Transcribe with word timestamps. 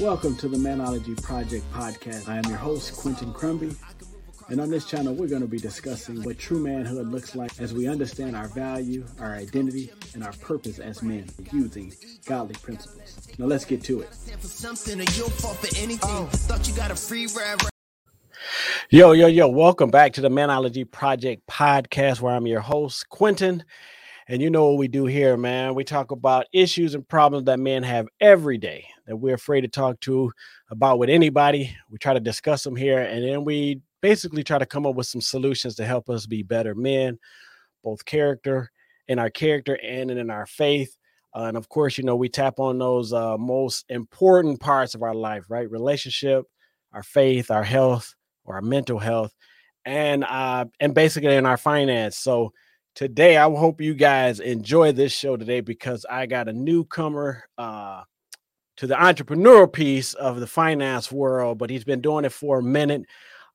Welcome 0.00 0.36
to 0.36 0.48
the 0.48 0.56
Manology 0.56 1.20
Project 1.20 1.64
podcast. 1.72 2.28
I 2.28 2.36
am 2.36 2.44
your 2.44 2.56
host, 2.56 2.96
Quentin 2.96 3.32
Crumby. 3.32 3.74
And 4.48 4.60
on 4.60 4.70
this 4.70 4.84
channel, 4.84 5.12
we're 5.12 5.26
going 5.26 5.42
to 5.42 5.48
be 5.48 5.58
discussing 5.58 6.22
what 6.22 6.38
true 6.38 6.60
manhood 6.60 7.08
looks 7.08 7.34
like 7.34 7.58
as 7.60 7.74
we 7.74 7.88
understand 7.88 8.36
our 8.36 8.46
value, 8.46 9.04
our 9.18 9.34
identity, 9.34 9.90
and 10.14 10.22
our 10.22 10.32
purpose 10.34 10.78
as 10.78 11.02
men 11.02 11.28
using 11.52 11.92
godly 12.26 12.54
principles. 12.62 13.28
Now, 13.38 13.46
let's 13.46 13.64
get 13.64 13.82
to 13.84 14.02
it. 14.02 14.08
Yo, 18.90 19.10
yo, 19.12 19.26
yo, 19.26 19.48
welcome 19.48 19.90
back 19.90 20.12
to 20.12 20.20
the 20.20 20.30
Manology 20.30 20.88
Project 20.88 21.44
podcast, 21.48 22.20
where 22.20 22.34
I'm 22.34 22.46
your 22.46 22.60
host, 22.60 23.08
Quentin. 23.08 23.64
And 24.30 24.42
you 24.42 24.50
know 24.50 24.68
what 24.68 24.78
we 24.78 24.88
do 24.88 25.06
here, 25.06 25.38
man. 25.38 25.74
We 25.74 25.84
talk 25.84 26.10
about 26.10 26.44
issues 26.52 26.94
and 26.94 27.08
problems 27.08 27.46
that 27.46 27.58
men 27.58 27.82
have 27.82 28.08
every 28.20 28.58
day 28.58 28.86
that 29.06 29.16
we're 29.16 29.34
afraid 29.34 29.62
to 29.62 29.68
talk 29.68 29.98
to 30.00 30.30
about 30.70 30.98
with 30.98 31.08
anybody. 31.08 31.74
We 31.88 31.96
try 31.96 32.12
to 32.12 32.20
discuss 32.20 32.62
them 32.62 32.76
here, 32.76 32.98
and 32.98 33.24
then 33.24 33.42
we 33.42 33.80
basically 34.02 34.44
try 34.44 34.58
to 34.58 34.66
come 34.66 34.84
up 34.84 34.96
with 34.96 35.06
some 35.06 35.22
solutions 35.22 35.76
to 35.76 35.86
help 35.86 36.10
us 36.10 36.26
be 36.26 36.42
better 36.42 36.74
men, 36.74 37.18
both 37.82 38.04
character 38.04 38.70
in 39.08 39.18
our 39.18 39.30
character 39.30 39.78
and 39.82 40.10
in 40.10 40.28
our 40.28 40.44
faith. 40.44 40.94
Uh, 41.34 41.44
and 41.44 41.56
of 41.56 41.70
course, 41.70 41.96
you 41.96 42.04
know, 42.04 42.16
we 42.16 42.28
tap 42.28 42.58
on 42.58 42.78
those 42.78 43.14
uh, 43.14 43.38
most 43.38 43.86
important 43.88 44.60
parts 44.60 44.94
of 44.94 45.02
our 45.02 45.14
life, 45.14 45.46
right? 45.48 45.70
Relationship, 45.70 46.44
our 46.92 47.02
faith, 47.02 47.50
our 47.50 47.64
health, 47.64 48.14
or 48.44 48.56
our 48.56 48.62
mental 48.62 48.98
health, 48.98 49.32
and 49.86 50.22
uh, 50.24 50.66
and 50.80 50.92
basically 50.92 51.34
in 51.34 51.46
our 51.46 51.56
finance. 51.56 52.18
So 52.18 52.52
today, 52.98 53.36
I 53.36 53.44
hope 53.44 53.80
you 53.80 53.94
guys 53.94 54.40
enjoy 54.40 54.90
this 54.90 55.12
show 55.12 55.36
today 55.36 55.60
because 55.60 56.04
I 56.10 56.26
got 56.26 56.48
a 56.48 56.52
newcomer 56.52 57.44
uh, 57.56 58.02
to 58.78 58.88
the 58.88 58.96
entrepreneurial 58.96 59.72
piece 59.72 60.14
of 60.14 60.40
the 60.40 60.48
finance 60.48 61.12
world, 61.12 61.58
but 61.58 61.70
he's 61.70 61.84
been 61.84 62.00
doing 62.00 62.24
it 62.24 62.32
for 62.32 62.58
a 62.58 62.62
minute. 62.62 63.02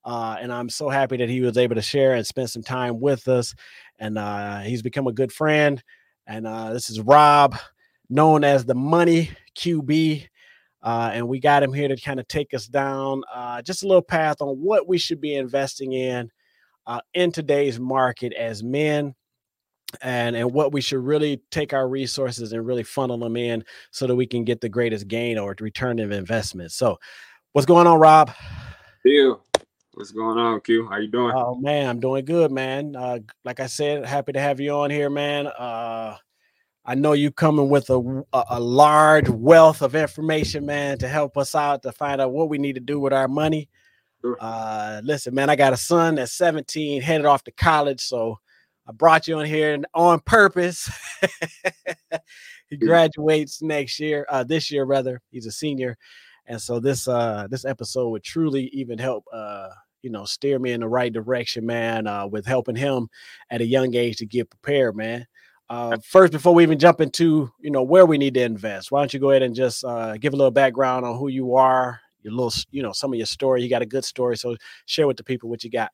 Uh, 0.06 0.38
and 0.40 0.50
I'm 0.50 0.70
so 0.70 0.88
happy 0.88 1.18
that 1.18 1.28
he 1.28 1.42
was 1.42 1.58
able 1.58 1.76
to 1.76 1.82
share 1.82 2.14
and 2.14 2.26
spend 2.26 2.52
some 2.52 2.64
time 2.64 3.02
with 3.02 3.28
us. 3.28 3.54
And 4.00 4.18
uh, 4.18 4.60
he's 4.60 4.82
become 4.82 5.08
a 5.08 5.12
good 5.12 5.34
friend. 5.34 5.84
And 6.26 6.48
uh, 6.48 6.72
this 6.72 6.90
is 6.90 7.02
Rob, 7.02 7.58
known 8.10 8.46
as 8.46 8.64
the 8.64 8.76
Money 8.76 9.30
QB. 9.58 10.26
Uh, 10.82 11.12
and 11.14 11.28
we 11.28 11.42
got 11.42 11.64
him 11.64 11.74
here 11.74 11.90
to 11.90 12.00
kind 12.00 12.22
of 12.22 12.30
take 12.30 12.54
us 12.54 12.66
down 12.66 13.24
uh, 13.34 13.62
just 13.62 13.84
a 13.84 13.88
little 13.88 14.02
path 14.02 14.38
on 14.40 14.56
what 14.56 14.88
we 14.88 14.98
should 14.98 15.20
be 15.20 15.36
investing 15.36 15.92
in 15.92 16.32
uh, 16.88 17.02
in 17.14 17.34
today's 17.34 17.78
market 17.78 18.32
as 18.32 18.64
men 18.64 19.14
and 20.02 20.36
and 20.36 20.52
what 20.52 20.72
we 20.72 20.82
should 20.82 21.04
really 21.04 21.42
take 21.52 21.74
our 21.74 21.88
resources 21.88 22.52
and 22.54 22.66
really 22.66 22.84
funnel 22.84 23.18
them 23.18 23.38
in 23.38 23.64
so 23.92 24.08
that 24.08 24.16
we 24.16 24.26
can 24.26 24.44
get 24.44 24.62
the 24.62 24.70
greatest 24.70 25.08
gain 25.08 25.38
or 25.38 25.56
return 25.60 26.00
of 26.00 26.12
investment 26.12 26.72
so 26.72 27.00
what's 27.52 27.66
going 27.66 27.88
on 27.88 28.00
rob 28.00 28.32
you 29.06 29.40
What's 29.96 30.12
going 30.12 30.40
on, 30.40 30.60
Q? 30.62 30.88
How 30.88 30.98
you 30.98 31.08
doing? 31.08 31.34
Oh 31.36 31.54
man, 31.54 31.88
I'm 31.88 32.00
doing 32.00 32.26
good, 32.26 32.52
man. 32.52 32.96
Uh, 32.96 33.20
like 33.46 33.60
I 33.60 33.68
said, 33.68 34.08
happy 34.08 34.32
to 34.32 34.40
have 34.40 34.60
you 34.60 34.72
on 34.72 34.90
here, 34.90 35.08
man. 35.08 35.46
Uh, 35.46 36.18
I 36.84 36.96
know 36.96 37.14
you 37.14 37.30
coming 37.30 37.70
with 37.70 37.92
a, 37.92 38.24
a, 38.34 38.44
a 38.52 38.60
large 38.60 39.30
wealth 39.30 39.84
of 39.84 39.94
information, 39.94 40.66
man, 40.66 40.98
to 40.98 41.08
help 41.08 41.38
us 41.38 41.54
out 41.54 41.84
to 41.84 41.92
find 41.92 42.20
out 42.20 42.34
what 42.34 42.50
we 42.50 42.58
need 42.58 42.74
to 42.74 42.82
do 42.82 43.00
with 43.00 43.14
our 43.14 43.28
money. 43.28 43.70
Sure. 44.22 44.36
Uh, 44.40 45.02
listen, 45.04 45.36
man, 45.36 45.52
I 45.52 45.56
got 45.56 45.74
a 45.74 45.78
son 45.78 46.16
that's 46.16 46.34
17, 46.34 47.04
headed 47.04 47.28
off 47.28 47.44
to 47.44 47.52
college, 47.52 48.02
so 48.02 48.40
I 48.88 48.92
brought 48.92 49.28
you 49.28 49.38
on 49.38 49.46
here 49.46 49.78
on 49.94 50.20
purpose. 50.22 50.92
he 52.70 52.78
graduates 52.78 53.62
next 53.62 54.00
year, 54.00 54.26
uh, 54.30 54.44
this 54.44 54.72
year 54.72 54.84
rather. 54.84 55.22
He's 55.32 55.46
a 55.46 55.52
senior, 55.52 55.98
and 56.46 56.62
so 56.62 56.80
this 56.80 57.08
uh 57.08 57.48
this 57.50 57.66
episode 57.66 58.10
would 58.10 58.24
truly 58.24 58.66
even 58.74 58.98
help 58.98 59.26
uh 59.32 59.70
you 60.04 60.10
know, 60.10 60.26
steer 60.26 60.60
me 60.60 60.74
in 60.74 60.82
the 60.82 60.88
right 60.88 61.12
direction, 61.12 61.66
man, 61.66 62.06
uh, 62.06 62.28
with 62.28 62.46
helping 62.46 62.76
him 62.76 63.08
at 63.50 63.62
a 63.62 63.66
young 63.66 63.96
age 63.96 64.18
to 64.18 64.26
get 64.26 64.50
prepared, 64.50 64.96
man. 64.96 65.26
Uh, 65.70 65.98
first, 66.06 66.34
before 66.34 66.54
we 66.54 66.62
even 66.62 66.78
jump 66.78 67.02
into, 67.02 67.50
you 67.60 67.72
know, 67.72 67.82
where 67.82 68.06
we 68.06 68.18
need 68.18 68.34
to 68.34 68.44
invest, 68.44 68.92
why 68.92 69.00
don't 69.00 69.14
you 69.14 69.20
go 69.20 69.32
ahead 69.32 69.42
and 69.42 69.56
just 69.56 69.84
uh, 69.86 70.18
give 70.18 70.34
a 70.34 70.36
little 70.36 70.52
background 70.52 71.06
on 71.06 71.18
who 71.18 71.30
you 71.30 71.56
are, 71.56 72.00
your 72.22 72.34
little, 72.34 72.54
you 72.70 72.84
know, 72.84 72.92
some 72.92 73.14
of 73.14 73.18
your 73.18 73.26
story. 73.26 73.64
You 73.64 73.70
got 73.70 73.82
a 73.82 73.88
good 73.88 74.06
story, 74.06 74.38
so 74.38 74.58
share 74.86 75.08
with 75.08 75.18
the 75.18 75.24
people 75.24 75.50
what 75.50 75.64
you 75.64 75.72
got. 75.72 75.92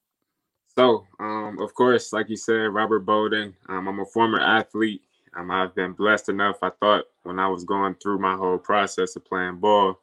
So, 0.79 1.06
um, 1.19 1.59
of 1.59 1.75
course, 1.75 2.13
like 2.13 2.29
you 2.29 2.38
said, 2.38 2.73
Robert 2.73 3.01
Bolden. 3.01 3.53
Um, 3.67 3.90
I'm 3.90 4.00
a 4.00 4.06
former 4.06 4.40
athlete. 4.40 5.01
Um, 5.35 5.51
I've 5.51 5.75
been 5.75 5.91
blessed 5.91 6.29
enough. 6.29 6.59
I 6.62 6.69
thought 6.69 7.03
when 7.23 7.38
I 7.38 7.50
was 7.50 7.66
going 7.66 7.95
through 7.95 8.19
my 8.19 8.38
whole 8.38 8.57
process 8.57 9.18
of 9.18 9.25
playing 9.25 9.57
ball, 9.57 10.00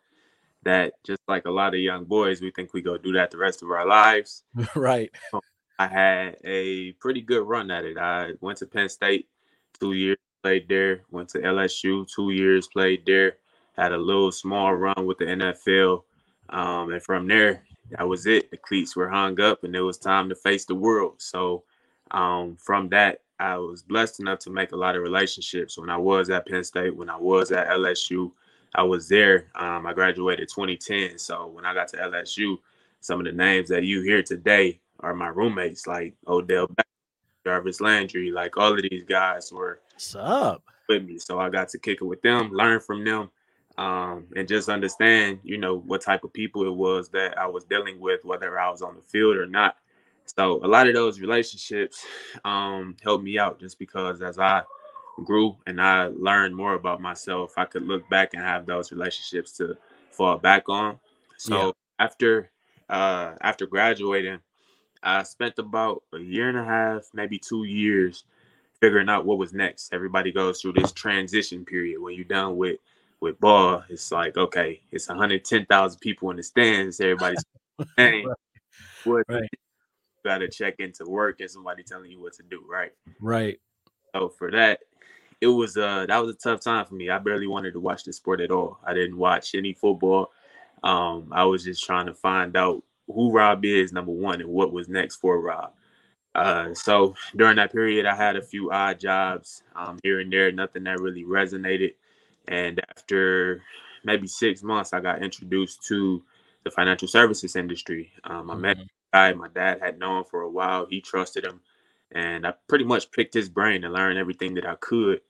that 0.65 0.92
just 1.03 1.22
like 1.28 1.47
a 1.47 1.50
lot 1.50 1.72
of 1.72 1.81
young 1.81 2.04
boys, 2.04 2.42
we 2.42 2.50
think 2.50 2.75
we 2.75 2.82
go 2.82 2.98
do 2.98 3.15
that 3.15 3.31
the 3.31 3.38
rest 3.38 3.62
of 3.62 3.70
our 3.70 3.86
lives. 3.86 4.42
right. 4.76 5.10
I 5.78 5.86
had 5.86 6.36
a 6.44 6.92
pretty 7.00 7.22
good 7.22 7.48
run 7.48 7.70
at 7.70 7.86
it. 7.86 7.97
I 7.97 8.32
went 8.42 8.59
to 8.59 8.66
Penn 8.66 8.91
State 8.91 9.28
two 9.81 9.94
years, 9.94 10.19
played 10.42 10.69
there. 10.69 11.00
Went 11.10 11.31
to 11.31 11.38
LSU 11.38 12.06
two 12.06 12.32
years, 12.32 12.69
played 12.69 13.06
there. 13.06 13.38
Had 13.78 13.92
a 13.92 13.97
little 13.97 14.31
small 14.31 14.75
run 14.75 15.06
with 15.06 15.16
the 15.16 15.25
NFL, 15.25 16.03
um, 16.50 16.92
and 16.92 17.03
from 17.03 17.26
there, 17.28 17.62
that 17.91 18.08
was 18.08 18.26
it. 18.26 18.50
The 18.50 18.56
cleats 18.56 18.97
were 18.97 19.08
hung 19.08 19.41
up, 19.41 19.64
and 19.64 19.74
it 19.74 19.80
was 19.80 19.98
time 19.98 20.28
to 20.28 20.34
face 20.34 20.64
the 20.64 20.74
world. 20.74 21.14
So, 21.19 21.64
um, 22.10 22.56
from 22.56 22.88
that, 22.91 23.20
I 23.38 23.56
was 23.58 23.82
blessed 23.82 24.20
enough 24.20 24.38
to 24.41 24.50
make 24.50 24.72
a 24.72 24.76
lot 24.76 24.97
of 24.97 25.02
relationships 25.02 25.78
when 25.78 25.91
I 25.91 25.97
was 25.97 26.30
at 26.30 26.47
Penn 26.47 26.64
State, 26.64 26.97
when 26.97 27.10
I 27.10 27.16
was 27.16 27.52
at 27.52 27.69
LSU. 27.69 28.32
I 28.74 28.82
was 28.82 29.08
there. 29.08 29.47
Um, 29.54 29.86
I 29.86 29.92
graduated 29.92 30.48
2010. 30.48 31.19
So 31.19 31.47
when 31.47 31.64
I 31.64 31.74
got 31.74 31.88
to 31.88 31.97
LSU, 31.97 32.58
some 33.00 33.20
of 33.20 33.26
the 33.26 33.32
names 33.32 33.69
that 33.69 33.84
you 33.84 34.03
hear 34.03 34.22
today 34.22 34.80
are 35.00 35.14
my 35.14 35.28
roommates, 35.28 35.86
like 35.86 36.14
Odell, 36.26 36.68
Jarvis 37.44 37.80
Landry, 37.80 38.30
like 38.30 38.56
all 38.56 38.72
of 38.74 38.82
these 38.82 39.04
guys 39.04 39.53
were 39.53 39.80
What's 39.92 40.14
up? 40.14 40.62
with 40.88 41.04
me. 41.04 41.18
So 41.18 41.38
I 41.38 41.48
got 41.48 41.68
to 41.70 41.78
kick 41.78 41.98
it 42.00 42.04
with 42.04 42.22
them, 42.22 42.50
learn 42.53 42.80
from 42.80 43.04
them, 43.04 43.30
um, 43.78 44.26
and 44.34 44.48
just 44.48 44.69
understand, 44.69 45.38
you 45.42 45.59
know, 45.59 45.78
what 45.78 46.00
type 46.00 46.25
of 46.25 46.32
people 46.32 46.66
it 46.66 46.75
was 46.75 47.09
that 47.10 47.38
I 47.38 47.47
was 47.47 47.64
dealing 47.64 48.00
with, 48.00 48.25
whether 48.25 48.59
I 48.59 48.70
was 48.70 48.82
on 48.82 48.97
the 48.97 49.03
field 49.03 49.37
or 49.37 49.47
not. 49.47 49.76
So 50.25 50.64
a 50.64 50.66
lot 50.66 50.88
of 50.88 50.94
those 50.94 51.20
relationships 51.20 52.04
um, 52.44 52.97
helped 53.03 53.22
me 53.22 53.38
out 53.38 53.60
just 53.60 53.78
because 53.78 54.22
as 54.22 54.38
I 54.38 54.62
grew 55.25 55.56
and 55.66 55.81
I 55.81 56.06
learned 56.06 56.54
more 56.54 56.75
about 56.75 57.00
myself, 57.00 57.54
I 57.56 57.65
could 57.65 57.84
look 57.84 58.09
back 58.09 58.34
and 58.34 58.42
have 58.42 58.66
those 58.66 58.92
relationships 58.92 59.53
to 59.59 59.76
fall 60.10 60.38
back 60.38 60.69
on. 60.69 60.98
So 61.38 61.66
yeah. 61.66 61.72
after 61.98 62.50
uh 62.88 63.34
after 63.41 63.66
graduating, 63.66 64.38
I 65.03 65.22
spent 65.22 65.59
about 65.59 66.03
a 66.12 66.19
year 66.19 66.48
and 66.48 66.59
a 66.59 66.65
half, 66.65 67.09
maybe 67.12 67.38
two 67.38 67.65
years 67.65 68.25
figuring 68.81 69.09
out 69.09 69.26
what 69.26 69.38
was 69.38 69.53
next. 69.53 69.92
Everybody 69.92 70.32
goes 70.32 70.60
through 70.60 70.75
this 70.75 70.92
transition 70.92 71.65
period 71.65 72.00
when 72.00 72.15
you're 72.15 72.25
done 72.25 72.56
with 72.56 72.78
with 73.21 73.41
ball. 73.41 73.84
It's 73.88 74.10
like, 74.12 74.37
okay, 74.37 74.81
it's 74.91 75.09
110,000 75.09 76.00
people 76.00 76.31
in 76.31 76.37
the 76.37 76.43
stands. 76.43 77.00
Everybody's 77.00 77.44
saying 77.99 78.32
what 79.04 79.25
right. 79.28 79.49
got 80.25 80.38
to 80.38 80.49
check 80.49 80.77
into 80.78 81.04
work 81.04 81.41
and 81.41 81.50
somebody 81.50 81.82
telling 81.82 82.10
you 82.10 82.21
what 82.21 82.34
to 82.34 82.43
do, 82.43 82.65
right? 82.69 82.93
Right. 83.21 83.59
So 84.15 84.28
for 84.28 84.50
that, 84.50 84.81
it 85.41 85.49
was 85.49 85.77
uh 85.77 86.06
that 86.06 86.19
was 86.19 86.34
a 86.34 86.38
tough 86.38 86.60
time 86.60 86.87
for 86.87 86.94
me. 86.94 87.10
I 87.10 87.19
barely 87.19 87.47
wanted 87.47 87.72
to 87.72 87.81
watch 87.81 88.04
the 88.04 88.12
sport 88.12 88.41
at 88.41 88.50
all. 88.50 88.78
I 88.84 88.94
didn't 88.94 89.19
watch 89.19 89.54
any 89.54 89.75
football. 89.75 90.33
Um, 90.83 91.28
I 91.33 91.44
was 91.44 91.65
just 91.65 91.84
trying 91.84 92.06
to 92.06 92.15
find 92.15 92.56
out 92.56 92.83
who 93.06 93.31
Rob 93.31 93.65
is, 93.65 93.93
number 93.93 94.12
one, 94.12 94.41
and 94.41 94.50
what 94.50 94.72
was 94.72 94.88
next 94.88 95.16
for 95.16 95.41
Rob. 95.41 95.72
Uh, 96.34 96.75
so 96.75 97.15
during 97.34 97.56
that 97.56 97.72
period, 97.72 98.04
I 98.04 98.15
had 98.15 98.37
a 98.37 98.43
few 98.43 98.71
odd 98.71 99.00
jobs 99.00 99.62
um, 99.75 99.98
here 100.03 100.21
and 100.21 100.33
there, 100.33 100.53
nothing 100.53 100.84
that 100.84 101.00
really 101.00 101.25
resonated. 101.25 101.94
And 102.48 102.81
after 102.91 103.63
maybe 104.04 104.27
six 104.27 104.63
months, 104.63 104.93
I 104.93 105.01
got 105.01 105.22
introduced 105.22 105.84
to 105.87 106.22
the 106.65 106.71
financial 106.71 107.09
services 107.09 107.57
industry. 107.57 108.13
Um, 108.25 108.51
I 108.51 108.54
mm-hmm. 108.54 108.63
met 108.63 108.78
a 108.78 108.87
guy 109.13 109.33
my 109.33 109.48
dad 109.48 109.81
had 109.81 109.98
known 109.98 110.25
for 110.25 110.43
a 110.43 110.51
while. 110.51 110.87
He 110.89 111.01
trusted 111.01 111.45
him 111.45 111.60
and 112.13 112.47
I 112.47 112.54
pretty 112.69 112.84
much 112.84 113.10
picked 113.10 113.34
his 113.34 113.48
brain 113.48 113.84
and 113.84 113.93
learned 113.93 114.19
everything 114.19 114.54
that 114.54 114.66
I 114.66 114.77
could. 114.77 115.21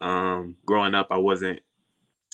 Um, 0.00 0.56
growing 0.66 0.94
up, 0.94 1.08
I 1.10 1.16
wasn't 1.16 1.60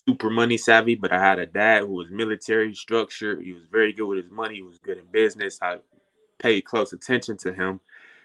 super 0.09 0.31
money 0.31 0.57
savvy, 0.57 0.97
but 0.97 1.13
I 1.13 1.21
had 1.21 1.39
a 1.39 1.47
dad 1.47 1.83
who 1.83 1.95
was 1.95 2.11
military 2.11 2.75
structured. 2.75 3.43
He 3.43 3.53
was 3.53 3.65
very 3.71 3.93
good 3.93 4.07
with 4.07 4.23
his 4.25 4.33
money. 4.33 4.57
He 4.57 4.63
was 4.63 4.79
good 4.79 4.99
in 4.99 5.05
business. 5.13 5.59
I 5.63 5.79
paid 6.39 6.63
close 6.63 6.93
attention 6.93 7.37
to 7.39 7.53
him, 7.53 7.81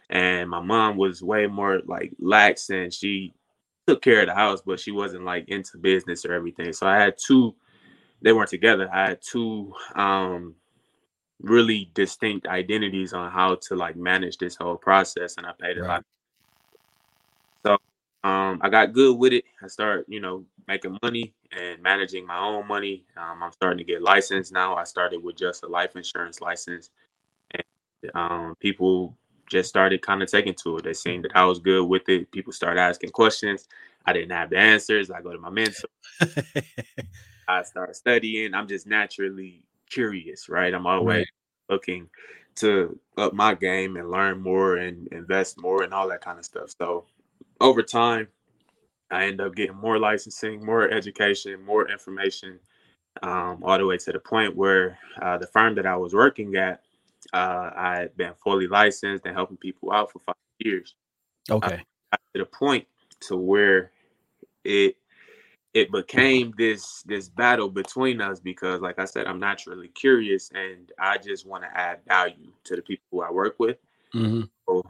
and 0.10 0.50
my 0.50 0.62
mom 0.62 0.98
was 0.98 1.22
way 1.22 1.46
more 1.46 1.82
like 1.86 2.14
lax, 2.20 2.70
and 2.70 2.92
she 2.92 3.34
took 3.88 4.02
care 4.02 4.22
of 4.22 4.28
the 4.28 4.36
house, 4.36 4.62
but 4.66 4.80
she 4.80 4.92
wasn't 4.92 5.24
like 5.24 5.48
into 5.50 5.78
business 5.78 6.26
or 6.26 6.34
everything. 6.34 6.74
So 6.74 6.88
I 6.88 6.98
had 6.98 7.16
two. 7.18 7.56
They 8.22 8.34
weren't 8.34 8.50
together. 8.50 8.90
I 8.92 9.10
had 9.10 9.22
two 9.22 9.74
um, 9.96 10.56
really 11.42 11.90
distinct 11.94 12.48
identities 12.48 13.14
on 13.14 13.32
how 13.32 13.56
to 13.56 13.76
like 13.76 13.96
manage 13.96 14.38
this 14.38 14.56
whole 14.56 14.78
process 14.78 15.36
and 15.38 15.46
I 15.46 15.52
paid 15.60 15.78
a 15.78 15.82
right. 15.82 15.88
lot. 15.88 16.06
So 17.66 17.78
um, 18.28 18.60
I 18.62 18.70
got 18.70 18.94
good 18.94 19.18
with 19.18 19.34
it. 19.34 19.46
I 19.62 19.68
started, 19.68 20.06
you 20.08 20.20
know, 20.20 20.46
making 20.68 20.98
money 21.04 21.34
and 21.52 21.82
managing 21.82 22.26
my 22.26 22.40
own 22.40 22.68
money. 22.68 23.06
Um, 23.16 23.44
I'm 23.44 23.52
starting 23.52 23.78
to 23.78 23.84
get 23.84 24.02
licensed 24.02 24.52
now. 24.52 24.76
I 24.76 24.84
started 24.84 25.24
with 25.24 25.38
just 25.38 25.64
a 25.64 25.68
life 25.68 25.96
insurance 25.96 26.42
license, 26.42 26.90
and 27.52 28.12
um, 28.16 28.56
people 28.60 29.16
just 29.50 29.70
started 29.70 30.02
kind 30.02 30.22
of 30.22 30.30
taking 30.30 30.54
to 30.64 30.78
it. 30.78 30.84
They 30.84 30.94
seen 30.94 31.22
that 31.24 31.36
I 31.36 31.46
was 31.46 31.60
good 31.60 31.86
with 31.86 32.08
it. 32.10 32.32
People 32.32 32.54
started 32.54 32.80
asking 32.80 33.12
questions. 33.12 33.68
I 34.06 34.14
didn't 34.14 34.32
have 34.32 34.50
the 34.50 34.58
answers. 34.58 35.12
I 35.12 35.22
go 35.22 35.32
to 35.32 35.40
my 35.40 35.50
mentor. 35.50 35.90
I 37.48 37.64
start 37.64 37.96
studying. 37.96 38.54
I'm 38.54 38.68
just 38.68 38.88
naturally 38.88 39.64
curious, 39.90 40.50
right? 40.50 40.74
I'm 40.74 40.88
always 40.88 41.18
right. 41.18 41.28
looking 41.70 42.10
to 42.56 43.00
up 43.18 43.34
my 43.34 43.54
game 43.54 43.98
and 43.98 44.10
learn 44.10 44.42
more 44.42 44.78
and 44.78 45.08
invest 45.10 45.62
more 45.62 45.84
and 45.84 45.94
all 45.94 46.10
that 46.10 46.22
kind 46.22 46.40
of 46.40 46.46
stuff. 46.46 46.74
So 46.78 47.06
over 47.62 47.84
time, 47.84 48.28
I 49.12 49.26
end 49.26 49.40
up 49.40 49.56
getting 49.56 49.76
more 49.76 50.00
licensing, 50.00 50.66
more 50.66 50.90
education, 50.90 51.64
more 51.64 51.90
information, 51.90 52.60
um, 53.24 53.64
all 53.64 53.78
the 53.78 53.86
way 53.86 53.98
to 53.98 54.12
the 54.12 54.20
point 54.20 54.56
where 54.56 54.98
uh, 55.22 55.38
the 55.38 55.48
firm 55.48 55.76
that 55.76 55.86
I 55.86 55.96
was 55.96 56.14
working 56.14 56.56
at, 56.56 56.82
uh, 57.34 57.72
I've 57.76 58.16
been 58.18 58.34
fully 58.44 58.68
licensed 58.68 59.26
and 59.26 59.36
helping 59.36 59.58
people 59.58 59.92
out 59.92 60.12
for 60.12 60.20
five 60.20 60.36
years. 60.60 60.96
Okay. 61.50 61.84
Uh, 62.12 62.18
to 62.34 62.40
the 62.40 62.46
point 62.46 62.88
to 63.22 63.36
where 63.36 63.92
it 64.64 64.96
it 65.74 65.92
became 65.92 66.54
this 66.58 67.04
this 67.04 67.30
battle 67.30 67.70
between 67.70 68.22
us 68.22 68.40
because 68.40 68.82
like 68.82 69.00
i 69.00 69.06
said 69.06 69.28
i'm 69.28 69.40
naturally 69.40 69.90
curious 69.90 70.50
and 70.54 70.92
i 71.00 71.18
just 71.18 71.46
want 71.46 71.64
to 71.64 71.78
add 71.78 72.00
value 72.08 72.52
to 72.64 72.76
the 72.76 72.82
people 72.82 73.06
who 73.12 73.22
i 73.22 73.30
work 73.30 73.56
with 73.60 73.78
mm-hmm. 74.14 74.44
so 74.68 74.84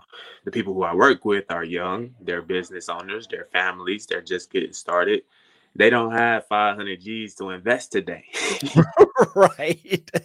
the 0.45 0.51
people 0.51 0.73
who 0.73 0.83
i 0.83 0.93
work 0.93 1.25
with 1.25 1.45
are 1.49 1.63
young 1.63 2.13
they're 2.21 2.41
business 2.41 2.89
owners 2.89 3.27
they're 3.27 3.49
families 3.51 4.05
they're 4.05 4.21
just 4.21 4.51
getting 4.51 4.73
started 4.73 5.23
they 5.75 5.89
don't 5.89 6.11
have 6.11 6.47
500 6.47 7.01
g's 7.01 7.35
to 7.35 7.49
invest 7.49 7.91
today 7.91 8.25
right 9.35 10.11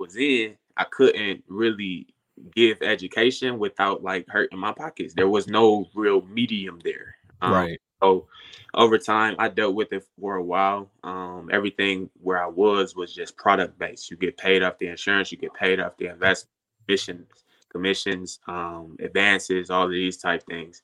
was 0.00 0.16
in 0.16 0.56
i 0.76 0.84
couldn't 0.84 1.44
really 1.46 2.06
give 2.54 2.80
education 2.82 3.58
without 3.58 4.02
like 4.02 4.26
hurting 4.28 4.58
my 4.58 4.72
pockets 4.72 5.14
there 5.14 5.28
was 5.28 5.46
no 5.46 5.86
real 5.94 6.22
medium 6.22 6.80
there 6.82 7.14
um, 7.42 7.52
right 7.52 7.80
so 8.02 8.26
over 8.74 8.98
time, 8.98 9.34
I 9.38 9.48
dealt 9.48 9.74
with 9.74 9.92
it 9.92 10.06
for 10.18 10.36
a 10.36 10.42
while. 10.42 10.90
Um, 11.02 11.50
everything 11.52 12.08
where 12.22 12.42
I 12.42 12.46
was 12.46 12.94
was 12.94 13.12
just 13.12 13.36
product 13.36 13.78
based. 13.78 14.10
You 14.10 14.16
get 14.16 14.36
paid 14.36 14.62
off 14.62 14.78
the 14.78 14.86
insurance, 14.86 15.30
you 15.32 15.38
get 15.38 15.54
paid 15.54 15.80
off 15.80 15.96
the 15.98 16.06
investment 16.06 16.48
commissions, 16.86 17.44
commissions, 17.68 18.40
um, 18.48 18.96
advances, 19.00 19.70
all 19.70 19.84
of 19.84 19.90
these 19.90 20.16
type 20.16 20.44
things. 20.46 20.82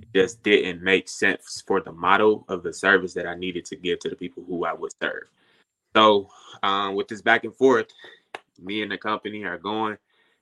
It 0.00 0.08
just 0.14 0.42
didn't 0.42 0.82
make 0.82 1.08
sense 1.08 1.62
for 1.66 1.80
the 1.80 1.92
model 1.92 2.44
of 2.48 2.62
the 2.62 2.72
service 2.72 3.14
that 3.14 3.26
I 3.26 3.34
needed 3.34 3.64
to 3.66 3.76
give 3.76 3.98
to 4.00 4.10
the 4.10 4.16
people 4.16 4.44
who 4.46 4.64
I 4.64 4.72
would 4.72 4.92
serve. 5.00 5.24
So 5.96 6.28
um, 6.62 6.94
with 6.94 7.08
this 7.08 7.22
back 7.22 7.44
and 7.44 7.56
forth, 7.56 7.86
me 8.58 8.82
and 8.82 8.90
the 8.90 8.98
company 8.98 9.44
are 9.44 9.58
going, 9.58 9.96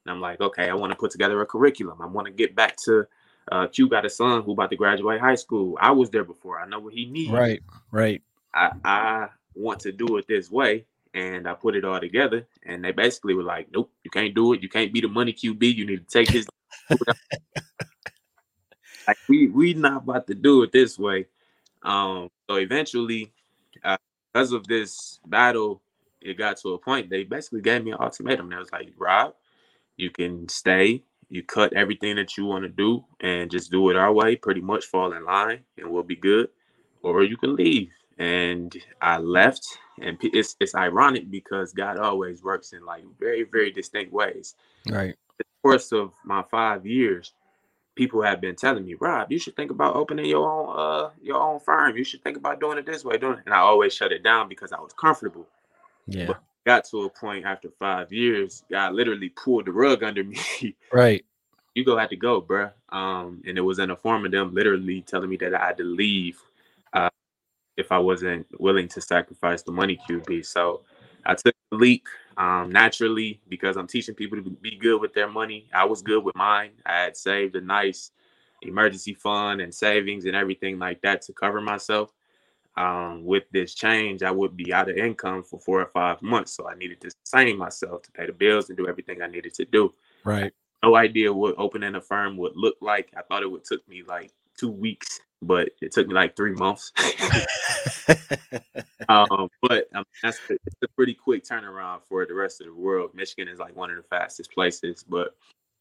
and 0.05 0.11
I'm 0.13 0.21
like, 0.21 0.41
okay, 0.41 0.69
I 0.69 0.75
want 0.75 0.93
to 0.93 0.99
put 0.99 1.11
together 1.11 1.41
a 1.41 1.47
curriculum. 1.47 2.01
I 2.01 2.07
want 2.07 2.27
to 2.27 2.33
get 2.33 2.55
back 2.55 2.77
to 2.85 3.07
uh, 3.51 3.67
Q 3.69 3.89
got 3.89 4.05
a 4.05 4.11
son 4.11 4.43
who 4.43 4.53
about 4.53 4.71
to 4.71 4.77
graduate 4.77 5.21
high 5.21 5.35
school. 5.35 5.79
I 5.81 5.93
was 5.93 6.11
there 6.11 6.25
before. 6.25 6.61
I 6.61 6.67
know 6.67 6.81
what 6.81 6.95
he 6.95 7.07
needs. 7.07 7.31
Right, 7.31 7.63
right. 7.93 8.23
I, 8.55 8.73
I 8.85 9.29
want 9.55 9.81
to 9.81 9.93
do 9.93 10.17
it 10.17 10.27
this 10.27 10.51
way, 10.51 10.87
and 11.15 11.49
I 11.49 11.55
put 11.55 11.77
it 11.77 11.85
all 11.85 12.01
together. 12.01 12.47
And 12.65 12.85
they 12.85 12.93
basically 12.93 13.35
were 13.35 13.43
like, 13.43 13.69
"Nope, 13.73 13.91
you 14.05 14.11
can't 14.11 14.35
do 14.35 14.53
it. 14.53 14.63
You 14.63 14.69
can't 14.69 14.93
be 14.93 15.01
the 15.01 15.09
money 15.09 15.33
QB. 15.33 15.75
You 15.75 15.87
need 15.87 16.09
to 16.09 16.13
take 16.13 16.31
his." 16.31 16.47
like 19.07 19.19
we 19.29 19.49
we 19.49 19.75
not 19.75 20.03
about 20.03 20.27
to 20.27 20.35
do 20.35 20.63
it 20.63 20.73
this 20.73 20.99
way. 20.99 21.27
Um, 21.83 22.31
so 22.49 22.57
eventually, 22.57 23.33
uh, 23.85 23.97
because 24.33 24.53
of 24.53 24.67
this 24.67 25.21
battle, 25.27 25.83
it 26.26 26.38
got 26.38 26.56
to 26.58 26.75
a 26.75 26.78
point. 26.78 27.11
They 27.11 27.25
basically 27.25 27.62
gave 27.62 27.84
me 27.84 27.93
an 27.93 27.99
ultimatum. 28.00 28.50
They 28.50 28.56
was 28.56 28.73
like, 28.73 28.93
"Rob, 28.99 29.34
you 29.96 30.11
can 30.11 30.49
stay 30.49 31.02
you 31.28 31.43
cut 31.43 31.73
everything 31.73 32.17
that 32.17 32.37
you 32.37 32.44
want 32.44 32.64
to 32.64 32.69
do 32.69 33.05
and 33.20 33.50
just 33.50 33.70
do 33.70 33.90
it 33.90 33.96
our 33.96 34.12
way, 34.12 34.37
pretty 34.37 34.61
much 34.61 34.87
fall 34.87 35.12
in 35.12 35.25
line 35.25 35.61
and 35.78 35.90
we'll 35.90 36.02
be 36.02 36.17
good. 36.17 36.49
Or 37.02 37.23
you 37.23 37.37
can 37.37 37.56
leave. 37.56 37.90
And 38.19 38.75
I 39.00 39.19
left. 39.19 39.67
And 40.00 40.19
it's 40.23 40.56
it's 40.61 40.75
ironic 40.75 41.31
because 41.31 41.73
God 41.73 41.99
always 41.99 42.43
works 42.43 42.72
in 42.72 42.84
like 42.84 43.05
very, 43.19 43.44
very 43.44 43.70
distinct 43.70 44.12
ways. 44.12 44.55
Right. 44.88 45.17
The 45.38 45.44
course 45.62 45.93
of 45.93 46.12
my 46.25 46.43
five 46.50 46.87
years, 46.87 47.32
people 47.94 48.22
have 48.22 48.40
been 48.40 48.56
telling 48.56 48.84
me, 48.84 48.94
Rob, 48.94 49.32
you 49.32 49.38
should 49.38 49.56
think 49.56 49.70
about 49.70 49.96
opening 49.96 50.26
your 50.26 50.49
own 50.49 50.75
uh 50.76 51.11
your 51.22 51.40
own 51.40 51.61
firm. 51.61 51.96
You 51.96 52.05
should 52.05 52.22
think 52.22 52.37
about 52.37 52.61
doing 52.61 52.79
it 52.79 52.87
this 52.87 53.05
way, 53.05 53.17
doing 53.17 53.38
it. 53.38 53.44
And 53.46 53.55
I 53.55 53.58
always 53.58 53.94
shut 53.94 54.12
it 54.12 54.22
down 54.22 54.49
because 54.49 54.72
I 54.72 54.81
was 54.81 54.93
comfortable. 54.93 55.46
Yeah. 56.06 56.26
But 56.26 56.43
got 56.67 56.85
to 56.87 57.05
a 57.05 57.11
point 57.11 57.44
after 57.44 57.70
five 57.79 58.12
years, 58.12 58.64
God 58.70 58.94
literally 58.94 59.31
pulled 59.31 59.67
the 59.67 59.73
rug 59.73 60.03
under 60.03 60.25
me. 60.25 60.76
right. 60.93 61.25
You 61.75 61.85
go 61.85 61.97
had 61.97 62.11
to 62.11 62.17
go, 62.17 62.41
bruh. 62.41 62.73
Um, 62.88 63.43
and 63.47 63.58
it 63.58 63.61
was 63.61 63.79
in 63.79 63.88
the 63.88 63.97
form 63.97 64.25
of 64.25 64.32
them 64.32 64.55
literally 64.55 65.03
telling 65.03 65.31
me 65.31 65.37
that 65.38 65.55
I 65.55 65.67
had 65.67 65.76
to 65.79 65.85
leave 65.85 66.41
uh, 66.93 67.11
if 67.76 67.93
I 67.93 67.99
wasn't 67.99 68.47
willing 68.58 68.88
to 68.88 69.00
sacrifice 69.00 69.62
the 69.62 69.73
money 69.73 69.99
QB. 70.08 70.47
So 70.47 70.82
I 71.26 71.35
took 71.35 71.55
the 71.70 71.76
leap 71.76 72.06
um, 72.38 72.70
naturally 72.70 73.41
because 73.49 73.76
I'm 73.76 73.87
teaching 73.87 74.14
people 74.14 74.43
to 74.43 74.50
be 74.50 74.76
good 74.76 75.00
with 75.00 75.12
their 75.12 75.29
money. 75.29 75.69
I 75.73 75.85
was 75.85 76.03
good 76.03 76.25
with 76.25 76.35
mine. 76.35 76.70
I 76.87 77.03
had 77.03 77.17
saved 77.17 77.56
a 77.56 77.61
nice 77.61 78.11
emergency 78.62 79.12
fund 79.12 79.61
and 79.61 79.75
savings 79.75 80.25
and 80.25 80.35
everything 80.35 80.79
like 80.79 81.03
that 81.03 81.23
to 81.23 81.32
cover 81.35 81.61
myself 81.61 82.12
um, 82.76 83.25
with 83.25 83.44
this 83.50 83.75
change, 83.75 84.23
I 84.23 84.31
would 84.31 84.56
be 84.56 84.73
out 84.73 84.90
of 84.90 84.96
income 84.96 85.43
for 85.43 85.58
four 85.58 85.81
or 85.81 85.87
five 85.87 86.20
months. 86.23 86.52
So 86.52 86.69
I 86.69 86.75
needed 86.75 87.00
to 87.02 87.11
sustain 87.11 87.56
myself 87.56 88.02
to 88.02 88.11
pay 88.12 88.26
the 88.26 88.32
bills 88.32 88.69
and 88.69 88.76
do 88.76 88.88
everything 88.88 89.23
I 89.23 89.28
needed 89.28 89.55
to 89.55 89.64
do. 89.64 89.94
Right. 90.25 90.52
No 90.82 90.94
idea 90.94 91.32
what 91.32 91.55
opening 91.56 91.94
a 91.94 92.00
firm 92.00 92.37
would 92.37 92.52
look 92.55 92.76
like. 92.81 93.11
I 93.17 93.23
thought 93.23 93.43
it 93.43 93.50
would 93.50 93.64
took 93.64 93.87
me 93.88 94.02
like 94.06 94.31
two 94.58 94.70
weeks, 94.70 95.20
but 95.40 95.70
it 95.81 95.93
took 95.93 96.06
me 96.06 96.14
like 96.14 96.37
three 96.37 96.52
months. 96.52 96.93
um, 99.08 99.49
but 99.62 99.88
um, 99.94 100.05
that's 100.22 100.38
a, 100.50 100.55
it's 100.55 100.76
a 100.82 100.88
pretty 100.88 101.14
quick 101.14 101.44
turnaround 101.44 102.00
for 102.08 102.26
the 102.26 102.34
rest 102.34 102.61
of 102.61 102.67
the 102.67 102.75
world. 102.75 103.12
Michigan 103.14 103.49
is 103.49 103.58
like 103.58 103.75
one 103.75 103.90
of 103.90 103.96
the 103.96 104.02
fastest 104.02 104.52
places, 104.52 105.02
but 105.02 105.34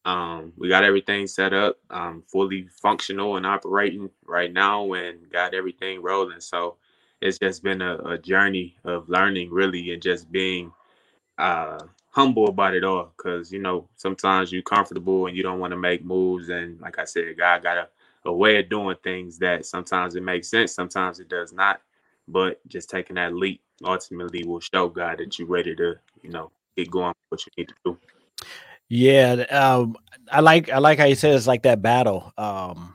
um, 0.05 0.53
we 0.55 0.69
got 0.69 0.83
everything 0.83 1.27
set 1.27 1.51
up, 1.51 1.77
um, 1.89 2.23
fully 2.31 2.69
functional 2.81 3.37
and 3.37 3.45
operating 3.45 4.09
right 4.25 4.53
now, 4.53 4.93
and 4.93 5.29
got 5.29 5.53
everything 5.53 6.01
rolling. 6.01 6.39
So 6.39 6.77
it's 7.25 7.39
just 7.39 7.63
been 7.63 7.81
a, 7.81 7.97
a 7.97 8.17
journey 8.17 8.75
of 8.83 9.09
learning 9.09 9.49
really 9.49 9.91
and 9.91 10.01
just 10.01 10.31
being 10.31 10.71
uh, 11.37 11.79
humble 12.11 12.47
about 12.47 12.75
it 12.75 12.83
all. 12.83 13.11
Because 13.17 13.51
you 13.51 13.59
know 13.59 13.87
sometimes 13.95 14.51
you're 14.51 14.61
comfortable 14.61 15.27
and 15.27 15.35
you 15.35 15.43
don't 15.43 15.59
want 15.59 15.71
to 15.71 15.77
make 15.77 16.03
moves 16.05 16.49
and 16.49 16.79
like 16.79 16.99
i 16.99 17.03
said 17.05 17.37
god 17.37 17.63
got 17.63 17.77
a, 17.77 17.87
a 18.25 18.33
way 18.33 18.59
of 18.59 18.69
doing 18.69 18.95
things 19.03 19.37
that 19.39 19.65
sometimes 19.65 20.15
it 20.15 20.23
makes 20.23 20.49
sense 20.49 20.71
sometimes 20.71 21.19
it 21.19 21.29
does 21.29 21.51
not. 21.53 21.81
But 22.27 22.59
just 22.67 22.89
taking 22.89 23.17
that 23.17 23.35
leap 23.35 23.61
ultimately 23.83 24.43
will 24.43 24.61
show 24.61 24.87
god 24.89 25.19
that 25.19 25.37
you're 25.37 25.47
ready 25.47 25.75
to 25.75 25.95
you 26.21 26.29
know 26.29 26.51
get 26.77 26.89
going 26.89 27.13
what 27.29 27.45
you 27.45 27.51
need 27.57 27.69
to 27.69 27.75
do. 27.85 27.97
Yeah 28.87 29.45
um, 29.49 29.95
i 30.31 30.39
like 30.39 30.69
i 30.69 30.77
like 30.77 30.99
how 30.99 31.05
you 31.05 31.15
said 31.15 31.35
it's 31.35 31.47
like 31.47 31.63
that 31.63 31.81
battle 31.81 32.31
um 32.37 32.94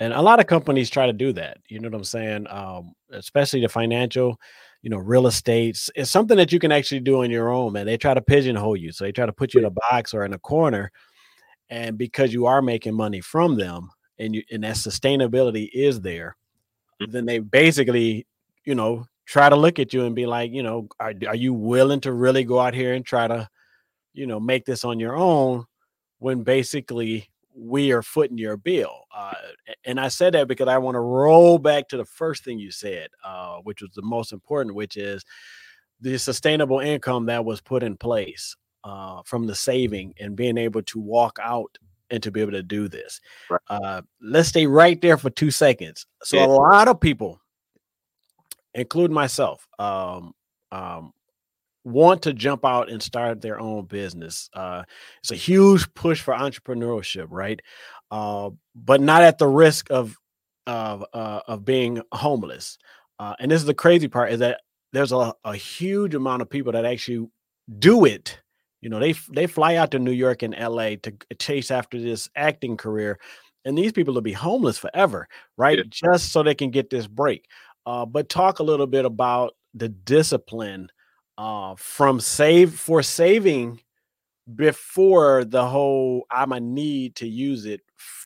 and 0.00 0.12
a 0.12 0.20
lot 0.20 0.40
of 0.40 0.46
companies 0.46 0.90
try 0.90 1.06
to 1.06 1.12
do 1.12 1.32
that 1.32 1.58
you 1.68 1.78
know 1.78 1.88
what 1.88 1.96
i'm 1.96 2.04
saying? 2.04 2.46
Um, 2.48 2.92
especially 3.10 3.60
the 3.60 3.68
financial 3.68 4.38
you 4.82 4.90
know 4.90 4.98
real 4.98 5.26
estates 5.26 5.90
it's 5.94 6.10
something 6.10 6.36
that 6.36 6.52
you 6.52 6.58
can 6.58 6.72
actually 6.72 7.00
do 7.00 7.22
on 7.22 7.30
your 7.30 7.50
own 7.50 7.72
man 7.72 7.86
they 7.86 7.96
try 7.96 8.14
to 8.14 8.20
pigeonhole 8.20 8.76
you 8.76 8.92
so 8.92 9.04
they 9.04 9.12
try 9.12 9.26
to 9.26 9.32
put 9.32 9.54
you 9.54 9.60
in 9.60 9.66
a 9.66 9.70
box 9.70 10.14
or 10.14 10.24
in 10.24 10.32
a 10.32 10.38
corner 10.38 10.90
and 11.70 11.98
because 11.98 12.32
you 12.32 12.46
are 12.46 12.62
making 12.62 12.94
money 12.94 13.20
from 13.20 13.56
them 13.56 13.90
and 14.18 14.34
you 14.34 14.42
and 14.50 14.64
that 14.64 14.76
sustainability 14.76 15.68
is 15.72 16.00
there 16.00 16.36
mm. 17.02 17.10
then 17.10 17.26
they 17.26 17.38
basically 17.38 18.26
you 18.64 18.74
know 18.74 19.04
try 19.24 19.48
to 19.48 19.56
look 19.56 19.78
at 19.78 19.92
you 19.92 20.04
and 20.04 20.14
be 20.14 20.26
like 20.26 20.52
you 20.52 20.62
know 20.62 20.88
are, 21.00 21.14
are 21.26 21.34
you 21.34 21.52
willing 21.52 22.00
to 22.00 22.12
really 22.12 22.44
go 22.44 22.60
out 22.60 22.74
here 22.74 22.94
and 22.94 23.04
try 23.04 23.26
to 23.26 23.48
you 24.14 24.26
know 24.26 24.38
make 24.38 24.64
this 24.64 24.84
on 24.84 25.00
your 25.00 25.16
own? 25.16 25.64
when 26.18 26.42
basically 26.42 27.28
we 27.56 27.90
are 27.92 28.02
footing 28.02 28.38
your 28.38 28.56
bill. 28.56 29.04
Uh, 29.14 29.32
and 29.84 29.98
I 29.98 30.08
said 30.08 30.34
that 30.34 30.46
because 30.46 30.68
I 30.68 30.78
want 30.78 30.94
to 30.94 31.00
roll 31.00 31.58
back 31.58 31.88
to 31.88 31.96
the 31.96 32.04
first 32.04 32.44
thing 32.44 32.58
you 32.58 32.70
said, 32.70 33.08
uh, 33.24 33.56
which 33.62 33.80
was 33.80 33.90
the 33.94 34.02
most 34.02 34.32
important, 34.32 34.74
which 34.74 34.96
is 34.96 35.24
the 36.00 36.18
sustainable 36.18 36.80
income 36.80 37.26
that 37.26 37.44
was 37.44 37.60
put 37.60 37.82
in 37.82 37.96
place 37.96 38.56
uh, 38.84 39.22
from 39.24 39.46
the 39.46 39.54
saving 39.54 40.14
and 40.20 40.36
being 40.36 40.58
able 40.58 40.82
to 40.82 41.00
walk 41.00 41.38
out 41.42 41.78
and 42.10 42.22
to 42.22 42.30
be 42.30 42.40
able 42.40 42.52
to 42.52 42.62
do 42.62 42.88
this. 42.88 43.20
Right. 43.50 43.60
Uh, 43.68 44.02
let's 44.20 44.50
stay 44.50 44.66
right 44.66 45.00
there 45.00 45.16
for 45.16 45.30
two 45.30 45.50
seconds. 45.50 46.06
So, 46.22 46.36
yeah. 46.36 46.46
a 46.46 46.48
lot 46.48 46.88
of 46.88 47.00
people, 47.00 47.40
including 48.74 49.14
myself, 49.14 49.66
um, 49.78 50.34
um, 50.70 51.12
want 51.86 52.22
to 52.22 52.32
jump 52.34 52.64
out 52.64 52.90
and 52.90 53.02
start 53.02 53.40
their 53.40 53.60
own 53.60 53.86
business. 53.86 54.50
Uh, 54.52 54.82
it's 55.20 55.30
a 55.30 55.36
huge 55.36 55.92
push 55.94 56.20
for 56.20 56.34
entrepreneurship, 56.34 57.28
right? 57.30 57.60
uh, 58.10 58.50
but 58.74 59.00
not 59.00 59.22
at 59.22 59.38
the 59.38 59.48
risk 59.48 59.90
of 59.90 60.16
of 60.66 61.04
uh, 61.12 61.40
of 61.46 61.64
being 61.64 62.02
homeless. 62.12 62.78
Uh, 63.18 63.34
and 63.40 63.50
this 63.50 63.60
is 63.60 63.66
the 63.66 63.74
crazy 63.74 64.08
part 64.08 64.32
is 64.32 64.40
that 64.40 64.60
there's 64.92 65.12
a, 65.12 65.32
a 65.44 65.56
huge 65.56 66.14
amount 66.14 66.42
of 66.42 66.50
people 66.50 66.72
that 66.72 66.84
actually 66.84 67.28
do 67.78 68.04
it. 68.04 68.40
You 68.80 68.90
know, 68.90 68.98
they 69.00 69.14
they 69.32 69.46
fly 69.46 69.76
out 69.76 69.90
to 69.92 69.98
New 69.98 70.12
York 70.12 70.42
and 70.42 70.54
LA 70.58 70.96
to 71.02 71.12
chase 71.38 71.70
after 71.70 72.00
this 72.00 72.28
acting 72.36 72.76
career, 72.76 73.18
and 73.64 73.76
these 73.76 73.92
people 73.92 74.14
will 74.14 74.20
be 74.20 74.32
homeless 74.32 74.78
forever, 74.78 75.28
right? 75.56 75.78
Yeah. 75.78 75.84
Just 75.88 76.32
so 76.32 76.42
they 76.42 76.54
can 76.54 76.70
get 76.70 76.90
this 76.90 77.06
break. 77.06 77.46
Uh, 77.86 78.04
but 78.04 78.28
talk 78.28 78.58
a 78.58 78.64
little 78.64 78.86
bit 78.86 79.04
about 79.04 79.54
the 79.74 79.88
discipline 79.88 80.88
uh, 81.38 81.74
from 81.76 82.20
save 82.20 82.74
for 82.74 83.02
saving 83.02 83.80
before 84.54 85.44
the 85.44 85.66
whole 85.66 86.26
I'm 86.30 86.52
a 86.52 86.60
need 86.60 87.16
to 87.16 87.28
use 87.28 87.66
it 87.66 87.80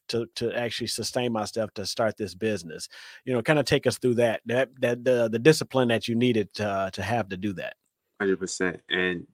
to 0.08 0.26
to 0.36 0.52
actually 0.52 0.88
sustain 0.88 1.32
myself 1.32 1.72
to 1.74 1.86
start 1.86 2.16
this 2.16 2.34
business. 2.34 2.88
You 3.24 3.32
know, 3.32 3.42
kind 3.42 3.58
of 3.58 3.64
take 3.64 3.86
us 3.86 3.98
through 3.98 4.14
that 4.16 4.42
that 4.46 4.68
that 4.80 5.04
the 5.04 5.28
the 5.30 5.38
discipline 5.38 5.88
that 5.88 6.08
you 6.08 6.14
needed 6.14 6.52
to, 6.54 6.90
to 6.92 7.02
have 7.02 7.28
to 7.30 7.36
do 7.36 7.52
that. 7.54 7.74
Hundred 8.20 8.38
percent. 8.38 8.80
And 8.90 9.26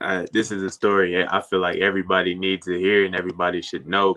uh, 0.00 0.26
this 0.32 0.50
is 0.50 0.62
a 0.62 0.70
story 0.70 1.24
I 1.24 1.40
feel 1.42 1.60
like 1.60 1.76
everybody 1.76 2.34
needs 2.34 2.66
to 2.66 2.78
hear 2.78 3.04
and 3.04 3.14
everybody 3.14 3.62
should 3.62 3.86
know. 3.86 4.16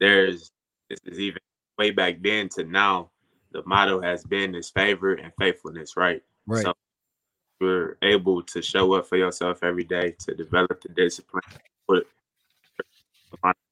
There's 0.00 0.50
this 0.90 0.98
is 1.04 1.20
even 1.20 1.40
way 1.78 1.90
back 1.90 2.16
then 2.20 2.48
to 2.50 2.64
now. 2.64 3.10
The 3.52 3.62
motto 3.64 4.02
has 4.02 4.24
been 4.24 4.54
is 4.54 4.68
favor 4.68 5.14
and 5.14 5.32
faithfulness, 5.38 5.96
right? 5.96 6.20
Right. 6.46 6.64
So 6.64 6.74
you're 7.60 7.96
able 8.02 8.42
to 8.42 8.62
show 8.62 8.92
up 8.94 9.06
for 9.06 9.16
yourself 9.16 9.62
every 9.62 9.84
day 9.84 10.14
to 10.20 10.34
develop 10.34 10.80
the 10.82 10.88
discipline, 10.90 11.42
put 11.86 12.06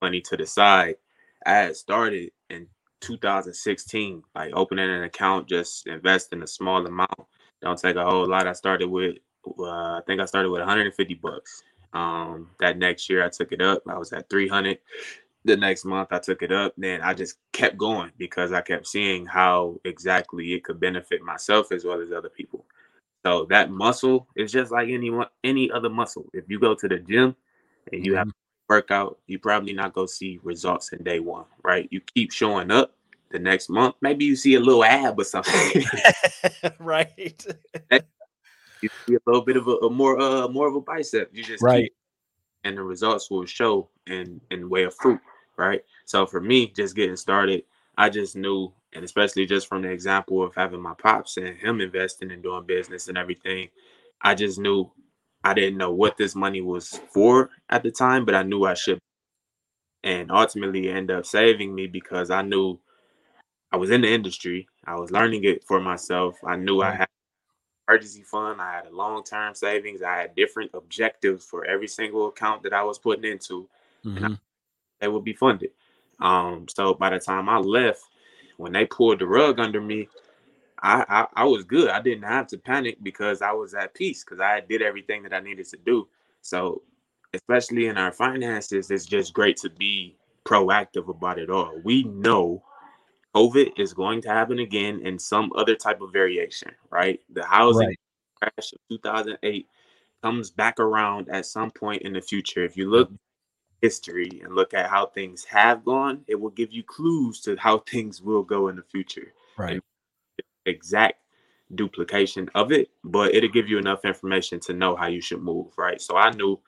money 0.03 0.21
to 0.23 0.37
the 0.37 0.47
side. 0.47 0.97
I 1.45 1.53
had 1.53 1.77
started 1.77 2.31
in 2.51 2.67
2016, 3.01 4.23
like 4.35 4.53
opening 4.55 4.91
an 4.91 5.05
account, 5.05 5.49
just 5.49 5.87
investing 5.87 6.43
a 6.43 6.47
small 6.47 6.85
amount. 6.87 7.11
Don't 7.63 7.79
take 7.79 7.97
a 7.97 8.05
whole 8.05 8.27
lot. 8.29 8.47
I 8.47 8.53
started 8.53 8.89
with, 8.89 9.17
uh, 9.59 9.63
I 9.65 10.01
think 10.07 10.21
I 10.21 10.25
started 10.25 10.51
with 10.51 10.61
150 10.61 11.15
bucks. 11.15 11.63
Um, 11.93 12.51
that 12.61 12.79
next 12.79 13.09
year 13.09 13.25
I 13.25 13.29
took 13.29 13.53
it 13.53 13.63
up. 13.63 13.83
I 13.89 13.97
was 13.97 14.13
at 14.13 14.29
300. 14.29 14.79
The 15.45 15.57
next 15.57 15.85
month 15.85 16.09
I 16.11 16.19
took 16.19 16.43
it 16.43 16.53
up. 16.53 16.75
Then 16.77 17.01
I 17.01 17.15
just 17.15 17.37
kept 17.53 17.79
going 17.79 18.11
because 18.19 18.53
I 18.53 18.61
kept 18.61 18.87
seeing 18.87 19.25
how 19.25 19.81
exactly 19.85 20.55
it 20.55 20.65
could 20.65 20.81
benefit 20.81 21.23
myself 21.23 21.71
as 21.73 21.85
well 21.85 22.01
as 22.01 22.13
other 22.13 22.29
people. 22.29 22.67
So 23.27 23.45
that 23.51 23.73
muscle 23.73 24.29
is 24.37 24.53
just 24.53 24.71
like 24.71 24.89
any 24.89 25.11
any 25.43 25.69
other 25.69 25.91
muscle. 25.91 26.27
If 26.33 26.45
you 26.47 26.61
go 26.61 26.77
to 26.77 26.87
the 26.87 26.99
gym 26.99 27.35
and 27.93 28.07
you 28.07 28.15
have 28.15 28.29
mm-hmm. 28.29 28.73
workout, 28.73 29.19
you 29.27 29.41
probably 29.41 29.73
not 29.73 29.95
go 29.95 30.07
see 30.07 30.39
results 30.45 30.93
in 30.93 31.03
day 31.03 31.19
one, 31.19 31.47
right? 31.65 31.89
You 31.91 32.01
keep 32.03 32.31
showing 32.31 32.71
up 32.71 32.95
the 33.31 33.41
next 33.41 33.69
month, 33.69 33.97
maybe 34.01 34.25
you 34.25 34.37
see 34.37 34.55
a 34.55 34.61
little 34.61 34.85
ab 34.85 35.19
or 35.19 35.25
something, 35.25 35.83
right? 36.79 37.45
you 38.81 38.91
see 39.09 39.17
a 39.17 39.21
little 39.27 39.43
bit 39.43 39.57
of 39.57 39.67
a, 39.67 39.73
a, 39.73 39.91
more 39.91 40.21
uh 40.21 40.47
more 40.47 40.69
of 40.69 40.77
a 40.77 40.81
bicep. 40.81 41.29
You 41.33 41.43
just 41.43 41.65
right, 41.65 41.93
and 42.63 42.79
the 42.79 42.85
results 42.85 43.29
will 43.29 43.45
show 43.45 43.89
in 44.07 44.41
in 44.53 44.71
way 44.71 44.85
of 44.85 44.95
fruit, 44.95 45.19
right? 45.57 45.83
So 46.05 46.27
for 46.27 46.41
me, 46.41 46.69
just 46.69 46.95
getting 46.95 47.17
started, 47.17 47.65
I 47.99 48.09
just 48.09 48.37
knew 48.37 48.73
and 48.97 49.05
especially 49.05 49.45
just 49.45 49.69
from 49.69 49.83
the 49.83 49.91
example 49.91 50.43
of 50.43 50.55
having 50.55 50.81
my 50.81 50.95
pops 50.95 51.37
and 51.37 51.57
him 51.59 51.83
investing 51.83 52.33
and 52.33 52.43
doing 52.43 52.65
business 52.65 53.09
and 53.09 53.19
everything, 53.19 53.69
I 54.23 54.35
just 54.35 54.59
knew 54.59 54.91
I 55.45 55.53
didn't 55.53 55.77
know 55.77 55.93
what 55.93 56.17
this 56.17 56.35
money 56.35 56.63
was 56.63 56.99
for 57.13 57.51
at 57.69 57.83
the 57.83 57.91
time, 57.91 58.25
but 58.25 58.35
I 58.35 58.43
knew 58.43 58.65
I 58.65 58.73
should. 58.73 58.99
And 60.03 60.31
ultimately, 60.31 60.89
end 60.89 61.11
up 61.11 61.27
saving 61.27 61.75
me 61.75 61.87
because 61.87 62.31
I 62.31 62.41
knew 62.41 62.79
I 63.71 63.77
was 63.77 63.91
in 63.91 64.01
the 64.01 64.09
industry. 64.09 64.67
I 64.87 64.95
was 64.95 65.11
learning 65.11 65.45
it 65.45 65.63
for 65.65 65.79
myself. 65.79 66.37
I 66.47 66.57
knew 66.57 66.81
I 66.81 66.93
had 66.93 67.09
emergency 67.87 68.23
fund. 68.23 68.63
I 68.63 68.77
had 68.77 68.87
a 68.87 68.97
long 68.97 69.25
term 69.25 69.55
savings. 69.55 70.03
I 70.03 70.17
had 70.17 70.35
different 70.35 70.71
objectives 70.73 71.45
for 71.45 71.67
every 71.67 71.89
single 71.89 72.29
account 72.29 72.63
that 72.63 72.73
I 72.73 72.83
was 72.83 72.99
putting 72.99 73.31
into, 73.31 73.69
mm-hmm. 74.05 74.25
and 74.25 74.35
I, 74.35 74.39
they 75.01 75.09
would 75.09 75.25
be 75.25 75.35
funded. 75.35 75.71
Um, 76.19 76.67
so 76.75 76.95
by 76.95 77.11
the 77.11 77.19
time 77.19 77.49
I 77.51 77.59
left, 77.59 78.03
when 78.57 78.73
they 78.73 78.87
pulled 78.87 79.21
the 79.21 79.27
rug 79.27 79.59
under 79.59 79.81
me, 79.81 80.09
I, 80.83 81.05
I, 81.09 81.43
I 81.43 81.45
was 81.45 81.65
good. 81.65 81.89
I 81.89 82.01
didn't 82.01 82.25
have 82.25 82.47
to 82.49 82.59
panic 82.59 82.99
because 83.03 83.43
I 83.43 83.53
was 83.53 83.75
at 83.75 83.95
peace 83.95 84.25
because 84.25 84.41
I 84.41 84.61
did 84.61 84.83
everything 84.83 85.23
that 85.23 85.33
I 85.33 85.41
needed 85.41 85.67
to 85.71 85.79
do. 85.85 86.09
So, 86.43 86.83
especially 87.33 87.87
in 87.87 87.99
our 87.99 88.13
finances, 88.13 88.91
it's 88.91 89.07
just 89.07 89.33
great 89.33 89.57
to 89.59 89.71
be 89.71 90.17
proactive 90.45 91.09
about 91.09 91.39
it 91.39 91.51
all. 91.51 91.73
We 91.83 92.05
know 92.05 92.63
COVID 93.35 93.79
is 93.79 93.93
going 93.93 94.23
to 94.23 94.29
happen 94.29 94.61
again 94.61 95.01
in 95.05 95.19
some 95.19 95.51
other 95.57 95.75
type 95.75 96.01
of 96.01 96.13
variation, 96.13 96.71
right? 96.91 97.21
The 97.33 97.45
housing 97.45 97.89
right. 97.89 97.99
crash 98.41 98.73
of 98.73 98.79
2008 98.89 99.69
comes 100.23 100.51
back 100.51 100.81
around 100.81 101.29
at 101.29 101.47
some 101.47 101.71
point 101.71 102.03
in 102.03 102.13
the 102.13 102.21
future. 102.21 102.65
If 102.65 102.77
you 102.77 102.89
look 102.89 103.11
history 103.83 104.41
and 104.43 104.55
look 104.55 104.75
at 104.75 104.89
how 104.89 105.07
things 105.07 105.45
have 105.45 105.85
gone, 105.85 106.25
it 106.27 106.35
will 106.35 106.51
give 106.51 106.73
you 106.73 106.83
clues 106.83 107.41
to 107.43 107.57
how 107.57 107.79
things 107.91 108.23
will 108.23 108.43
go 108.43 108.69
in 108.69 108.77
the 108.77 108.83
future. 108.83 109.33
Right. 109.57 109.81
Exact 110.65 111.21
duplication 111.75 112.49
of 112.55 112.73
it, 112.73 112.91
but 113.05 113.35
it'll 113.35 113.51
give 113.51 113.69
you 113.69 113.79
enough 113.79 114.05
information 114.05 114.61
to 114.61 114.73
know 114.73 114.97
how 114.97 115.07
you 115.07 115.21
should 115.21 115.43
move. 115.43 115.73
Right. 115.77 116.01
So 116.01 116.17
I 116.17 116.31
knew 116.31 116.61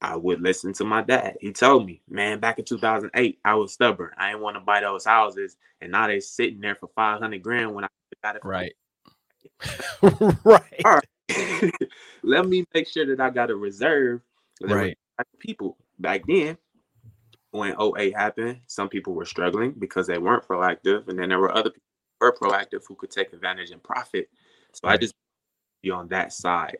I 0.00 0.16
would 0.16 0.40
listen 0.40 0.72
to 0.74 0.84
my 0.84 1.02
dad. 1.02 1.36
He 1.40 1.52
told 1.52 1.86
me, 1.86 2.02
man, 2.08 2.38
back 2.38 2.58
in 2.58 2.64
2008, 2.64 3.38
I 3.44 3.54
was 3.54 3.72
stubborn. 3.72 4.12
I 4.16 4.30
didn't 4.30 4.42
want 4.42 4.56
to 4.56 4.60
buy 4.60 4.80
those 4.80 5.04
houses, 5.04 5.56
and 5.80 5.92
now 5.92 6.06
they're 6.06 6.20
sitting 6.20 6.60
there 6.60 6.76
for 6.76 6.88
500 6.94 7.42
grand 7.42 7.74
when 7.74 7.84
I 7.84 7.88
got 8.22 8.36
it. 8.36 8.44
Right. 8.44 8.74
right. 10.44 10.82
All 10.84 11.00
right. 11.00 11.72
Let 12.22 12.46
me 12.46 12.64
make 12.74 12.88
sure 12.88 13.06
that 13.06 13.20
I 13.20 13.30
got 13.30 13.50
a 13.50 13.56
reserve. 13.56 14.20
Right. 14.60 14.96
People 15.40 15.76
back 15.98 16.22
then 16.26 16.56
when 17.50 17.74
08 17.80 18.14
happened, 18.14 18.60
some 18.66 18.88
people 18.88 19.14
were 19.14 19.24
struggling 19.24 19.72
because 19.78 20.06
they 20.06 20.18
weren't 20.18 20.46
proactive, 20.46 21.08
and 21.08 21.18
then 21.18 21.28
there 21.28 21.38
were 21.38 21.54
other 21.54 21.70
people 21.70 21.82
who 22.20 22.26
were 22.26 22.32
proactive 22.32 22.82
who 22.86 22.94
could 22.94 23.10
take 23.10 23.32
advantage 23.32 23.70
and 23.70 23.82
profit. 23.82 24.28
So 24.72 24.88
right. 24.88 24.94
I 24.94 24.96
just 24.98 25.14
be 25.82 25.90
on 25.90 26.08
that 26.08 26.32
side. 26.32 26.78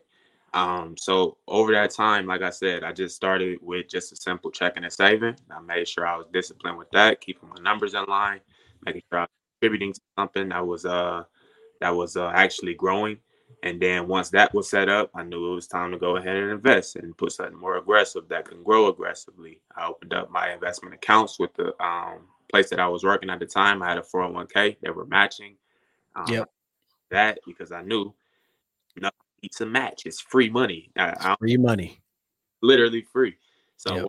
Um, 0.53 0.95
so 0.97 1.37
over 1.47 1.71
that 1.73 1.91
time, 1.91 2.25
like 2.25 2.41
I 2.41 2.49
said, 2.49 2.83
I 2.83 2.91
just 2.91 3.15
started 3.15 3.59
with 3.61 3.87
just 3.87 4.11
a 4.11 4.15
simple 4.15 4.49
checking 4.49 4.83
and 4.83 4.93
saving. 4.93 5.35
I 5.51 5.59
made 5.61 5.87
sure 5.87 6.07
I 6.07 6.17
was 6.17 6.25
disciplined 6.33 6.77
with 6.77 6.89
that, 6.91 7.21
keeping 7.21 7.49
my 7.49 7.61
numbers 7.61 7.93
in 7.93 8.03
line, 8.05 8.39
making 8.83 9.03
sure 9.11 9.19
I 9.19 9.23
was 9.23 9.29
contributing 9.61 9.93
to 9.93 10.01
something 10.17 10.49
that 10.49 10.65
was 10.65 10.85
uh 10.85 11.23
that 11.81 11.95
was 11.95 12.17
uh, 12.17 12.31
actually 12.33 12.73
growing. 12.73 13.17
And 13.63 13.81
then 13.81 14.07
once 14.07 14.29
that 14.29 14.53
was 14.53 14.69
set 14.69 14.87
up, 14.87 15.11
I 15.13 15.23
knew 15.23 15.51
it 15.51 15.55
was 15.55 15.67
time 15.67 15.91
to 15.91 15.97
go 15.97 16.15
ahead 16.15 16.37
and 16.37 16.51
invest 16.51 16.95
and 16.95 17.17
put 17.17 17.33
something 17.33 17.57
more 17.57 17.77
aggressive 17.77 18.29
that 18.29 18.47
can 18.47 18.63
grow 18.63 18.87
aggressively. 18.87 19.59
I 19.75 19.87
opened 19.87 20.13
up 20.13 20.31
my 20.31 20.53
investment 20.53 20.95
accounts 20.95 21.39
with 21.39 21.53
the 21.55 21.73
um, 21.83 22.19
place 22.49 22.69
that 22.69 22.79
I 22.79 22.87
was 22.87 23.03
working 23.03 23.29
at 23.29 23.39
the 23.39 23.45
time. 23.45 23.83
I 23.83 23.89
had 23.89 23.97
a 23.97 24.01
401k 24.01 24.77
that 24.81 24.95
were 24.95 25.05
matching. 25.05 25.55
Um, 26.15 26.25
yep. 26.27 26.49
That 27.11 27.39
because 27.45 27.71
I 27.71 27.81
knew 27.81 28.13
nothing 28.95 29.17
it's 29.41 29.61
a 29.61 29.65
match. 29.65 30.03
It's 30.05 30.19
free 30.19 30.49
money. 30.49 30.91
I, 30.97 31.35
free 31.39 31.57
money. 31.57 32.01
Literally 32.61 33.01
free. 33.01 33.35
So 33.77 33.95
yep. 33.95 34.05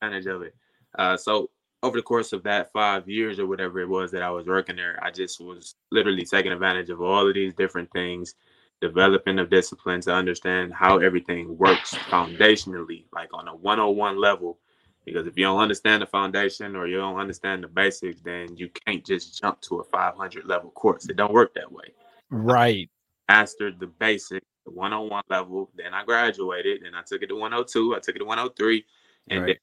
advantage 0.00 0.26
of 0.26 0.42
it. 0.42 0.54
Uh, 0.98 1.16
so 1.16 1.50
over 1.82 1.96
the 1.96 2.02
course 2.02 2.32
of 2.32 2.42
that 2.44 2.72
five 2.72 3.08
years 3.08 3.38
or 3.38 3.46
whatever 3.46 3.80
it 3.80 3.88
was 3.88 4.10
that 4.12 4.22
I 4.22 4.30
was 4.30 4.46
working 4.46 4.76
there, 4.76 4.98
I 5.02 5.10
just 5.10 5.40
was 5.40 5.74
literally 5.90 6.24
taking 6.24 6.52
advantage 6.52 6.90
of 6.90 7.00
all 7.00 7.26
of 7.26 7.34
these 7.34 7.54
different 7.54 7.90
things 7.92 8.34
developing 8.80 9.38
of 9.38 9.50
discipline 9.50 10.00
to 10.02 10.12
understand 10.12 10.72
how 10.72 10.98
everything 10.98 11.56
works 11.58 11.94
foundationally, 11.94 13.04
like 13.12 13.28
on 13.34 13.48
a 13.48 13.54
101 13.54 14.18
level. 14.18 14.58
Because 15.04 15.26
if 15.26 15.36
you 15.36 15.44
don't 15.44 15.60
understand 15.60 16.02
the 16.02 16.06
foundation 16.06 16.76
or 16.76 16.86
you 16.86 16.98
don't 16.98 17.18
understand 17.18 17.64
the 17.64 17.68
basics, 17.68 18.20
then 18.20 18.56
you 18.56 18.70
can't 18.86 19.04
just 19.04 19.40
jump 19.40 19.60
to 19.62 19.80
a 19.80 19.84
500 19.84 20.44
level 20.44 20.70
course. 20.70 21.08
It 21.08 21.16
don't 21.16 21.32
work 21.32 21.54
that 21.54 21.70
way. 21.70 21.94
Right. 22.30 22.88
mastered 23.28 23.80
the 23.80 23.86
basic, 23.86 24.42
the 24.64 24.72
101 24.72 25.22
level. 25.30 25.70
Then 25.74 25.94
I 25.94 26.04
graduated 26.04 26.82
and 26.82 26.94
I 26.94 27.02
took 27.02 27.22
it 27.22 27.28
to 27.28 27.34
102. 27.34 27.94
I 27.94 27.98
took 27.98 28.16
it 28.16 28.20
to 28.20 28.24
103. 28.24 28.84
And 29.30 29.42
right. 29.42 29.58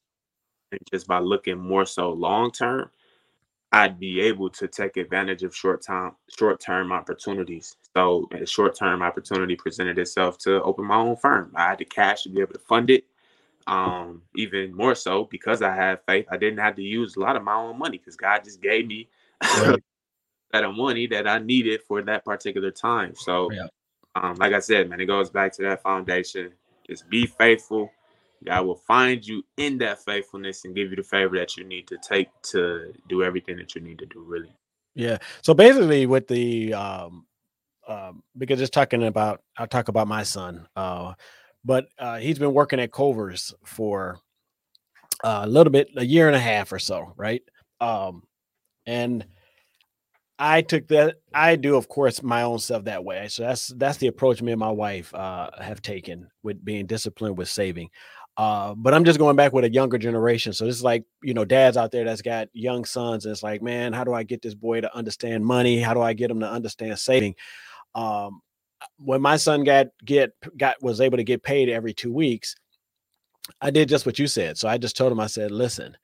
then 0.71 0.79
just 0.91 1.07
by 1.07 1.19
looking 1.19 1.57
more 1.57 1.85
so 1.85 2.11
long 2.11 2.51
term, 2.51 2.89
I'd 3.71 3.99
be 3.99 4.21
able 4.21 4.49
to 4.51 4.67
take 4.67 4.97
advantage 4.97 5.43
of 5.43 5.55
short 5.55 5.81
time 5.81 6.13
short 6.37 6.59
term 6.59 6.91
opportunities. 6.91 7.75
So 7.97 8.29
a 8.31 8.45
short 8.45 8.75
term 8.75 9.01
opportunity 9.01 9.55
presented 9.55 9.97
itself 9.97 10.37
to 10.39 10.61
open 10.61 10.85
my 10.85 10.97
own 10.97 11.15
firm. 11.15 11.51
I 11.55 11.69
had 11.69 11.79
the 11.79 11.85
cash 11.85 12.21
to 12.23 12.29
be 12.29 12.41
able 12.41 12.53
to 12.53 12.59
fund 12.59 12.91
it. 12.91 13.05
Um, 13.65 14.21
even 14.35 14.71
more 14.71 14.93
so 14.93 15.23
because 15.25 15.63
I 15.63 15.75
had 15.75 16.01
faith, 16.05 16.27
I 16.31 16.37
didn't 16.37 16.59
have 16.59 16.75
to 16.75 16.83
use 16.83 17.15
a 17.15 17.19
lot 17.19 17.35
of 17.35 17.43
my 17.43 17.55
own 17.55 17.79
money 17.79 17.97
because 17.97 18.15
God 18.15 18.43
just 18.43 18.61
gave 18.61 18.85
me 18.85 19.09
right. 19.41 19.83
that 20.53 20.71
money 20.73 21.07
that 21.07 21.27
I 21.27 21.39
needed 21.39 21.81
for 21.87 22.03
that 22.03 22.23
particular 22.23 22.69
time. 22.69 23.15
So, 23.15 23.51
yeah. 23.51 23.65
um, 24.13 24.35
like 24.35 24.53
I 24.53 24.59
said, 24.59 24.89
man, 24.89 25.01
it 25.01 25.07
goes 25.07 25.31
back 25.31 25.51
to 25.53 25.63
that 25.63 25.81
foundation. 25.81 26.53
Just 26.87 27.09
be 27.09 27.25
faithful, 27.25 27.89
God 28.45 28.65
will 28.67 28.75
find 28.75 29.25
you 29.25 29.43
in 29.57 29.79
that 29.79 30.05
faithfulness 30.05 30.65
and 30.65 30.75
give 30.75 30.91
you 30.91 30.95
the 30.95 31.03
favor 31.03 31.35
that 31.39 31.57
you 31.57 31.63
need 31.63 31.87
to 31.87 31.97
take 31.97 32.29
to 32.51 32.93
do 33.09 33.23
everything 33.23 33.57
that 33.57 33.73
you 33.73 33.81
need 33.81 33.97
to 33.99 34.05
do, 34.05 34.21
really. 34.21 34.53
Yeah. 34.93 35.17
So 35.41 35.53
basically, 35.53 36.05
with 36.05 36.27
the 36.27 36.73
um, 36.73 37.26
um, 37.87 38.23
because 38.37 38.59
just 38.59 38.73
talking 38.73 39.03
about, 39.03 39.41
I'll 39.57 39.67
talk 39.67 39.87
about 39.87 40.07
my 40.07 40.23
son. 40.23 40.67
Uh, 40.75 41.13
but 41.63 41.87
uh, 41.97 42.17
he's 42.17 42.39
been 42.39 42.53
working 42.53 42.79
at 42.79 42.91
Culver's 42.91 43.53
for 43.65 44.19
uh, 45.23 45.41
a 45.43 45.47
little 45.47 45.71
bit, 45.71 45.89
a 45.97 46.05
year 46.05 46.27
and 46.27 46.35
a 46.35 46.39
half 46.39 46.71
or 46.71 46.79
so, 46.79 47.13
right? 47.17 47.41
Um, 47.81 48.23
and 48.85 49.25
I 50.39 50.61
took 50.61 50.87
that. 50.89 51.15
I 51.33 51.55
do, 51.55 51.75
of 51.75 51.87
course, 51.87 52.21
my 52.21 52.43
own 52.43 52.59
stuff 52.59 52.83
that 52.83 53.03
way. 53.03 53.27
So 53.27 53.43
that's 53.43 53.67
that's 53.69 53.97
the 53.97 54.07
approach 54.07 54.41
me 54.41 54.51
and 54.51 54.59
my 54.59 54.71
wife 54.71 55.13
uh, 55.13 55.49
have 55.59 55.81
taken 55.81 56.29
with 56.43 56.63
being 56.63 56.85
disciplined 56.85 57.37
with 57.37 57.49
saving. 57.49 57.89
Uh, 58.37 58.75
but 58.75 58.93
I'm 58.93 59.03
just 59.03 59.17
going 59.17 59.35
back 59.35 59.51
with 59.51 59.65
a 59.65 59.71
younger 59.71 59.97
generation. 59.97 60.53
So 60.53 60.67
is 60.67 60.83
like, 60.83 61.03
you 61.23 61.33
know, 61.33 61.43
dads 61.43 61.75
out 61.75 61.91
there 61.91 62.05
that's 62.05 62.21
got 62.21 62.49
young 62.53 62.85
sons. 62.85 63.25
And 63.25 63.31
it's 63.31 63.41
like, 63.41 63.63
man, 63.63 63.93
how 63.93 64.03
do 64.03 64.13
I 64.13 64.21
get 64.21 64.43
this 64.43 64.53
boy 64.53 64.81
to 64.81 64.95
understand 64.95 65.43
money? 65.43 65.79
How 65.79 65.95
do 65.95 66.03
I 66.03 66.13
get 66.13 66.29
him 66.29 66.41
to 66.41 66.49
understand 66.49 66.99
saving? 66.99 67.33
Um, 67.97 68.41
when 68.99 69.21
my 69.21 69.37
son 69.37 69.63
got 69.63 69.87
get 70.05 70.31
got 70.55 70.81
was 70.81 71.01
able 71.01 71.17
to 71.17 71.23
get 71.23 71.43
paid 71.43 71.67
every 71.67 71.93
two 71.93 72.13
weeks, 72.13 72.55
I 73.59 73.71
did 73.71 73.89
just 73.89 74.05
what 74.05 74.19
you 74.19 74.27
said. 74.27 74.57
So 74.57 74.69
I 74.69 74.77
just 74.77 74.95
told 74.95 75.11
him, 75.11 75.19
I 75.19 75.27
said, 75.27 75.51
listen, 75.51 75.97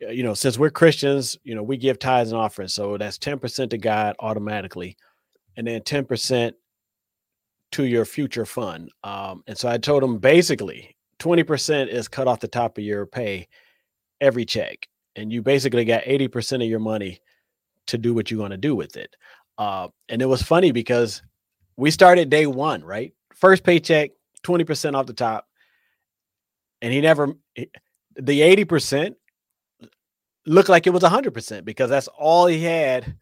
you 0.00 0.22
know, 0.22 0.34
since 0.34 0.58
we're 0.58 0.70
Christians, 0.70 1.36
you 1.42 1.54
know, 1.54 1.62
we 1.62 1.76
give 1.76 1.98
tithes 1.98 2.30
and 2.30 2.40
offerings. 2.40 2.72
So 2.72 2.96
that's 2.96 3.18
10% 3.18 3.70
to 3.70 3.78
God 3.78 4.14
automatically, 4.20 4.96
and 5.56 5.66
then 5.66 5.80
10% 5.80 6.52
to 7.72 7.84
your 7.84 8.04
future 8.04 8.46
fund. 8.46 8.90
Um, 9.02 9.42
and 9.46 9.58
so 9.58 9.68
I 9.68 9.78
told 9.78 10.04
him 10.04 10.18
basically 10.18 10.96
20% 11.18 11.88
is 11.88 12.06
cut 12.08 12.28
off 12.28 12.40
the 12.40 12.48
top 12.48 12.78
of 12.78 12.84
your 12.84 13.06
pay 13.06 13.48
every 14.20 14.44
check. 14.44 14.86
And 15.16 15.32
you 15.32 15.42
basically 15.42 15.84
got 15.84 16.04
80% 16.04 16.62
of 16.62 16.70
your 16.70 16.78
money 16.78 17.20
to 17.88 17.98
do 17.98 18.14
what 18.14 18.30
you 18.30 18.38
want 18.38 18.52
to 18.52 18.56
do 18.56 18.76
with 18.76 18.96
it. 18.96 19.16
Uh, 19.58 19.88
and 20.08 20.22
it 20.22 20.26
was 20.26 20.40
funny 20.40 20.70
because 20.70 21.22
we 21.76 21.90
started 21.90 22.30
day 22.30 22.46
one, 22.46 22.82
right? 22.84 23.12
First 23.34 23.64
paycheck, 23.64 24.12
20% 24.44 24.94
off 24.94 25.06
the 25.06 25.12
top. 25.12 25.46
And 26.80 26.92
he 26.92 27.00
never, 27.00 27.34
the 28.14 28.40
80% 28.40 29.16
looked 30.46 30.68
like 30.68 30.86
it 30.86 30.90
was 30.90 31.02
100% 31.02 31.64
because 31.64 31.90
that's 31.90 32.08
all 32.08 32.46
he 32.46 32.62
had 32.62 33.16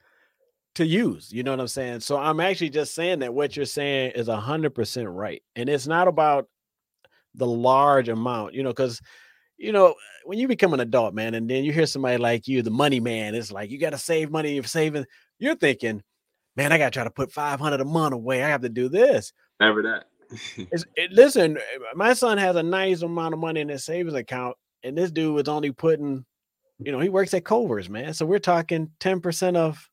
to 0.74 0.86
use. 0.86 1.32
You 1.32 1.42
know 1.42 1.52
what 1.52 1.60
I'm 1.60 1.68
saying? 1.68 2.00
So 2.00 2.18
I'm 2.18 2.38
actually 2.38 2.70
just 2.70 2.94
saying 2.94 3.20
that 3.20 3.32
what 3.32 3.56
you're 3.56 3.64
saying 3.64 4.12
is 4.14 4.28
100% 4.28 5.06
right. 5.08 5.42
And 5.56 5.68
it's 5.70 5.86
not 5.86 6.06
about 6.06 6.48
the 7.34 7.46
large 7.46 8.08
amount, 8.08 8.54
you 8.54 8.62
know, 8.62 8.70
because 8.70 9.00
you 9.58 9.72
know, 9.72 9.94
when 10.24 10.38
you 10.38 10.48
become 10.48 10.74
an 10.74 10.80
adult, 10.80 11.14
man, 11.14 11.34
and 11.34 11.48
then 11.48 11.64
you 11.64 11.72
hear 11.72 11.86
somebody 11.86 12.18
like 12.18 12.46
you, 12.46 12.62
the 12.62 12.70
money 12.70 13.00
man, 13.00 13.34
it's 13.34 13.50
like 13.50 13.70
you 13.70 13.78
got 13.78 13.90
to 13.90 13.98
save 13.98 14.30
money, 14.30 14.54
you're 14.54 14.64
saving, 14.64 15.06
you're 15.38 15.54
thinking, 15.54 16.02
man, 16.56 16.72
I 16.72 16.78
got 16.78 16.86
to 16.86 16.90
try 16.90 17.04
to 17.04 17.10
put 17.10 17.32
500 17.32 17.80
a 17.80 17.84
month 17.84 18.14
away. 18.14 18.42
I 18.42 18.48
have 18.48 18.62
to 18.62 18.68
do 18.68 18.88
this. 18.88 19.32
Never 19.60 19.82
that. 19.82 20.04
it, 20.96 21.12
listen, 21.12 21.56
eh, 21.56 21.60
eh, 21.60 21.92
my 21.94 22.12
son 22.12 22.38
has 22.38 22.56
a 22.56 22.62
nice 22.62 23.02
amount 23.02 23.34
of 23.34 23.40
money 23.40 23.60
in 23.60 23.68
his 23.68 23.84
savings 23.84 24.14
account, 24.14 24.56
and 24.82 24.96
this 24.96 25.10
dude 25.10 25.34
was 25.34 25.48
only 25.48 25.70
putting, 25.70 26.24
you 26.78 26.92
know, 26.92 27.00
he 27.00 27.08
works 27.08 27.34
at 27.34 27.44
Culver's, 27.44 27.88
man. 27.88 28.12
So 28.14 28.26
we're 28.26 28.38
talking 28.38 28.90
10% 29.00 29.56
of 29.56 29.88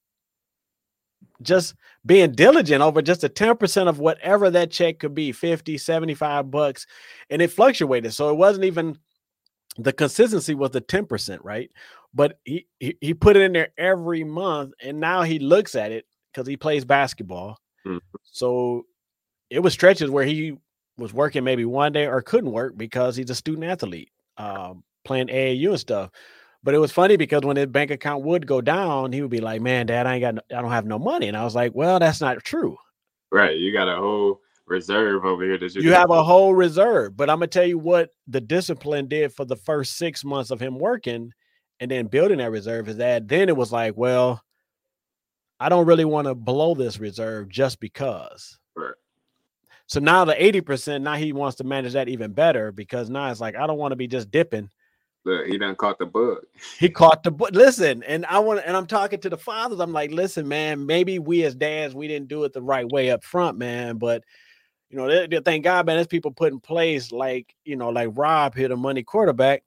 just 1.41 1.75
being 2.05 2.31
diligent 2.31 2.81
over 2.81 3.01
just 3.01 3.23
a 3.23 3.29
10% 3.29 3.87
of 3.87 3.99
whatever 3.99 4.49
that 4.49 4.71
check 4.71 4.99
could 4.99 5.13
be 5.13 5.31
50 5.31 5.77
75 5.77 6.51
bucks 6.51 6.85
and 7.29 7.41
it 7.41 7.51
fluctuated 7.51 8.13
so 8.13 8.29
it 8.29 8.37
wasn't 8.37 8.63
even 8.63 8.97
the 9.77 9.91
consistency 9.91 10.53
was 10.53 10.71
the 10.71 10.81
10% 10.81 11.39
right 11.43 11.71
but 12.13 12.39
he, 12.43 12.67
he, 12.79 12.97
he 13.01 13.13
put 13.13 13.35
it 13.35 13.41
in 13.41 13.53
there 13.53 13.69
every 13.77 14.23
month 14.23 14.73
and 14.81 14.99
now 14.99 15.23
he 15.23 15.39
looks 15.39 15.75
at 15.75 15.91
it 15.91 16.05
because 16.33 16.47
he 16.47 16.57
plays 16.57 16.85
basketball 16.85 17.57
mm-hmm. 17.85 17.97
so 18.23 18.85
it 19.49 19.59
was 19.59 19.73
stretches 19.73 20.09
where 20.09 20.25
he 20.25 20.55
was 20.97 21.13
working 21.13 21.43
maybe 21.43 21.65
one 21.65 21.91
day 21.91 22.07
or 22.07 22.21
couldn't 22.21 22.51
work 22.51 22.77
because 22.77 23.15
he's 23.15 23.29
a 23.29 23.35
student 23.35 23.65
athlete 23.65 24.11
um, 24.37 24.83
playing 25.03 25.27
aau 25.27 25.69
and 25.69 25.79
stuff 25.79 26.09
but 26.63 26.73
it 26.73 26.77
was 26.77 26.93
funny 26.93 27.17
because 27.17 27.41
when 27.43 27.57
his 27.57 27.67
bank 27.67 27.91
account 27.91 28.23
would 28.23 28.47
go 28.47 28.61
down, 28.61 29.11
he 29.11 29.21
would 29.21 29.29
be 29.29 29.41
like, 29.41 29.61
"Man, 29.61 29.85
Dad, 29.85 30.07
I 30.07 30.15
ain't 30.15 30.21
got, 30.21 30.35
no, 30.35 30.41
I 30.57 30.61
don't 30.61 30.71
have 30.71 30.85
no 30.85 30.97
money." 30.97 31.27
And 31.27 31.35
I 31.35 31.43
was 31.43 31.55
like, 31.55 31.73
"Well, 31.75 31.99
that's 31.99 32.21
not 32.21 32.41
true." 32.43 32.77
Right, 33.31 33.57
you 33.57 33.73
got 33.73 33.89
a 33.89 33.97
whole 33.97 34.39
reserve 34.65 35.25
over 35.25 35.43
here. 35.43 35.57
That 35.57 35.75
you, 35.75 35.81
you 35.81 35.93
have 35.93 36.09
a 36.09 36.23
whole 36.23 36.55
reserve, 36.55 37.17
but 37.17 37.29
I'm 37.29 37.37
gonna 37.37 37.47
tell 37.47 37.65
you 37.65 37.77
what 37.77 38.11
the 38.27 38.39
discipline 38.39 39.07
did 39.07 39.33
for 39.33 39.43
the 39.43 39.57
first 39.57 39.97
six 39.97 40.23
months 40.23 40.51
of 40.51 40.61
him 40.61 40.79
working, 40.79 41.33
and 41.81 41.91
then 41.91 42.07
building 42.07 42.37
that 42.37 42.51
reserve 42.51 42.87
is 42.87 42.97
that 42.97 43.27
then 43.27 43.49
it 43.49 43.57
was 43.57 43.73
like, 43.73 43.97
well, 43.97 44.41
I 45.63 45.69
don't 45.69 45.85
really 45.85 46.05
want 46.05 46.27
to 46.27 46.35
blow 46.35 46.75
this 46.75 46.99
reserve 46.99 47.49
just 47.49 47.79
because. 47.79 48.59
Right. 48.75 48.93
So 49.87 49.99
now 49.99 50.25
the 50.25 50.33
80%, 50.33 51.01
now 51.01 51.15
he 51.15 51.33
wants 51.33 51.57
to 51.57 51.63
manage 51.63 51.93
that 51.93 52.09
even 52.09 52.33
better 52.33 52.71
because 52.71 53.09
now 53.09 53.29
it's 53.31 53.41
like 53.41 53.55
I 53.55 53.67
don't 53.67 53.77
want 53.77 53.91
to 53.91 53.95
be 53.95 54.07
just 54.07 54.31
dipping 54.31 54.69
Look, 55.25 55.47
he 55.47 55.57
done 55.57 55.75
caught 55.75 55.99
the 55.99 56.05
bug. 56.05 56.39
He 56.77 56.89
caught 56.89 57.23
the 57.23 57.31
bug. 57.31 57.55
Listen, 57.55 58.03
and 58.03 58.25
I 58.25 58.39
want 58.39 58.61
and 58.65 58.75
I'm 58.75 58.87
talking 58.87 59.19
to 59.21 59.29
the 59.29 59.37
fathers. 59.37 59.79
I'm 59.79 59.93
like, 59.93 60.11
listen, 60.11 60.47
man, 60.47 60.85
maybe 60.85 61.17
we 61.17 61.43
as 61.43 61.55
dads 61.55 61.95
we 61.95 62.07
didn't 62.07 62.27
do 62.27 62.43
it 62.43 62.51
the 62.51 62.61
right 62.61 62.89
way 62.89 63.09
up 63.09 63.23
front, 63.23 63.57
man. 63.57 63.97
But 63.97 64.23
you 64.89 64.97
know, 64.97 65.07
they, 65.07 65.27
they, 65.27 65.39
thank 65.39 65.63
God, 65.63 65.85
man, 65.85 65.95
there's 65.95 66.07
people 66.07 66.31
put 66.31 66.51
in 66.51 66.59
place 66.59 67.11
like 67.11 67.55
you 67.63 67.77
know, 67.77 67.89
like 67.89 68.09
Rob 68.13 68.55
here, 68.55 68.67
the 68.67 68.75
money 68.75 69.03
quarterback, 69.03 69.63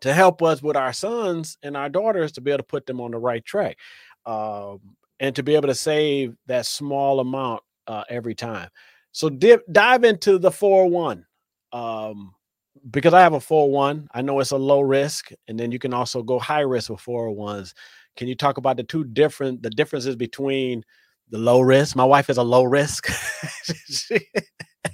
to 0.00 0.12
help 0.12 0.42
us 0.42 0.60
with 0.60 0.76
our 0.76 0.92
sons 0.92 1.58
and 1.62 1.76
our 1.76 1.88
daughters 1.88 2.32
to 2.32 2.40
be 2.40 2.50
able 2.50 2.58
to 2.58 2.64
put 2.64 2.86
them 2.86 3.00
on 3.00 3.12
the 3.12 3.18
right 3.18 3.44
track, 3.44 3.78
um, 4.26 4.80
and 5.20 5.34
to 5.36 5.42
be 5.42 5.54
able 5.54 5.68
to 5.68 5.74
save 5.74 6.36
that 6.46 6.66
small 6.66 7.20
amount 7.20 7.62
uh, 7.86 8.04
every 8.10 8.34
time. 8.34 8.68
So 9.12 9.30
dip, 9.30 9.62
dive 9.72 10.04
into 10.04 10.38
the 10.38 10.50
four 10.50 10.88
one. 10.88 11.24
Um, 11.72 12.34
because 12.90 13.14
I 13.14 13.20
have 13.20 13.32
a 13.32 13.40
401, 13.40 14.08
I 14.12 14.22
know 14.22 14.38
it's 14.40 14.50
a 14.50 14.56
low 14.56 14.80
risk, 14.80 15.30
and 15.48 15.58
then 15.58 15.72
you 15.72 15.78
can 15.78 15.92
also 15.92 16.22
go 16.22 16.38
high 16.38 16.60
risk 16.60 16.90
with 16.90 17.00
401s. 17.00 17.72
Can 18.16 18.28
you 18.28 18.34
talk 18.34 18.58
about 18.58 18.76
the 18.76 18.82
two 18.82 19.04
different 19.04 19.62
the 19.62 19.70
differences 19.70 20.16
between 20.16 20.84
the 21.28 21.38
low 21.38 21.60
risk? 21.60 21.96
My 21.96 22.04
wife 22.04 22.30
is 22.30 22.38
a 22.38 22.42
low 22.42 22.64
risk. 22.64 23.08
she, 23.88 24.18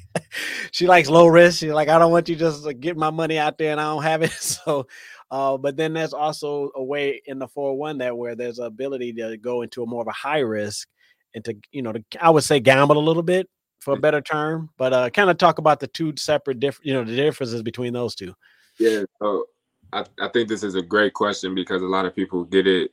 she, 0.73 0.87
likes 0.87 1.09
low 1.09 1.27
risk. 1.27 1.61
She's 1.61 1.73
like, 1.73 1.89
I 1.89 1.99
don't 1.99 2.11
want 2.11 2.29
you 2.29 2.37
just 2.37 2.65
to 2.65 2.75
get 2.75 2.97
my 2.97 3.11
money 3.11 3.39
out 3.39 3.59
there 3.59 3.73
and 3.73 3.81
I 3.81 3.85
don't 3.85 4.03
have 4.03 4.23
it. 4.23 4.33
So, 4.41 4.87
uh, 5.33 5.57
but 5.57 5.79
then 5.79 5.95
there's 5.95 6.13
also 6.13 6.71
a 6.77 6.85
way 6.85 7.23
in 7.25 7.39
the 7.39 7.49
401 7.49 7.97
that 7.99 8.17
where 8.17 8.35
there's 8.35 8.59
ability 8.59 9.15
to 9.15 9.39
go 9.39 9.63
into 9.63 9.83
a 9.83 9.87
more 9.87 10.03
of 10.03 10.07
a 10.07 10.13
high 10.13 10.41
risk 10.41 10.87
and 11.35 11.43
to, 11.47 11.57
you 11.71 11.81
know, 11.81 11.91
to, 11.91 12.05
I 12.21 12.29
would 12.29 12.45
say 12.45 12.61
gamble 12.61 12.99
a 12.99 13.01
little 13.01 13.23
bit 13.23 13.49
for 13.81 13.95
a 13.95 13.99
better 13.99 14.21
term, 14.21 14.69
but 14.77 14.93
uh, 14.93 15.09
kind 15.09 15.31
of 15.31 15.39
talk 15.39 15.57
about 15.57 15.81
the 15.81 15.87
two 15.87 16.13
separate 16.19 16.61
different, 16.61 16.87
you 16.87 16.93
know, 16.93 17.03
the 17.03 17.17
differences 17.17 17.63
between 17.63 17.95
those 17.95 18.15
two. 18.15 18.35
Yeah, 18.79 19.05
so 19.23 19.47
I, 19.95 20.05
I 20.21 20.29
think 20.29 20.51
this 20.51 20.63
is 20.63 20.75
a 20.75 20.83
great 20.83 21.15
question 21.15 21.55
because 21.55 21.81
a 21.81 21.87
lot 21.87 22.05
of 22.05 22.15
people 22.15 22.45
get 22.45 22.67
it 22.67 22.91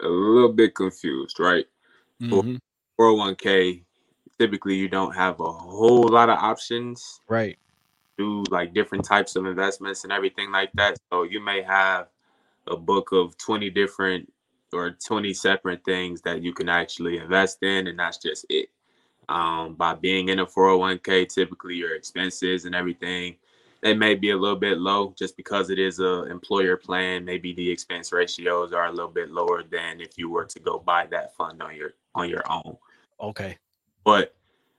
a 0.00 0.08
little 0.08 0.52
bit 0.52 0.74
confused, 0.74 1.38
right? 1.38 1.66
Mm-hmm. 2.20 2.56
401k, 3.00 3.84
typically 4.40 4.74
you 4.74 4.88
don't 4.88 5.14
have 5.14 5.38
a 5.38 5.52
whole 5.52 6.08
lot 6.08 6.30
of 6.30 6.38
options, 6.38 7.20
right? 7.28 7.56
Do 8.18 8.44
like 8.50 8.74
different 8.74 9.04
types 9.04 9.36
of 9.36 9.46
investments 9.46 10.04
and 10.04 10.12
everything 10.12 10.50
like 10.50 10.70
that. 10.74 10.96
So 11.12 11.24
you 11.24 11.40
may 11.40 11.62
have 11.62 12.08
a 12.66 12.76
book 12.76 13.12
of 13.12 13.36
20 13.38 13.70
different 13.70 14.32
or 14.72 14.96
20 15.06 15.32
separate 15.34 15.84
things 15.84 16.20
that 16.22 16.42
you 16.42 16.52
can 16.52 16.68
actually 16.68 17.18
invest 17.18 17.62
in, 17.62 17.86
and 17.86 17.98
that's 17.98 18.18
just 18.18 18.46
it. 18.48 18.68
Um, 19.28 19.74
by 19.74 19.94
being 19.94 20.28
in 20.28 20.38
a 20.38 20.46
401k 20.46 21.28
typically 21.28 21.74
your 21.74 21.96
expenses 21.96 22.64
and 22.64 22.76
everything 22.76 23.36
they 23.82 23.94
may 23.94 24.14
be 24.14 24.30
a 24.30 24.36
little 24.36 24.56
bit 24.56 24.78
low 24.78 25.14
just 25.16 25.36
because 25.36 25.70
it 25.70 25.78
is 25.78 26.00
a 26.00 26.24
employer 26.24 26.76
plan. 26.76 27.24
Maybe 27.24 27.52
the 27.52 27.70
expense 27.70 28.12
ratios 28.12 28.72
are 28.72 28.86
a 28.86 28.90
little 28.90 29.10
bit 29.10 29.30
lower 29.30 29.62
than 29.62 30.00
if 30.00 30.16
you 30.16 30.30
were 30.30 30.44
to 30.44 30.58
go 30.60 30.78
buy 30.78 31.06
that 31.10 31.36
fund 31.36 31.62
on 31.62 31.76
your 31.76 31.94
on 32.14 32.28
your 32.28 32.42
own. 32.50 32.76
Okay. 33.20 33.58
But 34.04 34.34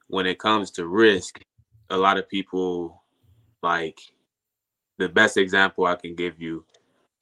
when 0.08 0.26
it 0.26 0.40
comes 0.40 0.72
to 0.72 0.88
risk 0.88 1.42
a 1.90 1.98
lot 1.98 2.18
of 2.18 2.28
people 2.28 3.04
like 3.64 4.00
the 4.98 5.10
best 5.10 5.38
example 5.38 5.86
i 5.86 5.96
can 5.96 6.16
give 6.16 6.42
you 6.42 6.66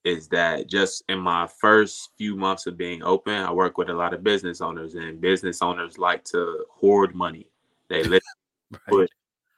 is 0.05 0.27
that 0.27 0.67
just 0.67 1.03
in 1.09 1.17
my 1.17 1.47
first 1.47 2.11
few 2.15 2.35
months 2.35 2.67
of 2.67 2.77
being 2.77 3.01
open, 3.01 3.33
I 3.33 3.51
work 3.51 3.77
with 3.77 3.89
a 3.89 3.93
lot 3.93 4.13
of 4.13 4.23
business 4.23 4.61
owners, 4.61 4.93
and 4.93 5.19
business 5.19 5.63
owners 5.63 5.97
like 5.97 6.23
to 6.25 6.63
hoard 6.69 7.15
money. 7.15 7.47
They 7.89 8.03
right. 8.03 8.21
put 8.87 9.09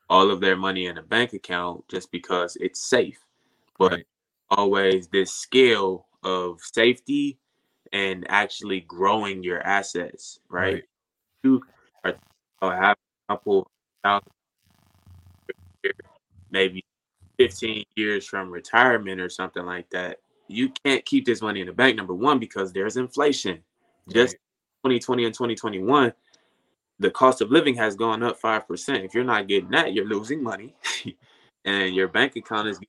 all 0.09 0.31
of 0.31 0.39
their 0.39 0.55
money 0.55 0.87
in 0.87 0.97
a 0.97 1.03
bank 1.03 1.33
account 1.33 1.85
just 1.89 2.11
because 2.13 2.55
it's 2.61 2.79
safe. 2.79 3.19
But 3.77 3.91
right. 3.91 4.05
always 4.49 5.09
this 5.09 5.33
skill 5.33 6.07
of 6.23 6.61
safety 6.61 7.37
and 7.91 8.25
actually 8.29 8.81
growing 8.81 9.43
your 9.43 9.61
assets, 9.61 10.39
right? 10.49 10.75
right. 10.75 10.83
You 11.43 11.61
are, 12.05 12.15
have 12.61 12.97
a 13.27 13.33
couple 13.33 13.69
thousand, 14.01 14.31
maybe 16.51 16.83
15 17.37 17.83
years 17.95 18.25
from 18.25 18.49
retirement 18.49 19.21
or 19.21 19.29
something 19.29 19.65
like 19.65 19.89
that, 19.91 20.17
you 20.47 20.69
can't 20.83 21.05
keep 21.05 21.25
this 21.25 21.41
money 21.41 21.61
in 21.61 21.67
the 21.67 21.73
bank. 21.73 21.97
Number 21.97 22.13
one, 22.13 22.39
because 22.39 22.71
there's 22.71 22.97
inflation. 22.97 23.61
Just 24.09 24.35
right. 24.83 24.93
2020 24.93 25.25
and 25.25 25.33
2021, 25.33 26.13
the 26.99 27.11
cost 27.11 27.41
of 27.41 27.51
living 27.51 27.75
has 27.75 27.95
gone 27.95 28.23
up 28.23 28.41
5%. 28.41 29.03
If 29.03 29.13
you're 29.13 29.23
not 29.23 29.47
getting 29.47 29.69
that, 29.71 29.93
you're 29.93 30.07
losing 30.07 30.41
money. 30.41 30.75
and 31.65 31.93
your 31.93 32.07
bank 32.07 32.35
account 32.35 32.67
is 32.69 32.79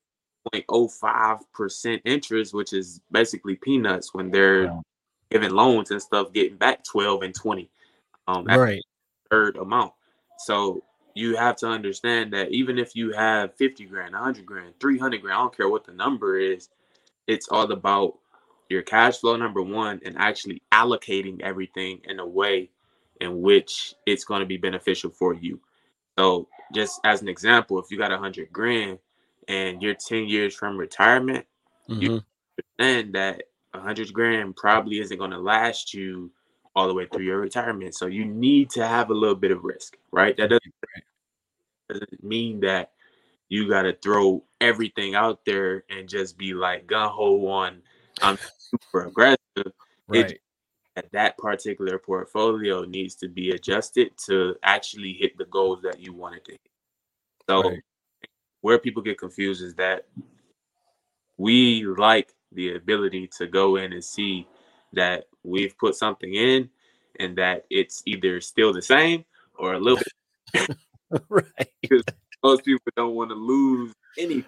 0.05% 0.55 2.01
interest, 2.05 2.55
which 2.55 2.73
is 2.73 3.01
basically 3.11 3.57
peanuts 3.57 4.15
when 4.15 4.31
they're 4.31 4.73
giving 5.31 5.51
loans 5.51 5.91
and 5.91 6.01
stuff, 6.01 6.33
getting 6.33 6.57
back 6.57 6.85
12 6.85 7.23
and 7.23 7.35
20. 7.35 7.71
Um, 8.29 8.45
right. 8.47 8.83
Third 9.31 9.57
amount. 9.57 9.93
So 10.39 10.85
you 11.19 11.37
have 11.37 11.57
to 11.57 11.67
understand 11.67 12.33
that 12.33 12.53
even 12.53 12.79
if 12.79 12.95
you 12.95 13.13
have 13.13 13.55
50 13.57 13.87
grand, 13.87 14.13
100 14.13 14.47
grand, 14.47 14.75
300 14.79 15.21
grand, 15.21 15.37
I 15.37 15.41
don't 15.41 15.57
care 15.57 15.69
what 15.69 15.85
the 15.85 15.93
number 15.93 16.39
is, 16.39 16.69
it's 17.27 17.49
all 17.49 17.71
about 17.73 18.15
your 18.69 18.83
cash 18.83 19.19
flow, 19.19 19.35
number 19.35 19.61
one, 19.61 20.01
and 20.05 20.17
actually 20.17 20.63
allocating 20.73 21.41
everything 21.41 22.01
in 22.05 22.21
a 22.21 22.27
way 22.27 22.71
in 23.21 23.41
which 23.41 23.95
it's 24.07 24.25
going 24.25 24.41
to 24.41 24.47
be 24.47 24.57
beneficial 24.59 25.11
for 25.11 25.35
you. 25.35 25.59
So, 26.17 26.47
just 26.73 27.01
as 27.05 27.21
an 27.21 27.29
example, 27.29 27.81
if 27.81 27.91
you 27.91 27.99
got 27.99 28.13
100 28.13 28.53
grand 28.53 28.99
and 29.49 29.83
you're 29.83 29.95
10 29.95 30.29
years 30.29 30.55
from 30.55 30.77
retirement, 30.77 31.47
mm-hmm. 31.89 32.01
you 32.01 32.23
understand 32.79 33.15
that 33.15 33.43
100 33.73 34.13
grand 34.13 34.55
probably 34.55 35.01
isn't 35.01 35.19
going 35.19 35.33
to 35.33 35.39
last 35.39 35.93
you 35.93 36.31
all 36.77 36.87
the 36.87 36.95
way 36.95 37.07
through 37.07 37.25
your 37.25 37.41
retirement. 37.41 37.95
So 37.97 38.07
you 38.07 38.25
need 38.25 38.71
to 38.71 38.87
have 38.87 39.11
a 39.11 39.15
little 39.15 39.35
bit 39.35 39.51
of 39.51 39.65
risk, 39.65 39.97
right? 40.13 40.37
That 40.37 40.51
doesn't, 40.51 40.75
doesn't 41.89 42.23
mean 42.23 42.61
that 42.61 42.93
you 43.49 43.69
got 43.69 43.83
to 43.83 43.97
throw 44.03 44.45
everything 44.61 45.15
out 45.15 45.45
there 45.45 45.85
and 45.89 46.09
just 46.09 46.37
be 46.37 46.55
like 46.55 46.87
gun 46.87 47.09
ho 47.09 47.47
on 47.49 47.83
I'm 48.21 48.39
super 48.59 49.07
aggressive. 49.07 49.73
Right. 50.09 50.33
It, 50.33 50.41
that 51.13 51.39
particular 51.39 51.99
portfolio 51.99 52.85
needs 52.85 53.15
to 53.17 53.29
be 53.29 53.51
adjusted 53.51 54.11
to 54.27 54.57
actually 54.63 55.13
hit 55.13 55.39
the 55.39 55.45
goals 55.45 55.81
that 55.83 56.01
you 56.01 56.13
wanted 56.13 56.45
to 56.47 56.53
hit. 56.53 56.61
So 57.49 57.63
right. 57.63 57.83
where 58.63 58.79
people 58.79 59.03
get 59.03 59.19
confused 59.19 59.63
is 59.63 59.75
that 59.75 60.07
we 61.37 61.85
like 61.85 62.35
the 62.53 62.75
ability 62.75 63.31
to 63.39 63.47
go 63.47 63.77
in 63.77 63.93
and 63.93 64.05
see 64.05 64.47
that 64.93 65.27
we've 65.45 65.77
put 65.79 65.95
something 65.95 66.35
in 66.35 66.69
and 67.21 67.37
that 67.39 67.65
it's 67.71 68.03
either 68.07 68.41
still 68.41 68.73
the 68.73 68.83
same 68.83 69.25
or 69.57 69.75
a 69.75 69.79
little 69.79 70.01
bit 70.53 70.77
right. 71.29 71.71
Because 71.83 72.05
most 72.43 72.65
people 72.65 72.93
don't 72.97 73.15
want 73.15 73.31
to 73.31 73.37
lose 73.37 73.93
anything. 74.19 74.45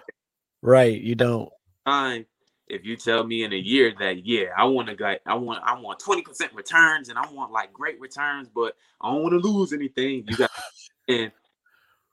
Right 0.61 0.99
you 0.99 1.15
don't. 1.15 1.49
Time 1.85 2.25
if 2.67 2.85
you 2.85 2.95
tell 2.95 3.25
me 3.25 3.43
in 3.43 3.51
a 3.51 3.57
year 3.57 3.93
that 3.99 4.25
yeah 4.25 4.45
i 4.55 4.63
want 4.63 4.87
to 4.87 4.95
get 4.95 5.19
i 5.25 5.33
want 5.33 5.61
i 5.65 5.77
want 5.77 5.99
20% 5.99 6.23
returns 6.53 7.09
and 7.09 7.19
i 7.19 7.29
want 7.31 7.51
like 7.51 7.73
great 7.73 7.99
returns 7.99 8.47
but 8.47 8.77
i 9.01 9.11
don't 9.11 9.21
want 9.23 9.33
to 9.33 9.45
lose 9.45 9.73
anything 9.73 10.23
you 10.25 10.37
got 10.37 10.49
and 11.09 11.33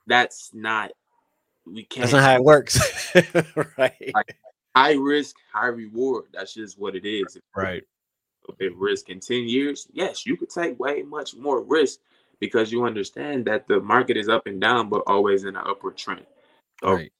that's 0.05 0.49
not 0.53 0.91
we 1.65 1.83
can't 1.83 2.09
that's 2.09 2.13
not 2.13 2.23
how 2.23 2.35
it 2.35 2.43
works. 2.43 2.79
Right. 3.77 4.11
Like, 4.13 4.37
high 4.75 4.95
risk 4.95 5.35
high 5.53 5.67
reward 5.67 6.25
that's 6.33 6.53
just 6.53 6.79
what 6.79 6.95
it 6.95 7.07
is. 7.07 7.37
Right. 7.55 7.83
Bit 8.57 8.75
risk 8.75 9.09
in 9.09 9.19
10 9.19 9.47
years, 9.47 9.87
yes, 9.93 10.25
you 10.25 10.35
could 10.35 10.49
take 10.49 10.79
way 10.79 11.03
much 11.03 11.35
more 11.35 11.61
risk 11.61 11.99
because 12.39 12.71
you 12.71 12.85
understand 12.85 13.45
that 13.45 13.67
the 13.67 13.79
market 13.81 14.17
is 14.17 14.29
up 14.29 14.47
and 14.47 14.61
down, 14.61 14.89
but 14.89 15.03
always 15.07 15.43
in 15.43 15.55
an 15.55 15.63
upward 15.65 15.97
trend. 15.97 16.25
So 16.81 16.93
right. 16.93 17.11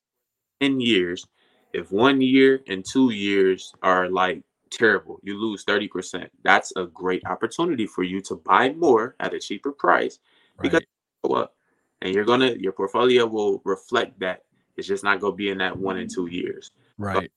10 0.61 0.79
years, 0.79 1.25
if 1.73 1.91
one 1.91 2.21
year 2.21 2.61
and 2.67 2.83
two 2.85 3.11
years 3.11 3.73
are 3.81 4.09
like 4.09 4.41
terrible, 4.69 5.19
you 5.23 5.37
lose 5.37 5.65
30%. 5.65 6.29
That's 6.43 6.71
a 6.75 6.85
great 6.85 7.23
opportunity 7.25 7.85
for 7.85 8.03
you 8.03 8.21
to 8.21 8.35
buy 8.35 8.71
more 8.73 9.15
at 9.19 9.33
a 9.33 9.39
cheaper 9.39 9.71
price 9.71 10.19
because 10.61 10.81
right. 10.81 11.29
go 11.29 11.35
up. 11.35 11.55
And 12.01 12.15
you're 12.15 12.25
gonna 12.25 12.53
your 12.57 12.71
portfolio 12.71 13.25
will 13.25 13.61
reflect 13.65 14.19
that. 14.21 14.43
It's 14.77 14.87
just 14.87 15.03
not 15.03 15.19
gonna 15.19 15.35
be 15.35 15.49
in 15.49 15.57
that 15.57 15.77
one 15.77 15.97
and 15.97 16.09
two 16.09 16.27
years. 16.27 16.71
Right. 16.97 17.31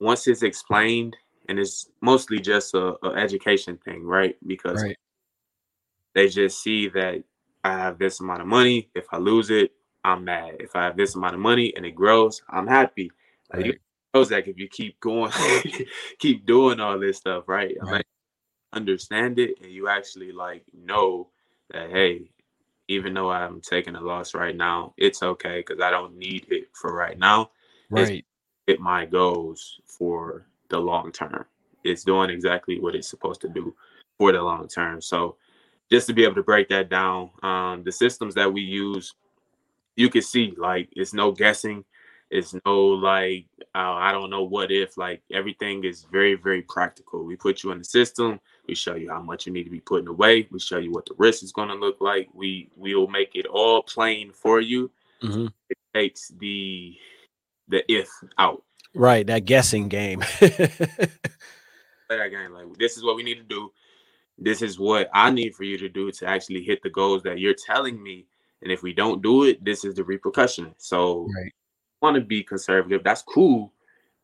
once 0.00 0.26
it's 0.26 0.42
explained 0.42 1.16
and 1.48 1.58
it's 1.58 1.88
mostly 2.00 2.38
just 2.40 2.74
a, 2.74 2.94
a 3.04 3.14
education 3.14 3.78
thing, 3.78 4.02
right? 4.04 4.36
Because 4.46 4.82
right. 4.82 4.96
They 6.16 6.28
just 6.28 6.62
see 6.62 6.88
that 6.88 7.22
I 7.62 7.72
have 7.72 7.98
this 7.98 8.20
amount 8.20 8.40
of 8.40 8.46
money. 8.46 8.88
If 8.94 9.04
I 9.12 9.18
lose 9.18 9.50
it, 9.50 9.72
I'm 10.02 10.24
mad. 10.24 10.56
If 10.60 10.74
I 10.74 10.84
have 10.84 10.96
this 10.96 11.14
amount 11.14 11.34
of 11.34 11.40
money 11.40 11.74
and 11.76 11.84
it 11.84 11.90
grows, 11.90 12.40
I'm 12.48 12.66
happy. 12.66 13.10
Like, 13.52 13.78
right. 14.14 14.28
that 14.30 14.48
if 14.48 14.58
you 14.58 14.66
keep 14.66 14.98
going, 15.00 15.30
keep 16.18 16.46
doing 16.46 16.80
all 16.80 16.98
this 16.98 17.18
stuff, 17.18 17.44
right? 17.46 17.76
right. 17.82 17.92
Like, 17.92 18.06
understand 18.72 19.38
it, 19.38 19.60
and 19.62 19.70
you 19.70 19.88
actually 19.88 20.32
like 20.32 20.64
know 20.72 21.28
that 21.70 21.90
hey, 21.90 22.30
even 22.88 23.12
though 23.12 23.30
I'm 23.30 23.60
taking 23.60 23.94
a 23.94 24.00
loss 24.00 24.32
right 24.32 24.56
now, 24.56 24.94
it's 24.96 25.22
okay 25.22 25.58
because 25.66 25.82
I 25.82 25.90
don't 25.90 26.16
need 26.16 26.46
it 26.48 26.68
for 26.72 26.94
right 26.94 27.18
now. 27.18 27.50
Right. 27.90 28.08
It's 28.08 28.26
hit 28.66 28.80
my 28.80 29.04
goals 29.04 29.80
for 29.84 30.46
the 30.70 30.78
long 30.78 31.12
term. 31.12 31.44
It's 31.84 32.04
doing 32.04 32.30
exactly 32.30 32.80
what 32.80 32.94
it's 32.94 33.08
supposed 33.08 33.42
to 33.42 33.48
do 33.48 33.74
for 34.16 34.32
the 34.32 34.40
long 34.40 34.66
term. 34.66 35.02
So 35.02 35.36
just 35.90 36.06
to 36.08 36.14
be 36.14 36.24
able 36.24 36.34
to 36.36 36.42
break 36.42 36.68
that 36.68 36.88
down, 36.88 37.30
um, 37.42 37.82
the 37.84 37.92
systems 37.92 38.34
that 38.34 38.52
we 38.52 38.60
use, 38.60 39.14
you 39.94 40.08
can 40.08 40.22
see 40.22 40.54
like 40.56 40.88
it's 40.92 41.14
no 41.14 41.32
guessing. 41.32 41.84
It's 42.28 42.54
no 42.64 42.86
like 42.88 43.46
uh, 43.74 43.94
I 43.94 44.10
don't 44.12 44.30
know 44.30 44.42
what 44.42 44.72
if. 44.72 44.96
Like 44.96 45.22
everything 45.32 45.84
is 45.84 46.06
very 46.10 46.34
very 46.34 46.62
practical. 46.62 47.24
We 47.24 47.36
put 47.36 47.62
you 47.62 47.70
in 47.70 47.78
the 47.78 47.84
system. 47.84 48.40
We 48.66 48.74
show 48.74 48.96
you 48.96 49.10
how 49.10 49.22
much 49.22 49.46
you 49.46 49.52
need 49.52 49.64
to 49.64 49.70
be 49.70 49.80
putting 49.80 50.08
away. 50.08 50.48
We 50.50 50.58
show 50.58 50.78
you 50.78 50.90
what 50.90 51.06
the 51.06 51.14
risk 51.18 51.44
is 51.44 51.52
going 51.52 51.68
to 51.68 51.74
look 51.74 52.00
like. 52.00 52.28
We 52.34 52.68
we'll 52.76 53.06
make 53.06 53.36
it 53.36 53.46
all 53.46 53.82
plain 53.82 54.32
for 54.32 54.60
you. 54.60 54.90
Mm-hmm. 55.22 55.46
It 55.70 55.78
takes 55.94 56.28
the 56.38 56.96
the 57.68 57.84
if 57.90 58.08
out. 58.38 58.64
Right, 58.92 59.26
that 59.26 59.44
guessing 59.44 59.88
game. 59.88 60.24
That 62.08 62.30
game 62.30 62.52
like 62.52 62.78
this 62.78 62.96
is 62.96 63.04
what 63.04 63.16
we 63.16 63.22
need 63.22 63.38
to 63.38 63.42
do. 63.42 63.72
This 64.38 64.62
is 64.62 64.78
what 64.78 65.08
I 65.14 65.30
need 65.30 65.54
for 65.54 65.64
you 65.64 65.78
to 65.78 65.88
do 65.88 66.10
to 66.12 66.26
actually 66.26 66.62
hit 66.62 66.82
the 66.82 66.90
goals 66.90 67.22
that 67.22 67.38
you're 67.38 67.54
telling 67.54 68.02
me. 68.02 68.26
And 68.62 68.70
if 68.70 68.82
we 68.82 68.92
don't 68.92 69.22
do 69.22 69.44
it, 69.44 69.64
this 69.64 69.84
is 69.84 69.94
the 69.94 70.04
repercussion. 70.04 70.74
So 70.78 71.28
right. 71.34 71.52
want 72.02 72.16
to 72.16 72.20
be 72.20 72.42
conservative. 72.42 73.02
That's 73.02 73.22
cool. 73.22 73.72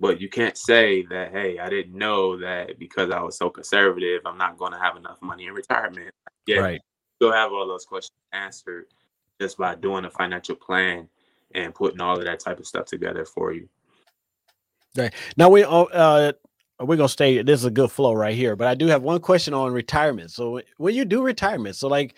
But 0.00 0.20
you 0.20 0.28
can't 0.28 0.58
say 0.58 1.02
that, 1.10 1.30
hey, 1.30 1.58
I 1.58 1.70
didn't 1.70 1.96
know 1.96 2.36
that 2.38 2.78
because 2.78 3.10
I 3.10 3.20
was 3.22 3.38
so 3.38 3.48
conservative, 3.48 4.22
I'm 4.26 4.38
not 4.38 4.58
going 4.58 4.72
to 4.72 4.78
have 4.78 4.96
enough 4.96 5.22
money 5.22 5.46
in 5.46 5.54
retirement. 5.54 6.10
Yeah, 6.46 6.58
right. 6.58 6.80
you'll 7.20 7.32
have 7.32 7.52
all 7.52 7.68
those 7.68 7.84
questions 7.84 8.18
answered 8.32 8.86
just 9.40 9.56
by 9.58 9.76
doing 9.76 10.04
a 10.04 10.10
financial 10.10 10.56
plan 10.56 11.08
and 11.54 11.74
putting 11.74 12.00
all 12.00 12.18
of 12.18 12.24
that 12.24 12.40
type 12.40 12.58
of 12.58 12.66
stuff 12.66 12.86
together 12.86 13.24
for 13.24 13.52
you. 13.52 13.68
Right. 14.96 15.14
Now 15.36 15.48
we 15.48 15.64
uh, 15.64 15.84
uh 15.84 16.32
we're 16.84 16.96
gonna 16.96 17.08
stay. 17.08 17.42
This 17.42 17.60
is 17.60 17.66
a 17.66 17.70
good 17.70 17.90
flow 17.90 18.12
right 18.12 18.34
here, 18.34 18.56
but 18.56 18.68
I 18.68 18.74
do 18.74 18.86
have 18.86 19.02
one 19.02 19.20
question 19.20 19.54
on 19.54 19.72
retirement. 19.72 20.30
So 20.30 20.60
when 20.76 20.94
you 20.94 21.04
do 21.04 21.22
retirement, 21.22 21.76
so 21.76 21.88
like 21.88 22.14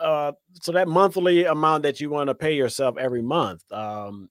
uh 0.00 0.32
so 0.62 0.72
that 0.72 0.88
monthly 0.88 1.44
amount 1.44 1.82
that 1.82 2.00
you 2.00 2.08
want 2.10 2.28
to 2.28 2.34
pay 2.34 2.54
yourself 2.54 2.96
every 2.96 3.22
month, 3.22 3.70
um 3.72 4.28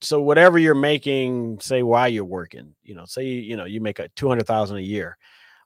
so 0.00 0.20
whatever 0.20 0.58
you're 0.58 0.74
making, 0.74 1.60
say 1.60 1.82
while 1.82 2.08
you're 2.08 2.24
working, 2.24 2.74
you 2.82 2.94
know, 2.94 3.06
say 3.06 3.24
you 3.24 3.56
know 3.56 3.64
you 3.64 3.80
make 3.80 3.98
a 3.98 4.08
two 4.08 4.28
hundred 4.28 4.46
thousand 4.46 4.78
a 4.78 4.82
year, 4.82 5.16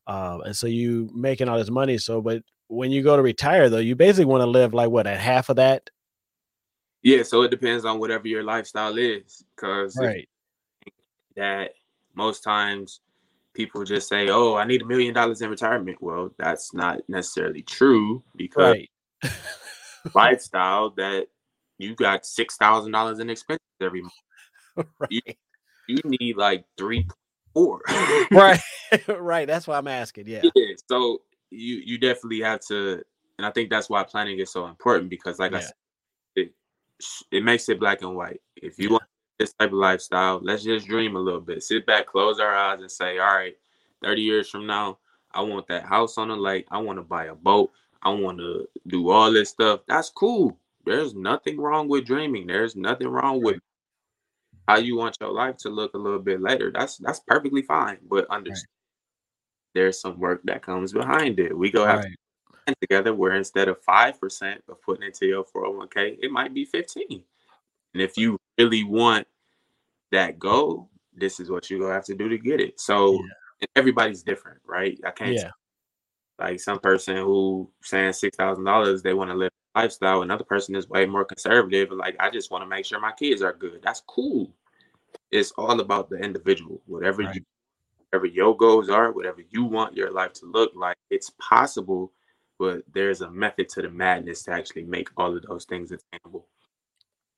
uh, 0.07 0.39
and 0.45 0.57
so 0.57 0.67
you 0.67 1.11
making 1.15 1.49
all 1.49 1.59
this 1.59 1.71
money. 1.71 1.99
So, 1.99 2.21
but 2.21 2.43
when 2.69 2.91
you 2.91 3.03
go 3.03 3.17
to 3.17 3.23
retire, 3.23 3.69
though, 3.69 3.79
you 3.79 3.97
basically 3.97 4.27
want 4.27 4.43
to 4.43 4.47
live 4.47 4.75
like 4.75 4.91
what 4.91 5.07
at 5.07 5.19
half 5.19 5.49
of 5.49 5.57
that. 5.57 5.91
Yeah, 7.03 7.23
so 7.23 7.43
it 7.43 7.51
depends 7.51 7.85
on 7.85 7.99
whatever 7.99 8.29
your 8.29 8.43
lifestyle 8.43 8.97
is, 8.99 9.45
because 9.57 9.97
right 9.97 10.29
that 11.39 11.71
most 12.19 12.43
times 12.43 13.01
people 13.55 13.85
just 13.85 14.09
say, 14.09 14.29
"Oh, 14.29 14.57
I 14.57 14.65
need 14.65 14.83
a 14.83 14.85
million 14.85 15.15
dollars 15.15 15.41
in 15.41 15.49
retirement." 15.49 15.99
Well, 16.03 16.35
that's 16.37 16.75
not 16.75 17.01
necessarily 17.09 17.63
true 17.63 18.23
because 18.37 18.77
right. 19.25 19.33
lifestyle 20.15 20.91
that 20.97 21.29
you 21.79 21.95
got 21.95 22.27
six 22.27 22.57
thousand 22.57 22.93
dollars 22.93 23.21
in 23.21 23.31
expenses 23.31 23.65
every 23.81 24.03
month. 24.03 24.13
Right. 25.01 25.11
You, 25.11 25.21
you 25.89 26.01
need 26.05 26.37
like 26.37 26.65
three, 26.77 27.05
four. 27.53 27.81
right, 28.31 28.61
right. 29.09 29.45
That's 29.45 29.67
why 29.67 29.77
I'm 29.77 29.89
asking. 29.89 30.29
Yeah. 30.29 30.43
Yeah. 30.55 30.75
So 30.89 31.23
you 31.51 31.83
you 31.85 31.99
definitely 31.99 32.43
have 32.43 32.61
to, 32.69 33.03
and 33.39 33.45
I 33.45 33.51
think 33.51 33.71
that's 33.71 33.91
why 33.91 34.05
planning 34.05 34.39
is 34.39 34.53
so 34.53 34.67
important 34.67 35.11
because, 35.11 35.41
like 35.41 35.51
yeah. 35.51 35.59
I 35.59 35.61
said, 35.63 35.75
it 36.37 36.55
it 37.33 37.43
makes 37.43 37.69
it 37.69 37.81
black 37.81 38.03
and 38.03 38.15
white. 38.15 38.41
If 38.55 38.79
you 38.79 38.91
yeah. 38.93 38.98
This 39.39 39.53
type 39.55 39.69
of 39.69 39.79
lifestyle, 39.79 40.41
let's 40.43 40.65
just 40.65 40.87
dream 40.87 41.17
a 41.17 41.21
little 41.21 41.41
bit. 41.41 41.63
Sit 41.63 41.87
back, 41.87 42.07
close 42.07 42.41
our 42.41 42.55
eyes, 42.55 42.81
and 42.81 42.91
say, 42.91 43.19
all 43.19 43.35
right, 43.35 43.57
30 44.03 44.23
years 44.23 44.49
from 44.49 44.67
now, 44.67 44.99
I 45.33 45.43
want 45.43 45.69
that 45.69 45.85
house 45.85 46.19
on 46.19 46.29
the 46.29 46.37
lake. 46.37 46.67
I 46.71 46.79
want 46.79 46.99
to 46.99 47.03
buy 47.03 47.27
a 47.27 47.35
boat. 47.35 47.71
I 48.03 48.11
want 48.11 48.39
to 48.39 48.69
do 48.87 49.11
all 49.11 49.33
this 49.33 49.51
stuff. 49.51 49.81
That's 49.87 50.11
cool. 50.11 50.59
there's 50.85 51.15
nothing 51.15 51.59
wrong 51.59 51.89
with 51.89 52.07
dreaming. 52.07 52.47
There's 52.47 52.77
nothing 52.77 53.09
wrong 53.09 53.43
with 53.43 53.61
how 54.67 54.77
you 54.77 54.97
want 54.97 55.17
your 55.21 55.33
life 55.33 55.57
to 55.59 55.69
look 55.69 55.95
a 55.95 55.99
little 55.99 56.19
bit 56.19 56.41
later. 56.41 56.71
That's 56.73 56.99
that's 56.99 57.21
perfectly 57.27 57.63
fine. 57.63 57.99
But 58.09 58.31
understand 58.31 58.69
right. 58.69 59.75
there's 59.75 60.01
some 60.01 60.19
work 60.19 60.43
that 60.45 60.63
comes 60.63 60.93
behind 60.93 61.41
it. 61.41 61.57
We 61.57 61.71
go 61.71 61.87
have 61.87 62.05
right. 62.05 62.77
together 62.81 63.15
where 63.15 63.35
instead 63.35 63.69
of 63.69 63.83
five 63.83 64.21
percent 64.21 64.63
of 64.69 64.81
putting 64.83 65.07
into 65.07 65.27
your 65.27 65.45
401k, 65.45 66.19
it 66.23 66.31
might 66.31 66.55
be 66.55 66.65
15. 66.65 67.23
And 67.95 68.03
if 68.03 68.17
you 68.17 68.39
really 68.59 68.85
want 68.85 69.27
that 70.11 70.39
goal, 70.39 70.91
this 71.15 71.41
is 71.41 71.51
what 71.51 71.71
you're 71.71 71.81
gonna 71.81 71.95
have 71.95 72.05
to 72.07 72.15
do 72.15 72.29
to 72.29 72.39
get 72.39 72.61
it. 72.61 72.81
So 72.81 73.15
yeah. 73.61 73.67
everybody's 73.77 74.23
different, 74.23 74.61
right? 74.67 74.99
I 75.05 75.11
can't 75.11 75.35
yeah. 75.35 75.51
like 76.39 76.61
some 76.61 76.79
person 76.79 77.17
who 77.17 77.71
saying 77.83 78.13
six 78.15 78.37
thousand 78.37 78.65
dollars 78.65 79.03
they 79.03 79.15
want 79.15 79.31
to 79.31 79.37
live 79.37 79.51
a 79.75 79.81
lifestyle. 79.81 80.23
Another 80.23 80.45
person 80.45 80.75
is 80.75 80.89
way 80.89 81.07
more 81.07 81.25
conservative. 81.25 81.91
Like, 81.93 82.17
I 82.21 82.31
just 82.31 82.51
want 82.51 82.63
to 82.63 82.69
make 82.69 82.85
sure 82.85 83.01
my 83.01 83.13
kids 83.13 83.43
are 83.43 83.53
good. 83.53 83.81
That's 83.83 84.03
cool. 84.07 84.53
It's 85.31 85.53
all 85.53 85.81
about 85.81 86.09
the 86.09 86.17
individual. 86.17 86.81
Whatever 86.87 87.23
right. 87.23 87.35
you, 87.35 87.43
whatever 88.11 88.27
your 88.27 88.57
goals 88.57 88.89
are, 88.89 89.13
whatever 89.13 89.43
you 89.51 89.65
want 89.65 89.97
your 89.97 90.11
life 90.11 90.33
to 90.35 90.47
look 90.47 90.73
like, 90.75 90.97
it's 91.11 91.33
possible. 91.39 92.13
But 92.59 92.83
there's 92.93 93.21
a 93.21 93.31
method 93.31 93.69
to 93.71 93.83
the 93.83 93.91
madness 93.91 94.43
to 94.45 94.53
actually 94.53 94.85
make 94.85 95.09
all 95.17 95.37
of 95.37 95.43
those 95.45 95.65
things 95.65 95.93
attainable. 95.93 96.47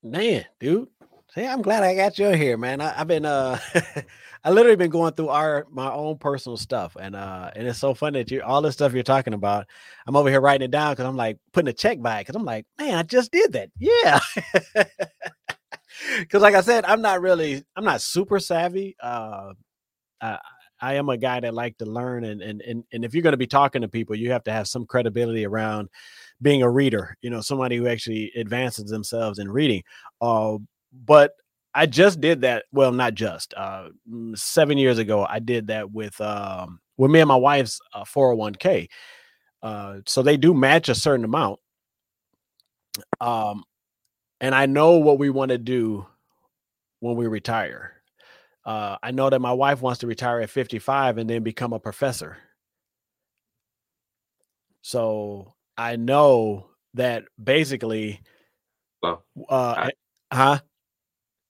Man, 0.02 0.46
dude, 0.58 0.88
See, 1.34 1.46
I'm 1.46 1.62
glad 1.62 1.84
I 1.84 1.94
got 1.94 2.18
you 2.18 2.30
here, 2.30 2.56
man. 2.56 2.80
I, 2.80 2.92
have 2.92 3.06
been 3.06 3.24
uh 3.24 3.56
I 4.44 4.50
literally 4.50 4.76
been 4.76 4.90
going 4.90 5.12
through 5.12 5.28
our 5.28 5.64
my 5.70 5.88
own 5.92 6.18
personal 6.18 6.56
stuff 6.56 6.96
and 6.98 7.14
uh 7.14 7.50
and 7.54 7.68
it's 7.68 7.78
so 7.78 7.94
funny 7.94 8.20
that 8.20 8.30
you 8.32 8.42
all 8.42 8.60
this 8.62 8.74
stuff 8.74 8.92
you're 8.92 9.04
talking 9.04 9.34
about. 9.34 9.66
I'm 10.08 10.16
over 10.16 10.28
here 10.28 10.40
writing 10.40 10.64
it 10.64 10.72
down 10.72 10.92
because 10.92 11.06
I'm 11.06 11.16
like 11.16 11.38
putting 11.52 11.68
a 11.68 11.72
check 11.72 12.00
by 12.02 12.18
it 12.18 12.22
because 12.22 12.34
I'm 12.34 12.44
like, 12.44 12.66
man, 12.80 12.96
I 12.96 13.04
just 13.04 13.30
did 13.30 13.52
that. 13.52 13.70
Yeah. 13.78 14.18
Cause 16.30 16.42
like 16.42 16.54
I 16.54 16.62
said, 16.62 16.84
I'm 16.84 17.00
not 17.00 17.20
really 17.20 17.62
I'm 17.76 17.84
not 17.84 18.00
super 18.00 18.40
savvy. 18.40 18.96
Uh 19.00 19.52
I, 20.20 20.38
I 20.80 20.94
am 20.94 21.10
a 21.10 21.16
guy 21.16 21.38
that 21.38 21.54
like 21.54 21.78
to 21.78 21.86
learn 21.86 22.24
and 22.24 22.42
and 22.42 22.60
and, 22.62 22.82
and 22.92 23.04
if 23.04 23.14
you're 23.14 23.22
going 23.22 23.34
to 23.34 23.36
be 23.36 23.46
talking 23.46 23.82
to 23.82 23.88
people, 23.88 24.16
you 24.16 24.32
have 24.32 24.44
to 24.44 24.52
have 24.52 24.66
some 24.66 24.84
credibility 24.84 25.46
around 25.46 25.90
being 26.42 26.62
a 26.62 26.70
reader, 26.70 27.16
you 27.22 27.30
know, 27.30 27.40
somebody 27.40 27.76
who 27.76 27.86
actually 27.86 28.32
advances 28.34 28.90
themselves 28.90 29.38
in 29.38 29.48
reading. 29.48 29.82
Uh, 30.20 30.56
but 30.92 31.32
I 31.74 31.86
just 31.86 32.20
did 32.20 32.42
that. 32.42 32.64
Well, 32.72 32.92
not 32.92 33.14
just 33.14 33.54
uh, 33.56 33.88
mm, 34.10 34.36
seven 34.38 34.78
years 34.78 34.98
ago. 34.98 35.26
I 35.28 35.38
did 35.38 35.68
that 35.68 35.90
with 35.90 36.20
um, 36.20 36.80
with 36.96 37.10
me 37.10 37.20
and 37.20 37.28
my 37.28 37.36
wife's 37.36 37.80
uh, 37.94 38.04
401k. 38.04 38.88
Uh, 39.62 39.98
so 40.06 40.22
they 40.22 40.36
do 40.36 40.54
match 40.54 40.88
a 40.88 40.94
certain 40.94 41.24
amount. 41.24 41.60
Um, 43.20 43.64
and 44.40 44.54
I 44.54 44.66
know 44.66 44.92
what 44.92 45.18
we 45.18 45.30
want 45.30 45.50
to 45.50 45.58
do 45.58 46.06
when 47.00 47.16
we 47.16 47.26
retire. 47.26 47.94
Uh, 48.64 48.96
I 49.02 49.10
know 49.10 49.30
that 49.30 49.40
my 49.40 49.52
wife 49.52 49.80
wants 49.80 50.00
to 50.00 50.06
retire 50.06 50.40
at 50.40 50.50
55 50.50 51.18
and 51.18 51.28
then 51.28 51.42
become 51.42 51.72
a 51.72 51.80
professor. 51.80 52.38
So 54.82 55.54
I 55.76 55.96
know 55.96 56.70
that 56.94 57.24
basically, 57.42 58.20
well, 59.02 59.24
uh, 59.48 59.88
I, 59.88 59.90
huh? 60.32 60.60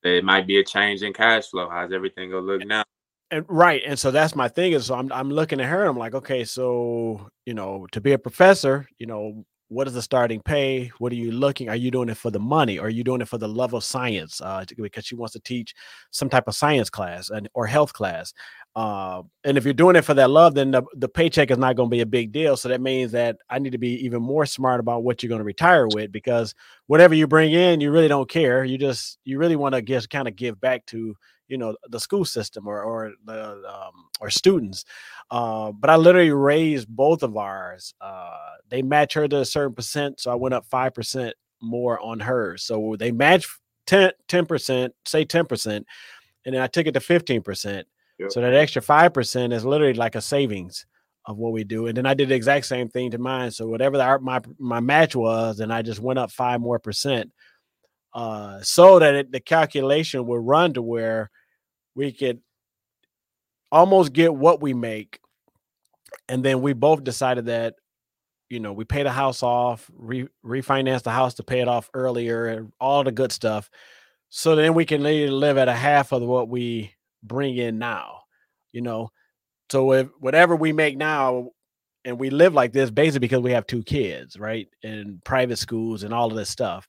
It 0.03 0.25
might 0.25 0.47
be 0.47 0.59
a 0.59 0.65
change 0.65 1.03
in 1.03 1.13
cash 1.13 1.49
flow. 1.49 1.69
How's 1.69 1.93
everything 1.93 2.31
gonna 2.31 2.47
look 2.47 2.67
now? 2.67 2.85
And 3.31 3.45
right, 3.49 3.83
and 3.87 3.99
so 3.99 4.11
that's 4.11 4.35
my 4.35 4.49
thing 4.49 4.73
is 4.73 4.87
so 4.87 4.95
I'm 4.95 5.13
I'm 5.13 5.31
looking 5.31 5.61
at 5.61 5.69
her 5.69 5.81
and 5.81 5.91
I'm 5.91 5.99
like, 5.99 6.15
okay, 6.15 6.45
so 6.45 7.29
you 7.47 7.55
know, 7.55 7.87
to 7.93 8.01
be 8.01 8.13
a 8.13 8.19
professor, 8.19 8.89
you 8.99 9.07
know, 9.07 9.45
what 9.71 9.87
is 9.87 9.95
the 9.95 10.03
starting 10.03 10.41
pay? 10.43 10.91
What 10.99 11.13
are 11.13 11.17
you 11.17 11.31
looking? 11.31 11.69
Are 11.69 11.77
you 11.77 11.93
doing 11.93 12.09
it 12.09 12.17
for 12.17 12.33
the 12.33 12.41
money? 12.41 12.81
Or 12.81 12.87
are 12.87 12.91
you 12.91 13.05
doing 13.05 13.21
it 13.21 13.29
for 13.29 13.39
the 13.39 13.49
love 13.49 13.73
of 13.73 13.85
science? 13.85 14.41
Uh, 14.41 14.65
because 14.77 15.07
she 15.07 15.15
wants 15.15 15.33
to 15.35 15.41
teach 15.41 15.75
some 16.11 16.29
type 16.29 16.49
of 16.49 16.57
science 16.57 16.91
class 16.91 17.31
and 17.31 17.49
or 17.55 17.69
health 17.69 17.93
class. 17.93 18.35
Uh, 18.77 19.23
and 19.43 19.59
if 19.59 19.65
you're 19.65 19.75
doing 19.75 19.97
it 19.97 20.03
for 20.03 20.15
that 20.15 20.31
love, 20.31 20.55
then 20.55 20.71
the, 20.71 20.83
the 20.95 21.09
paycheck 21.09 21.51
is 21.51 21.59
not 21.59 21.75
going 21.75 21.89
to 21.89 21.95
be 21.95 22.03
a 22.03 22.07
big 22.07 22.31
deal. 22.31 22.57
So 22.57 22.69
that 22.69 22.81
means 22.81 23.13
that 23.13 23.37
I 23.49 23.59
need 23.59 23.73
to 23.73 23.79
be 23.79 24.05
even 24.05 24.23
more 24.23 24.47
smart 24.47 24.79
about 24.79 25.03
what 25.03 25.23
you're 25.23 25.29
going 25.29 25.41
to 25.41 25.45
retire 25.45 25.89
with 25.89 26.13
because 26.13 26.55
whatever 26.87 27.15
you 27.15 27.27
bring 27.27 27.53
in, 27.53 27.81
you 27.81 27.91
really 27.91 28.09
don't 28.09 28.29
care. 28.29 28.65
You 28.65 28.79
just 28.79 29.19
you 29.25 29.39
really 29.39 29.57
want 29.57 29.75
to 29.75 29.83
just 29.83 30.09
kind 30.09 30.29
of 30.29 30.37
give 30.37 30.61
back 30.61 30.87
to 30.87 31.17
you 31.49 31.59
know 31.59 31.77
the 31.89 31.99
school 31.99 32.25
system 32.25 32.69
or 32.69 32.83
or 32.83 33.13
the 33.25 33.63
um, 33.69 34.09
or 34.21 34.31
students. 34.31 34.85
Uh, 35.33 35.73
but 35.73 35.91
I 35.91 35.97
literally 35.97 36.31
raised 36.31 36.89
both 36.89 37.25
of 37.25 37.37
ours. 37.37 37.93
Uh, 38.01 38.37
they 38.69 38.83
match 38.83 39.15
her 39.15 39.27
to 39.27 39.39
a 39.39 39.45
certain 39.45 39.75
percent, 39.75 40.21
so 40.21 40.31
I 40.31 40.37
went 40.37 40.55
up 40.55 40.65
five 40.67 40.95
percent 40.95 41.35
more 41.61 41.99
on 42.01 42.21
hers. 42.21 42.63
So 42.63 42.97
they 42.99 43.11
match 43.11 43.47
10 43.87 44.13
percent, 44.47 44.95
say 45.05 45.25
ten 45.25 45.45
percent, 45.45 45.87
and 46.47 46.55
then 46.55 46.63
I 46.63 46.69
took 46.69 46.87
it 46.87 46.93
to 46.93 47.01
fifteen 47.01 47.43
percent 47.43 47.89
so 48.29 48.41
that 48.41 48.55
extra 48.55 48.83
5% 48.83 49.53
is 49.53 49.65
literally 49.65 49.95
like 49.95 50.15
a 50.15 50.21
savings 50.21 50.87
of 51.27 51.37
what 51.37 51.53
we 51.53 51.65
do. 51.65 51.87
And 51.87 51.97
then 51.97 52.07
I 52.07 52.15
did 52.15 52.29
the 52.29 52.35
exact 52.35 52.67
same 52.67 52.89
thing 52.89 53.11
to 53.13 53.19
mine. 53.19 53.51
So 53.51 53.67
whatever 53.67 53.97
the, 53.97 54.19
my 54.21 54.41
my 54.59 54.81
match 54.81 55.15
was, 55.15 55.61
and 55.61 55.73
I 55.73 55.83
just 55.83 56.01
went 56.01 56.19
up 56.19 56.31
five 56.31 56.61
more 56.61 56.79
percent, 56.79 57.33
uh, 58.15 58.61
so 58.63 58.99
that 58.99 59.15
it, 59.15 59.33
the 59.33 59.41
calculation 59.41 60.27
would 60.27 60.45
run 60.45 60.75
to 60.75 60.83
where 60.83 61.31
we 61.95 62.13
could 62.13 62.41
almost 63.71 64.13
get 64.13 64.35
what 64.35 64.61
we 64.61 64.75
make. 64.75 65.21
And 66.29 66.45
then 66.45 66.63
we 66.63 66.73
both 66.73 67.05
decided 67.05 67.47
that, 67.47 67.75
you 68.49 68.59
know, 68.59 68.73
we 68.73 68.85
pay 68.85 69.05
the 69.05 69.13
house 69.13 69.43
off, 69.43 69.89
re- 69.95 70.29
refinance 70.45 71.03
the 71.03 71.11
house 71.11 71.35
to 71.35 71.45
pay 71.45 71.61
it 71.61 71.69
off 71.69 71.91
earlier, 71.95 72.47
and 72.47 72.73
all 72.81 73.05
the 73.05 73.13
good 73.13 73.31
stuff. 73.31 73.71
So 74.29 74.57
then 74.57 74.75
we 74.75 74.85
can 74.85 75.03
live 75.03 75.59
at 75.59 75.69
a 75.69 75.75
half 75.75 76.13
of 76.13 76.23
what 76.23 76.49
we 76.49 76.95
bring 77.23 77.57
in 77.57 77.79
now, 77.79 78.23
you 78.73 78.81
know. 78.81 79.11
So 79.71 79.93
if 79.93 80.09
whatever 80.19 80.57
we 80.57 80.73
make 80.73 80.97
now, 80.97 81.51
and 82.05 82.19
we 82.19 82.31
live 82.31 82.55
like 82.55 82.73
this 82.73 82.91
basically 82.91 83.21
because 83.21 83.43
we 83.43 83.53
have 83.53 83.67
two 83.67 83.83
kids, 83.83 84.39
right? 84.39 84.69
In 84.83 85.21
private 85.25 85.59
schools 85.59 86.03
and 86.03 86.15
all 86.15 86.31
of 86.31 86.37
this 86.37 86.49
stuff. 86.49 86.89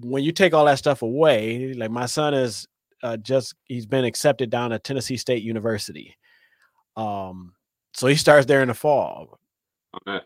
When 0.00 0.22
you 0.22 0.32
take 0.32 0.54
all 0.54 0.66
that 0.66 0.78
stuff 0.78 1.02
away, 1.02 1.72
like 1.74 1.90
my 1.90 2.06
son 2.06 2.34
is 2.34 2.66
uh, 3.02 3.16
just 3.16 3.54
he's 3.64 3.86
been 3.86 4.04
accepted 4.04 4.50
down 4.50 4.72
at 4.72 4.84
Tennessee 4.84 5.16
State 5.16 5.42
University. 5.42 6.16
Um, 6.96 7.54
so 7.94 8.06
he 8.06 8.16
starts 8.16 8.46
there 8.46 8.62
in 8.62 8.68
the 8.68 8.74
fall. 8.74 9.38
Okay. 10.06 10.24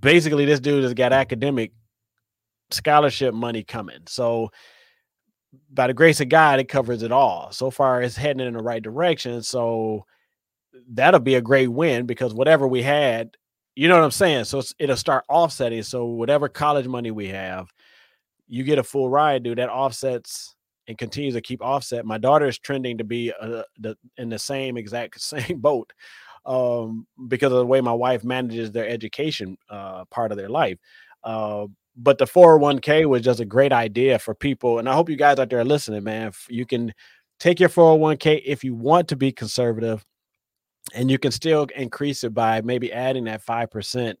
Basically, 0.00 0.44
this 0.44 0.60
dude 0.60 0.84
has 0.84 0.94
got 0.94 1.12
academic 1.12 1.72
scholarship 2.70 3.34
money 3.34 3.64
coming. 3.64 4.02
So 4.06 4.50
by 5.72 5.86
the 5.86 5.94
grace 5.94 6.20
of 6.20 6.28
God, 6.28 6.60
it 6.60 6.68
covers 6.68 7.02
it 7.02 7.12
all. 7.12 7.50
So 7.52 7.70
far, 7.70 8.02
it's 8.02 8.16
heading 8.16 8.46
in 8.46 8.54
the 8.54 8.62
right 8.62 8.82
direction. 8.82 9.42
So 9.42 10.04
that'll 10.90 11.20
be 11.20 11.34
a 11.34 11.42
great 11.42 11.68
win 11.68 12.06
because 12.06 12.34
whatever 12.34 12.66
we 12.66 12.82
had, 12.82 13.36
you 13.74 13.88
know 13.88 13.96
what 13.96 14.04
I'm 14.04 14.10
saying? 14.10 14.44
So 14.44 14.62
it'll 14.78 14.96
start 14.96 15.24
offsetting. 15.28 15.82
So 15.82 16.06
whatever 16.06 16.48
college 16.48 16.86
money 16.86 17.10
we 17.10 17.28
have, 17.28 17.68
you 18.46 18.62
get 18.62 18.78
a 18.78 18.84
full 18.84 19.08
ride, 19.08 19.42
dude. 19.42 19.58
That 19.58 19.70
offsets 19.70 20.54
and 20.86 20.98
continues 20.98 21.34
to 21.34 21.40
keep 21.40 21.62
offset. 21.62 22.04
My 22.04 22.18
daughter 22.18 22.46
is 22.46 22.58
trending 22.58 22.98
to 22.98 23.04
be 23.04 23.32
uh, 23.40 23.62
the, 23.78 23.96
in 24.16 24.28
the 24.28 24.38
same 24.38 24.76
exact 24.76 25.20
same 25.20 25.60
boat 25.60 25.92
um, 26.46 27.06
because 27.28 27.52
of 27.52 27.58
the 27.58 27.66
way 27.66 27.80
my 27.80 27.92
wife 27.92 28.24
manages 28.24 28.70
their 28.70 28.88
education 28.88 29.56
uh, 29.70 30.04
part 30.06 30.30
of 30.30 30.38
their 30.38 30.50
life. 30.50 30.78
Uh, 31.22 31.66
but 31.96 32.18
the 32.18 32.24
401k 32.24 33.06
was 33.06 33.22
just 33.22 33.40
a 33.40 33.44
great 33.44 33.72
idea 33.72 34.18
for 34.18 34.34
people. 34.34 34.78
And 34.78 34.88
I 34.88 34.94
hope 34.94 35.08
you 35.08 35.16
guys 35.16 35.38
out 35.38 35.50
there 35.50 35.64
listening, 35.64 36.04
man. 36.04 36.32
You 36.48 36.66
can 36.66 36.92
take 37.38 37.60
your 37.60 37.68
401k 37.68 38.42
if 38.44 38.64
you 38.64 38.74
want 38.74 39.08
to 39.08 39.16
be 39.16 39.32
conservative, 39.32 40.04
and 40.92 41.10
you 41.10 41.18
can 41.18 41.30
still 41.30 41.66
increase 41.76 42.24
it 42.24 42.34
by 42.34 42.60
maybe 42.60 42.92
adding 42.92 43.24
that 43.24 43.44
5% 43.44 44.14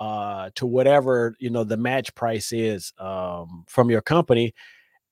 uh, 0.00 0.50
to 0.56 0.66
whatever 0.66 1.36
you 1.38 1.50
know 1.50 1.64
the 1.64 1.76
match 1.76 2.14
price 2.14 2.52
is 2.52 2.92
um, 2.98 3.64
from 3.68 3.90
your 3.90 4.02
company 4.02 4.52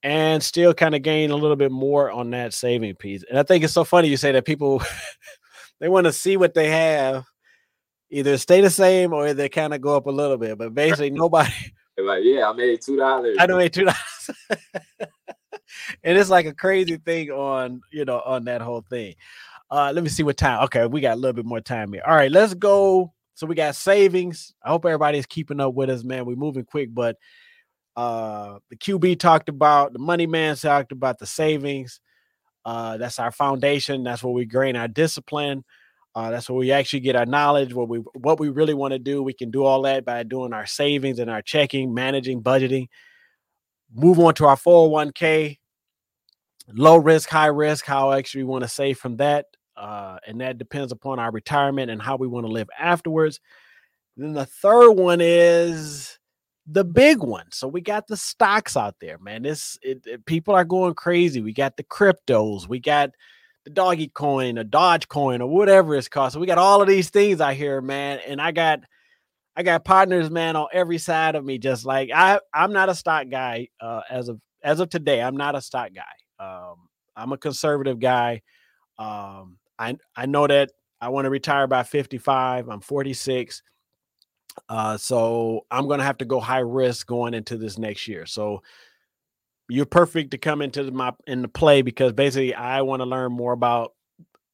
and 0.03 0.43
still 0.43 0.75
kind 0.75 0.95
of 0.97 1.03
gain 1.03 1.31
a 1.31 1.37
little 1.37 1.57
bit 1.57 1.71
more 1.71 2.11
on 2.11 2.31
that 2.31 2.53
saving 2.53 2.97
piece. 2.97 3.23
And 3.29 3.39
I 3.39 3.45
think 3.45 3.63
it's 3.63 3.73
so 3.73 3.85
funny 3.85 4.09
you 4.09 4.17
say 4.17 4.33
that 4.33 4.45
people 4.45 4.83
they 5.81 5.89
want 5.89 6.07
to 6.07 6.13
see 6.13 6.37
what 6.37 6.55
they 6.55 6.69
have 6.71 7.25
either 8.11 8.37
stay 8.37 8.61
the 8.61 8.71
same 8.71 9.13
or 9.13 9.33
they 9.33 9.49
kind 9.49 9.73
of 9.73 9.81
go 9.81 9.97
up 9.97 10.07
a 10.07 10.11
little 10.11 10.37
bit. 10.37 10.59
But 10.59 10.75
basically, 10.75 11.11
nobody 11.11 11.53
like, 11.99 12.23
yeah, 12.25 12.49
I 12.49 12.53
made 12.53 12.81
two 12.81 12.97
dollars. 12.97 13.37
I 13.39 13.47
made 13.47 13.73
two 13.73 13.85
dollars. 13.85 14.31
and 16.03 16.19
it's 16.19 16.31
like 16.31 16.47
a 16.47 16.55
crazy 16.55 16.97
thing 16.97 17.31
on 17.31 17.81
you 17.91 18.05
know 18.05 18.21
on 18.25 18.45
that 18.45 18.61
whole 18.61 18.85
thing. 18.89 19.15
Uh, 19.71 19.93
let 19.95 20.05
me 20.05 20.11
see 20.11 20.23
what 20.23 20.37
time. 20.37 20.65
Okay, 20.65 20.87
we 20.87 21.01
got 21.01 21.15
a 21.15 21.21
little 21.21 21.33
bit 21.33 21.47
more 21.47 21.61
time 21.61 21.93
here. 21.93 22.03
All 22.07 22.15
right, 22.15 22.31
let's 22.31 22.55
go. 22.55 23.13
So 23.35 23.47
we 23.47 23.55
got 23.55 23.75
savings. 23.75 24.55
I 24.63 24.69
hope 24.69 24.85
everybody's 24.85 25.27
keeping 25.27 25.61
up 25.61 25.75
with 25.75 25.91
us, 25.91 26.05
man. 26.05 26.27
We're 26.27 26.37
moving 26.37 26.65
quick, 26.65 26.93
but 26.93 27.17
uh 27.95 28.59
the 28.71 28.77
QB 28.77 29.19
talked 29.19 29.51
about 29.51 29.93
the 29.93 29.99
money 29.99 30.27
man 30.27 30.57
talked 30.57 30.93
about 30.93 31.19
the 31.19 31.27
savings. 31.27 32.01
Uh, 32.65 32.97
that's 32.97 33.19
our 33.19 33.33
foundation. 33.33 34.05
That's 34.05 34.23
where 34.23 34.33
we 34.33 34.47
gain 34.47 34.77
our 34.77 34.89
discipline. 34.89 35.65
Uh, 36.15 36.31
that's 36.31 36.49
where 36.49 36.59
we 36.59 36.73
actually 36.73 37.01
get 37.01 37.17
our 37.17 37.25
knowledge. 37.25 37.73
What 37.73 37.89
we 37.89 37.99
what 38.15 38.39
we 38.39 38.51
really 38.51 38.75
want 38.75 38.93
to 38.93 38.99
do, 38.99 39.23
we 39.23 39.33
can 39.33 39.51
do 39.51 39.65
all 39.65 39.83
that 39.83 40.05
by 40.05 40.23
doing 40.25 40.53
our 40.53 40.67
savings 40.67 41.19
and 41.19 41.31
our 41.31 41.41
checking, 41.43 41.95
managing, 41.95 42.43
budgeting. 42.43 42.89
move 43.95 44.19
on 44.19 44.35
to 44.35 44.47
our 44.47 44.57
401k. 44.57 45.59
Low 46.75 46.97
risk, 46.97 47.29
high 47.29 47.47
risk, 47.47 47.87
how 47.87 48.13
actually 48.13 48.45
we 48.45 48.51
want 48.51 48.63
to 48.63 48.69
save 48.69 48.99
from 48.99 49.17
that. 49.17 49.47
Uh, 49.77 50.19
and 50.27 50.41
that 50.41 50.59
depends 50.59 50.93
upon 50.93 51.19
our 51.19 51.31
retirement 51.31 51.91
and 51.91 52.01
how 52.01 52.17
we 52.17 52.29
want 52.29 52.47
to 52.47 52.53
live 52.53 52.69
afterwards. 52.79 53.41
Then 54.17 54.35
the 54.35 54.47
third 54.47 54.93
one 54.93 55.21
is 55.21 56.19
the 56.67 56.85
big 56.85 57.19
one. 57.19 57.47
So 57.51 57.67
we 57.69 57.81
got 57.81 58.07
the 58.07 58.17
stocks 58.17 58.77
out 58.77 58.97
there, 59.01 59.19
man. 59.19 59.43
This 59.43 59.79
it, 59.83 60.07
it, 60.07 60.27
people 60.27 60.55
are 60.55 60.65
going 60.65 60.95
crazy. 60.95 61.41
We 61.41 61.53
got 61.53 61.77
the 61.77 61.85
cryptos, 61.85 62.69
we 62.69 62.79
got 62.79 63.11
the 63.65 63.71
doggy 63.71 64.09
coin, 64.09 64.59
a 64.59 64.65
Dogecoin, 64.65 65.41
or 65.41 65.47
whatever 65.47 65.95
it's 65.95 66.09
called. 66.09 66.33
So 66.33 66.41
we 66.41 66.47
got 66.47 66.59
all 66.59 66.83
of 66.83 66.89
these 66.89 67.11
things 67.11 67.41
out 67.41 67.55
here, 67.55 67.81
man. 67.81 68.21
And 68.27 68.41
I 68.41 68.53
got 68.53 68.81
I 69.55 69.63
got 69.63 69.85
partners, 69.85 70.31
man, 70.31 70.57
on 70.57 70.69
every 70.73 70.99
side 70.99 71.35
of 71.35 71.45
me. 71.45 71.59
Just 71.59 71.85
like 71.85 72.11
I, 72.15 72.41
I'm 72.53 72.73
not 72.73 72.89
a 72.89 72.95
stock 72.95 73.29
guy 73.31 73.69
uh, 73.81 74.03
as 74.11 74.29
of 74.29 74.41
as 74.63 74.81
of 74.81 74.91
today. 74.91 75.23
I'm 75.23 75.37
not 75.37 75.55
a 75.55 75.61
stock 75.61 75.91
guy. 75.95 76.45
Um, 76.45 76.89
I'm 77.17 77.33
a 77.33 77.39
conservative 77.39 78.01
guy. 78.01 78.43
Um, 78.99 79.59
I 79.79 79.97
I 80.17 80.27
know 80.27 80.47
that 80.47 80.71
I 81.01 81.09
want 81.11 81.27
to 81.27 81.31
retire 81.31 81.67
by 81.67 81.83
55. 81.83 82.69
I'm 82.69 82.81
46. 82.81 83.63
Uh, 84.69 84.97
so 84.97 85.67
I'm 85.71 85.89
gonna 85.89 86.05
have 86.05 86.19
to 86.19 86.25
go 86.25 86.41
high 86.41 86.59
risk 86.59 87.07
going 87.07 87.35
into 87.35 87.57
this 87.57 87.79
next 87.79 88.09
year. 88.09 88.27
So 88.27 88.63
you're 89.73 89.87
perfect 89.87 90.33
to 90.33 90.39
come 90.39 90.61
into 90.61 90.91
my 90.91 91.13
in 91.27 91.43
the 91.43 91.49
play 91.49 91.83
because 91.83 92.13
basically 92.13 92.55
I 92.55 92.83
want 92.83 93.01
to 93.01 93.07
learn 93.07 93.33
more 93.33 93.53
about. 93.53 93.95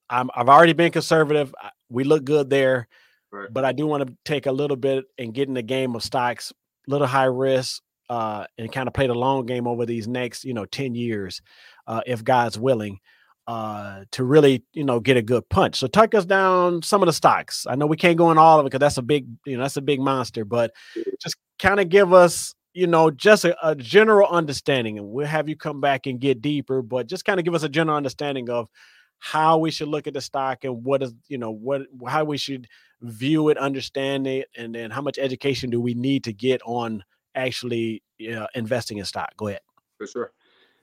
I'm, 0.09 0.29
I've 0.33 0.49
already 0.49 0.73
been 0.73 0.91
conservative. 0.91 1.53
We 1.89 2.03
look 2.03 2.23
good 2.23 2.49
there, 2.49 2.87
right. 3.31 3.49
but 3.51 3.65
I 3.65 3.73
do 3.73 3.85
want 3.85 4.07
to 4.07 4.15
take 4.25 4.45
a 4.47 4.51
little 4.51 4.77
bit 4.77 5.05
and 5.17 5.33
get 5.33 5.47
in 5.47 5.53
the 5.53 5.61
game 5.61 5.95
of 5.95 6.03
stocks, 6.03 6.51
little 6.87 7.05
high 7.05 7.25
risk, 7.25 7.83
uh, 8.09 8.45
and 8.57 8.71
kind 8.71 8.87
of 8.87 8.93
play 8.93 9.07
the 9.07 9.13
long 9.13 9.45
game 9.45 9.67
over 9.67 9.85
these 9.85 10.07
next, 10.07 10.45
you 10.45 10.53
know, 10.53 10.65
ten 10.65 10.95
years, 10.95 11.41
uh, 11.85 12.01
if 12.07 12.23
God's 12.23 12.57
willing 12.57 12.99
uh, 13.45 14.05
to 14.11 14.23
really, 14.23 14.63
you 14.73 14.83
know, 14.83 14.99
get 14.99 15.17
a 15.17 15.21
good 15.21 15.47
punch. 15.49 15.75
So 15.75 15.87
tuck 15.87 16.15
us 16.15 16.25
down 16.25 16.81
some 16.81 17.01
of 17.01 17.07
the 17.07 17.13
stocks. 17.13 17.65
I 17.67 17.75
know 17.75 17.87
we 17.87 17.97
can't 17.97 18.17
go 18.17 18.31
in 18.31 18.37
all 18.37 18.59
of 18.59 18.65
it 18.65 18.69
because 18.69 18.79
that's 18.79 18.97
a 18.97 19.01
big, 19.01 19.27
you 19.45 19.57
know, 19.57 19.63
that's 19.63 19.77
a 19.77 19.81
big 19.81 19.99
monster, 19.99 20.45
but 20.45 20.71
just 21.19 21.35
kind 21.57 21.79
of 21.79 21.89
give 21.89 22.13
us, 22.13 22.53
you 22.73 22.87
know, 22.87 23.09
just 23.09 23.45
a, 23.45 23.55
a, 23.67 23.75
general 23.75 24.27
understanding. 24.29 24.97
And 24.97 25.09
we'll 25.09 25.27
have 25.27 25.49
you 25.49 25.55
come 25.55 25.81
back 25.81 26.05
and 26.05 26.19
get 26.19 26.41
deeper, 26.41 26.81
but 26.81 27.07
just 27.07 27.25
kind 27.25 27.39
of 27.39 27.43
give 27.45 27.55
us 27.55 27.63
a 27.63 27.69
general 27.69 27.97
understanding 27.97 28.49
of 28.49 28.69
how 29.17 29.57
we 29.57 29.71
should 29.71 29.87
look 29.87 30.07
at 30.07 30.13
the 30.13 30.21
stock 30.21 30.63
and 30.63 30.83
what 30.83 31.03
is, 31.03 31.13
you 31.27 31.37
know, 31.37 31.51
what 31.51 31.81
how 32.07 32.23
we 32.23 32.37
should 32.37 32.67
view 33.01 33.49
it, 33.49 33.57
understand 33.57 34.27
it, 34.27 34.49
and 34.57 34.73
then 34.73 34.91
how 34.91 35.01
much 35.01 35.17
education 35.17 35.69
do 35.69 35.81
we 35.81 35.93
need 35.93 36.23
to 36.23 36.33
get 36.33 36.61
on 36.65 37.03
actually 37.35 38.03
know, 38.19 38.47
investing 38.55 38.97
in 38.97 39.05
stock. 39.05 39.35
Go 39.37 39.47
ahead. 39.47 39.61
For 39.97 40.07
sure. 40.07 40.31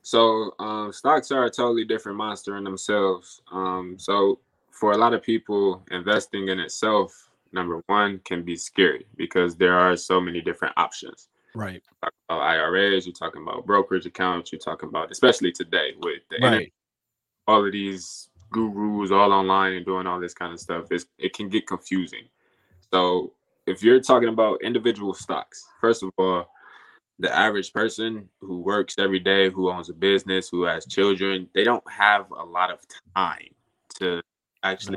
So 0.02 0.52
um, 0.58 0.92
stocks 0.92 1.30
are 1.30 1.44
a 1.44 1.50
totally 1.50 1.84
different 1.84 2.16
monster 2.16 2.56
in 2.56 2.64
themselves. 2.64 3.40
Um, 3.52 3.96
so 3.98 4.38
for 4.70 4.92
a 4.92 4.96
lot 4.96 5.14
of 5.14 5.22
people, 5.22 5.82
investing 5.90 6.48
in 6.48 6.60
itself, 6.60 7.28
number 7.52 7.82
one, 7.86 8.20
can 8.24 8.42
be 8.42 8.56
scary 8.56 9.06
because 9.16 9.56
there 9.56 9.76
are 9.76 9.96
so 9.96 10.20
many 10.20 10.40
different 10.40 10.74
options. 10.76 11.28
Right. 11.56 11.82
Talk 12.02 12.12
about 12.28 12.42
IRAs, 12.42 13.06
you're 13.06 13.14
talking 13.14 13.42
about 13.42 13.64
brokerage 13.66 14.06
accounts, 14.06 14.52
you're 14.52 14.58
talking 14.58 14.88
about, 14.88 15.10
especially 15.10 15.52
today 15.52 15.94
with 16.02 16.22
the 16.30 16.36
right. 16.36 16.44
internet, 16.44 16.68
all 17.46 17.64
of 17.64 17.72
these 17.72 18.28
gurus 18.52 19.10
all 19.10 19.32
online 19.32 19.72
and 19.72 19.86
doing 19.86 20.06
all 20.06 20.20
this 20.20 20.34
kind 20.34 20.52
of 20.52 20.60
stuff. 20.60 20.86
It's, 20.90 21.06
it 21.18 21.32
can 21.32 21.48
get 21.48 21.66
confusing. 21.66 22.24
So 22.92 23.32
if 23.66 23.82
you're 23.82 24.00
talking 24.00 24.28
about 24.28 24.62
individual 24.62 25.14
stocks, 25.14 25.66
first 25.80 26.02
of 26.02 26.10
all, 26.18 26.46
the 27.18 27.34
average 27.34 27.72
person 27.72 28.28
who 28.40 28.60
works 28.60 28.96
every 28.98 29.18
day, 29.18 29.48
who 29.48 29.70
owns 29.70 29.88
a 29.88 29.94
business, 29.94 30.50
who 30.50 30.64
has 30.64 30.84
children, 30.84 31.48
they 31.54 31.64
don't 31.64 31.82
have 31.90 32.30
a 32.30 32.44
lot 32.44 32.70
of 32.70 32.80
time 33.16 33.48
to 33.98 34.20
actually 34.62 34.96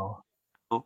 no. 0.72 0.86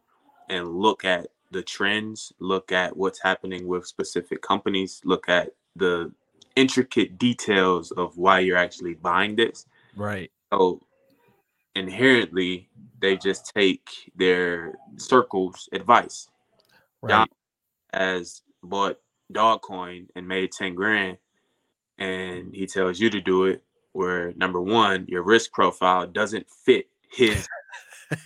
and 0.49 0.67
look 0.67 1.03
at 1.03 1.27
the 1.49 1.63
trends, 1.63 2.31
look 2.39 2.71
at 2.71 2.95
what's 2.95 3.21
happening 3.21 3.67
with 3.67 3.87
specific 3.87 4.41
companies, 4.41 5.01
look 5.03 5.27
at 5.27 5.49
the 5.75 6.11
intricate 6.55 7.17
details 7.17 7.91
of 7.91 8.17
why 8.17 8.39
you're 8.39 8.57
actually 8.57 8.93
buying 8.93 9.35
this. 9.35 9.65
Right. 9.95 10.31
So 10.51 10.81
inherently, 11.75 12.69
they 12.99 13.17
just 13.17 13.53
take 13.53 14.11
their 14.15 14.75
circle's 14.97 15.67
advice. 15.71 16.27
Right. 17.01 17.11
John 17.11 17.27
has 17.93 18.41
bought 18.61 18.99
Dogecoin 19.31 20.07
and 20.15 20.27
made 20.27 20.51
10 20.51 20.75
grand 20.75 21.17
and 21.97 22.53
he 22.53 22.65
tells 22.65 22.99
you 22.99 23.09
to 23.09 23.21
do 23.21 23.45
it 23.45 23.63
where 23.91 24.33
number 24.33 24.61
one 24.61 25.05
your 25.07 25.23
risk 25.23 25.51
profile 25.51 26.07
doesn't 26.07 26.49
fit 26.49 26.87
his 27.11 27.47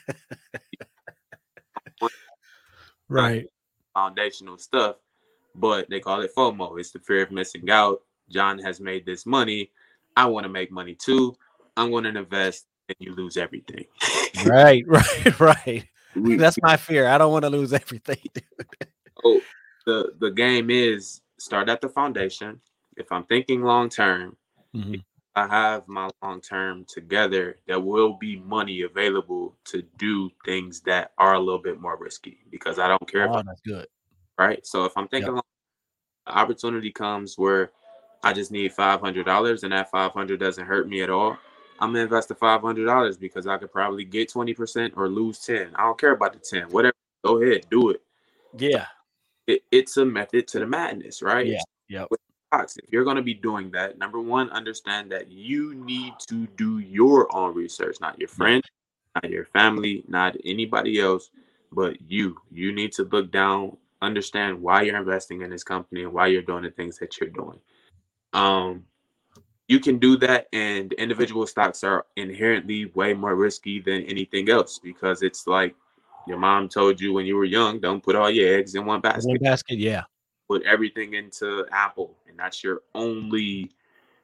right 3.10 3.48
foundational 3.94 4.58
stuff 4.58 4.96
but 5.58 5.90
they 5.90 6.00
call 6.00 6.22
it 6.22 6.32
fomo. 6.36 6.80
It's 6.80 6.92
the 6.92 7.00
fear 7.00 7.24
of 7.24 7.32
missing 7.32 7.70
out. 7.70 8.02
John 8.30 8.60
has 8.60 8.80
made 8.80 9.06
this 9.06 9.26
money. 9.26 9.72
I 10.16 10.26
want 10.26 10.46
to 10.46 10.50
make 10.50 10.72
money 10.72 10.96
too. 10.96 11.36
I'm 11.76 11.92
going 11.92 12.06
to 12.06 12.18
invest 12.18 12.66
and 12.90 12.96
you 13.00 13.14
lose 13.16 13.38
everything. 13.38 13.86
Right 14.46 14.84
right 14.86 15.40
right. 15.40 15.90
That's 16.16 16.58
my 16.62 16.78
fear. 16.78 17.08
I 17.08 17.18
don't 17.18 17.32
want 17.32 17.44
to 17.44 17.50
lose 17.50 17.74
everything 17.84 18.20
oh 19.24 19.42
the 19.86 20.14
the 20.20 20.32
game 20.32 20.70
is 20.70 21.22
start 21.40 21.70
at 21.70 21.82
the 21.82 21.90
foundation. 21.90 22.60
If 22.96 23.12
I'm 23.12 23.26
thinking 23.26 23.62
long 23.62 23.90
term, 23.90 24.36
mm-hmm. 24.76 24.96
I 25.36 25.48
have 25.48 25.88
my 25.88 26.10
long 26.24 26.42
term 26.42 26.86
together, 26.88 27.60
there 27.68 27.80
will 27.80 28.14
be 28.14 28.38
money 28.38 28.82
available 28.82 29.56
to 29.66 29.84
do 29.98 30.32
things 30.46 30.82
that 30.82 31.12
are 31.18 31.36
a 31.36 31.40
little 31.40 31.62
bit 31.62 31.80
more 31.80 31.98
risky 31.98 32.40
because 32.50 32.80
I 32.80 32.88
don't 32.88 33.10
care. 33.10 33.30
Oh, 33.30 33.44
that's 33.46 33.62
good. 33.62 33.88
Right. 34.38 34.66
So 34.66 34.86
if 34.86 34.94
I'm 34.96 35.08
thinking 35.08 35.36
yep. 35.36 35.44
opportunity 36.28 36.92
comes 36.92 37.38
where 37.38 37.72
I 38.24 38.34
just 38.34 38.52
need 38.52 38.74
five 38.74 39.00
hundred 39.00 39.26
dollars 39.26 39.64
and 39.64 39.74
that 39.74 39.90
five 39.90 40.12
hundred 40.12 40.40
doesn't 40.40 40.66
hurt 40.66 40.88
me 40.88 41.02
at 41.02 41.10
all. 41.10 41.38
I'm 41.80 41.90
gonna 41.90 42.04
invest 42.04 42.30
the 42.30 42.36
five 42.36 42.62
hundred 42.62 42.86
dollars 42.86 43.18
because 43.18 43.48
I 43.48 43.58
could 43.58 43.72
probably 43.72 44.06
get 44.06 44.32
twenty 44.32 44.54
percent 44.54 44.94
or 44.96 45.10
lose 45.10 45.40
ten. 45.40 45.72
I 45.76 45.84
don't 45.84 46.00
care 46.00 46.12
about 46.12 46.34
the 46.34 46.40
ten. 46.40 46.70
Whatever. 46.70 46.94
Go 47.26 47.42
ahead, 47.42 47.66
do 47.70 47.90
it. 47.90 48.02
Yeah. 48.58 48.86
It, 49.48 49.64
it's 49.72 49.98
a 49.98 50.06
method 50.06 50.48
to 50.50 50.60
the 50.60 50.68
madness, 50.68 51.22
right? 51.22 51.48
Yeah. 51.48 51.62
Yeah 51.90 52.06
if 52.54 52.92
you're 52.92 53.04
going 53.04 53.18
to 53.18 53.22
be 53.22 53.34
doing 53.34 53.72
that, 53.72 53.98
number 53.98 54.20
one, 54.20 54.50
understand 54.52 55.12
that 55.12 55.30
you 55.32 55.76
need 55.76 56.14
to 56.28 56.48
do 56.56 56.80
your 56.80 57.34
own 57.36 57.54
research, 57.54 57.98
not 58.00 58.20
your 58.20 58.30
friend, 58.30 58.64
not 59.16 59.30
your 59.30 59.46
family, 59.46 60.04
not 60.08 60.36
anybody 60.46 61.00
else, 61.00 61.30
but 61.72 61.98
you. 62.08 62.38
You 62.52 62.72
need 62.72 62.94
to 62.94 63.04
look 63.04 63.32
down, 63.32 63.78
understand 64.02 64.62
why 64.62 64.84
you're 64.84 64.98
investing 64.98 65.42
in 65.42 65.50
this 65.50 65.64
company 65.64 66.04
and 66.04 66.14
why 66.14 66.28
you're 66.28 66.42
doing 66.42 66.64
the 66.64 66.72
things 66.72 66.98
that 67.00 67.20
you're 67.20 67.30
doing. 67.30 67.60
Um, 68.34 68.84
you 69.68 69.80
can 69.80 70.00
do 70.00 70.16
that, 70.18 70.48
and 70.54 70.94
individual 70.94 71.46
stocks 71.46 71.84
are 71.84 72.06
inherently 72.16 72.86
way 72.96 73.14
more 73.14 73.36
risky 73.36 73.82
than 73.82 74.04
anything 74.04 74.50
else 74.50 74.80
because 74.80 75.22
it's 75.24 75.46
like 75.46 75.76
your 76.26 76.38
mom 76.38 76.70
told 76.70 77.02
you 77.02 77.14
when 77.14 77.26
you 77.26 77.36
were 77.36 77.46
young, 77.46 77.80
don't 77.80 78.04
put 78.04 78.16
all 78.16 78.30
your 78.30 78.58
eggs 78.58 78.76
in 78.76 78.86
one 78.86 79.02
basket. 79.02 79.28
One 79.28 79.38
basket, 79.40 79.78
yeah 79.78 80.04
put 80.48 80.64
everything 80.64 81.14
into 81.14 81.66
Apple, 81.72 82.16
and 82.28 82.38
that's 82.38 82.64
your 82.64 82.82
only 82.96 83.72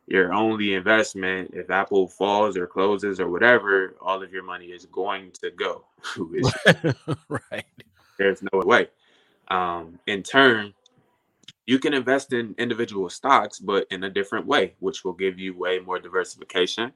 your 0.08 0.34
only 0.34 0.74
investment. 0.74 1.52
If 1.54 1.70
Apple 1.70 2.08
falls 2.08 2.58
or 2.58 2.68
closes 2.68 3.20
or 3.20 3.30
whatever, 3.30 3.96
all 4.02 4.22
of 4.22 4.32
your 4.34 4.44
money 4.44 4.68
is 4.68 4.86
going 4.86 5.32
to 5.42 5.52
go. 5.52 5.86
right. 7.52 7.66
There's 8.18 8.42
no 8.42 8.60
way. 8.60 8.88
Um, 9.50 10.00
in 10.08 10.24
turn, 10.24 10.74
you 11.66 11.80
can 11.80 11.94
invest 11.94 12.34
in 12.34 12.56
individual 12.58 13.10
stocks, 13.10 13.60
but 13.60 13.88
in 13.92 14.04
a 14.04 14.10
different 14.10 14.46
way, 14.46 14.74
which 14.80 15.04
will 15.04 15.14
give 15.14 15.40
you 15.40 15.58
way 15.58 15.80
more 15.80 16.00
diversification, 16.00 16.92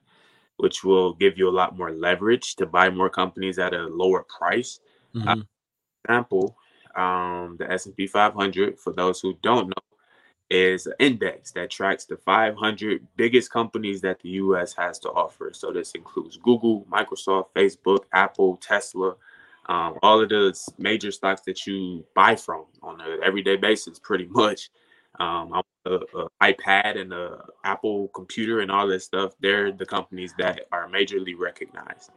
which 0.58 0.84
will 0.84 1.14
give 1.14 1.38
you 1.38 1.48
a 1.48 1.52
lot 1.52 1.78
more 1.78 1.92
leverage 1.92 2.56
to 2.56 2.66
buy 2.66 2.90
more 2.90 3.10
companies 3.10 3.60
at 3.60 3.74
a 3.74 3.88
lower 3.88 4.24
price. 4.24 4.80
Mm-hmm. 5.16 5.28
Uh, 5.28 5.44
example, 6.04 6.58
um, 6.96 7.56
the 7.60 7.72
S&P 7.72 8.08
500, 8.08 8.80
for 8.80 8.92
those 8.92 9.22
who 9.22 9.38
don't 9.42 9.68
know, 9.68 9.74
is 10.50 10.88
an 10.88 10.94
index 11.00 11.52
that 11.52 11.70
tracks 11.70 12.06
the 12.06 12.18
500 12.18 13.06
biggest 13.18 13.52
companies 13.52 14.02
that 14.02 14.20
the 14.22 14.30
U.S. 14.30 14.74
has 14.78 14.98
to 15.00 15.10
offer. 15.10 15.52
So 15.54 15.72
this 15.72 15.92
includes 15.92 16.38
Google, 16.38 16.86
Microsoft, 16.90 17.48
Facebook, 17.56 18.06
Apple, 18.14 18.58
Tesla, 18.58 19.16
um, 19.68 19.96
all 20.02 20.22
of 20.22 20.30
the 20.30 20.58
major 20.78 21.12
stocks 21.12 21.42
that 21.46 21.66
you 21.68 22.06
buy 22.16 22.36
from 22.36 22.66
on 22.82 23.02
an 23.02 23.20
everyday 23.24 23.58
basis, 23.58 24.00
pretty 24.00 24.26
much. 24.30 24.70
Um, 25.20 25.62
a, 25.86 25.96
a 25.96 26.28
iPad 26.44 27.00
and 27.00 27.12
the 27.12 27.40
Apple 27.64 28.10
computer 28.10 28.60
and 28.60 28.70
all 28.70 28.88
this 28.88 29.06
stuff. 29.06 29.34
They're 29.40 29.72
the 29.72 29.86
companies 29.86 30.34
that 30.38 30.66
are 30.72 30.88
majorly 30.88 31.34
recognized 31.36 32.12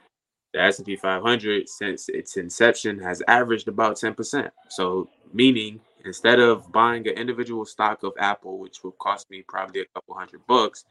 the 0.53 0.61
S&P 0.61 0.97
500 0.97 1.69
since 1.69 2.09
its 2.09 2.37
inception 2.37 2.99
has 2.99 3.23
averaged 3.29 3.69
about 3.69 3.97
10%. 3.97 4.51
So 4.69 5.09
meaning 5.33 5.81
instead 6.05 6.41
of 6.41 6.71
buying 6.73 7.07
an 7.07 7.15
individual 7.15 7.65
stock 7.65 8.03
of 8.03 8.13
Apple, 8.19 8.59
which 8.59 8.83
would 8.83 8.99
cost 8.99 9.31
me 9.31 9.45
probably 9.47 9.83
a 9.83 9.87
couple 9.95 10.15
hundred 10.15 10.45
bucks, 10.47 10.85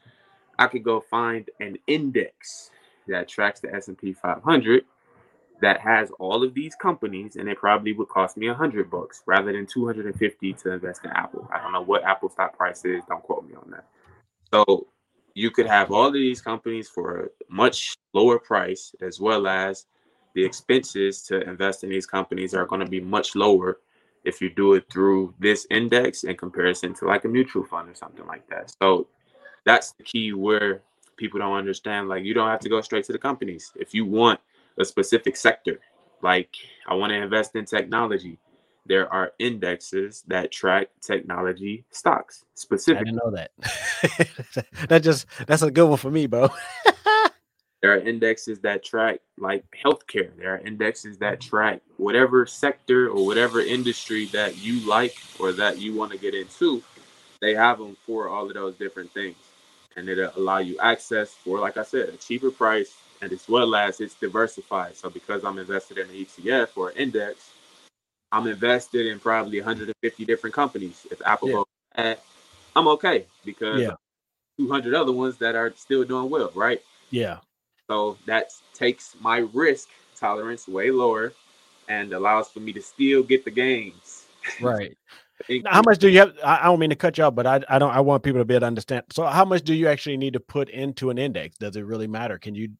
I 0.58 0.66
could 0.66 0.84
go 0.84 1.00
find 1.00 1.48
an 1.60 1.76
index 1.86 2.70
that 3.08 3.28
tracks 3.28 3.60
the 3.60 3.74
S&P 3.74 4.12
500 4.12 4.84
that 5.60 5.80
has 5.80 6.10
all 6.18 6.42
of 6.42 6.54
these 6.54 6.74
companies 6.74 7.36
and 7.36 7.48
it 7.48 7.58
probably 7.58 7.92
would 7.92 8.08
cost 8.08 8.36
me 8.36 8.48
a 8.48 8.54
hundred 8.54 8.90
bucks 8.90 9.22
rather 9.26 9.52
than 9.52 9.66
250 9.66 10.52
to 10.54 10.72
invest 10.72 11.04
in 11.04 11.10
Apple. 11.10 11.48
I 11.52 11.62
don't 11.62 11.72
know 11.72 11.82
what 11.82 12.04
Apple 12.04 12.30
stock 12.30 12.56
price 12.56 12.84
is. 12.84 13.02
Don't 13.08 13.22
quote 13.22 13.46
me 13.48 13.54
on 13.54 13.70
that. 13.70 13.84
So 14.52 14.86
you 15.34 15.50
could 15.50 15.66
have 15.66 15.90
all 15.92 16.06
of 16.06 16.12
these 16.14 16.40
companies 16.40 16.88
for 16.88 17.20
a 17.20 17.28
much 17.48 17.96
lower 18.14 18.38
price 18.38 18.94
as 19.00 19.20
well 19.20 19.46
as 19.46 19.86
the 20.34 20.44
expenses 20.44 21.22
to 21.22 21.40
invest 21.48 21.84
in 21.84 21.90
these 21.90 22.06
companies 22.06 22.54
are 22.54 22.66
going 22.66 22.80
to 22.80 22.86
be 22.86 23.00
much 23.00 23.34
lower 23.34 23.78
if 24.24 24.40
you 24.40 24.50
do 24.50 24.74
it 24.74 24.84
through 24.90 25.34
this 25.38 25.66
index 25.70 26.24
in 26.24 26.36
comparison 26.36 26.94
to 26.94 27.06
like 27.06 27.24
a 27.24 27.28
mutual 27.28 27.64
fund 27.64 27.88
or 27.88 27.94
something 27.94 28.26
like 28.26 28.46
that. 28.48 28.72
So 28.80 29.08
that's 29.64 29.92
the 29.92 30.04
key 30.04 30.32
where 30.32 30.82
people 31.16 31.40
don't 31.40 31.56
understand. 31.56 32.08
Like 32.08 32.24
you 32.24 32.34
don't 32.34 32.48
have 32.48 32.60
to 32.60 32.68
go 32.68 32.80
straight 32.80 33.04
to 33.04 33.12
the 33.12 33.18
companies. 33.18 33.72
If 33.76 33.94
you 33.94 34.04
want 34.04 34.40
a 34.80 34.84
specific 34.84 35.36
sector, 35.36 35.80
like 36.22 36.54
I 36.88 36.94
want 36.94 37.10
to 37.10 37.16
invest 37.16 37.54
in 37.54 37.64
technology, 37.64 38.38
there 38.86 39.12
are 39.12 39.32
indexes 39.38 40.24
that 40.26 40.50
track 40.50 40.88
technology 41.00 41.84
stocks 41.90 42.44
specifically. 42.54 43.00
I 43.00 43.04
didn't 43.04 43.20
know 43.24 43.30
that. 43.30 44.66
that 44.88 45.02
just 45.02 45.26
that's 45.46 45.62
a 45.62 45.70
good 45.70 45.86
one 45.86 45.98
for 45.98 46.10
me, 46.10 46.26
bro. 46.26 46.48
There 47.80 47.94
are 47.94 47.98
indexes 47.98 48.60
that 48.60 48.84
track 48.84 49.20
like 49.38 49.64
healthcare. 49.84 50.36
There 50.36 50.54
are 50.54 50.58
indexes 50.58 51.16
that 51.18 51.40
mm-hmm. 51.40 51.48
track 51.48 51.80
whatever 51.96 52.44
sector 52.44 53.08
or 53.08 53.24
whatever 53.24 53.60
industry 53.60 54.26
that 54.26 54.58
you 54.58 54.86
like 54.86 55.16
or 55.38 55.52
that 55.52 55.78
you 55.78 55.94
want 55.94 56.12
to 56.12 56.18
get 56.18 56.34
into. 56.34 56.82
They 57.40 57.54
have 57.54 57.78
them 57.78 57.96
for 58.06 58.28
all 58.28 58.46
of 58.46 58.54
those 58.54 58.74
different 58.74 59.12
things. 59.14 59.36
And 59.96 60.08
it'll 60.08 60.32
allow 60.36 60.58
you 60.58 60.78
access 60.78 61.34
for, 61.34 61.58
like 61.58 61.76
I 61.76 61.82
said, 61.82 62.08
a 62.10 62.16
cheaper 62.16 62.50
price 62.50 62.94
and 63.22 63.32
as 63.32 63.48
well 63.48 63.74
as 63.74 64.00
it's 64.00 64.14
diversified. 64.14 64.96
So 64.96 65.10
because 65.10 65.44
I'm 65.44 65.58
invested 65.58 65.98
in 65.98 66.08
an 66.08 66.14
ETF 66.14 66.68
or 66.76 66.92
index, 66.92 67.50
I'm 68.32 68.46
invested 68.46 69.06
in 69.06 69.18
probably 69.18 69.60
150 69.60 70.24
different 70.24 70.54
companies. 70.54 71.06
If 71.10 71.20
Apple 71.24 71.48
yeah. 71.48 71.54
goes 71.54 71.66
bad, 71.96 72.18
I'm 72.76 72.88
okay 72.88 73.26
because 73.44 73.80
yeah. 73.80 73.94
200 74.58 74.94
other 74.94 75.12
ones 75.12 75.36
that 75.38 75.54
are 75.54 75.72
still 75.76 76.04
doing 76.04 76.30
well, 76.30 76.50
right? 76.54 76.80
Yeah. 77.10 77.38
So 77.88 78.16
that 78.26 78.52
takes 78.72 79.16
my 79.20 79.38
risk 79.52 79.88
tolerance 80.16 80.68
way 80.68 80.90
lower 80.90 81.32
and 81.88 82.12
allows 82.12 82.48
for 82.48 82.60
me 82.60 82.72
to 82.72 82.82
still 82.82 83.22
get 83.22 83.44
the 83.44 83.50
gains. 83.50 84.26
Right. 84.60 84.96
How 85.66 85.82
much 85.82 85.98
do 85.98 86.08
you 86.08 86.20
have? 86.20 86.34
I 86.44 86.64
don't 86.64 86.78
mean 86.78 86.90
to 86.90 86.96
cut 86.96 87.18
you 87.18 87.24
off, 87.24 87.34
but 87.34 87.46
I, 87.46 87.60
I 87.68 87.78
don't. 87.78 87.94
I 87.94 88.00
want 88.00 88.22
people 88.22 88.40
to 88.40 88.44
be 88.44 88.54
able 88.54 88.60
to 88.60 88.66
understand. 88.66 89.04
So, 89.10 89.24
how 89.24 89.44
much 89.44 89.62
do 89.62 89.74
you 89.74 89.88
actually 89.88 90.16
need 90.16 90.34
to 90.34 90.40
put 90.40 90.68
into 90.68 91.10
an 91.10 91.18
index? 91.18 91.58
Does 91.58 91.76
it 91.76 91.84
really 91.84 92.06
matter? 92.06 92.38
Can 92.38 92.54
you, 92.54 92.70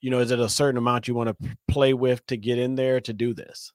you 0.00 0.10
know, 0.10 0.20
is 0.20 0.30
it 0.30 0.38
a 0.38 0.48
certain 0.48 0.78
amount 0.78 1.08
you 1.08 1.14
want 1.14 1.28
to 1.28 1.56
play 1.68 1.94
with 1.94 2.26
to 2.26 2.36
get 2.36 2.58
in 2.58 2.74
there 2.74 3.00
to 3.00 3.12
do 3.12 3.34
this? 3.34 3.72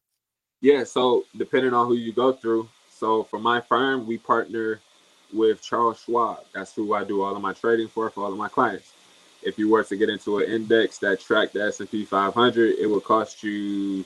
Yeah. 0.62 0.84
So, 0.84 1.26
depending 1.38 1.74
on 1.74 1.88
who 1.88 1.96
you 1.96 2.14
go 2.14 2.34
through. 2.34 2.70
So, 2.92 3.24
for 3.24 3.40
my 3.40 3.62
firm, 3.62 4.08
we 4.08 4.18
partner 4.18 4.80
with 5.32 5.62
Charles 5.62 6.02
Schwab. 6.02 6.40
That's 6.54 6.74
who 6.74 6.94
I 6.94 7.04
do 7.04 7.22
all 7.22 7.36
of 7.36 7.42
my 7.42 7.54
trading 7.54 7.88
for 7.88 8.10
for 8.10 8.24
all 8.24 8.32
of 8.32 8.38
my 8.38 8.50
clients 8.50 8.94
if 9.46 9.60
you 9.60 9.70
were 9.70 9.84
to 9.84 9.98
get 9.98 10.10
into 10.10 10.40
an 10.40 10.50
index 10.50 10.98
that 11.00 11.20
tracked 11.20 11.54
the 11.54 11.64
S&P 11.64 12.06
500, 12.06 12.76
it 12.80 12.88
would 12.88 13.04
cost 13.04 13.44
you 13.44 14.06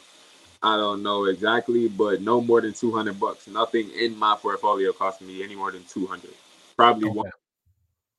I 0.67 0.75
don't 0.75 1.01
know 1.01 1.25
exactly, 1.25 1.87
but 1.87 2.21
no 2.21 2.41
more 2.41 2.59
than 2.59 2.73
200 2.73 3.17
bucks. 3.17 3.47
Nothing 3.47 3.89
in 3.91 4.17
my 4.19 4.35
portfolio 4.35 4.91
cost 4.91 5.21
me 5.21 5.41
any 5.41 5.55
more 5.55 5.71
than 5.71 5.85
200. 5.85 6.29
Probably 6.75 7.07
okay. 7.07 7.17
one. 7.17 7.31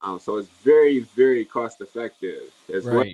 Um, 0.01 0.19
so 0.19 0.39
it's 0.39 0.49
very, 0.65 1.01
very 1.15 1.45
cost 1.45 1.83
effective 1.83 2.51
as 2.73 2.87
right. 2.87 2.95
well. 2.95 3.05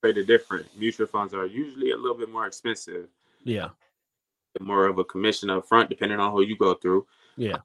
Traded 0.00 0.28
different. 0.28 0.66
Mutual 0.78 1.08
funds 1.08 1.34
are 1.34 1.44
usually 1.44 1.90
a 1.90 1.96
little 1.96 2.16
bit 2.16 2.30
more 2.30 2.46
expensive. 2.46 3.08
Yeah. 3.42 3.70
More 4.60 4.86
of 4.86 4.98
a 4.98 5.04
commission 5.04 5.50
up 5.50 5.66
front, 5.66 5.90
depending 5.90 6.20
on 6.20 6.30
who 6.30 6.42
you 6.42 6.56
go 6.56 6.74
through. 6.74 7.04
Yeah. 7.36 7.56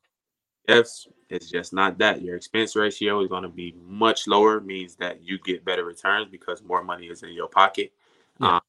Yes, 0.67 1.07
it's 1.29 1.51
just 1.51 1.73
not 1.73 1.99
that. 1.99 2.23
Your 2.23 2.35
expense 2.37 2.75
ratio 2.75 3.21
is 3.21 3.27
going 3.27 3.43
to 3.43 3.49
be 3.49 3.75
much 3.85 4.25
lower, 4.25 4.61
means 4.61 4.95
that 4.95 5.21
you 5.21 5.37
get 5.37 5.63
better 5.63 5.83
returns 5.83 6.29
because 6.31 6.63
more 6.63 6.83
money 6.83 7.05
is 7.05 7.21
in 7.21 7.33
your 7.33 7.49
pocket. 7.49 7.91
Yeah. 8.39 8.55
Um, 8.55 8.61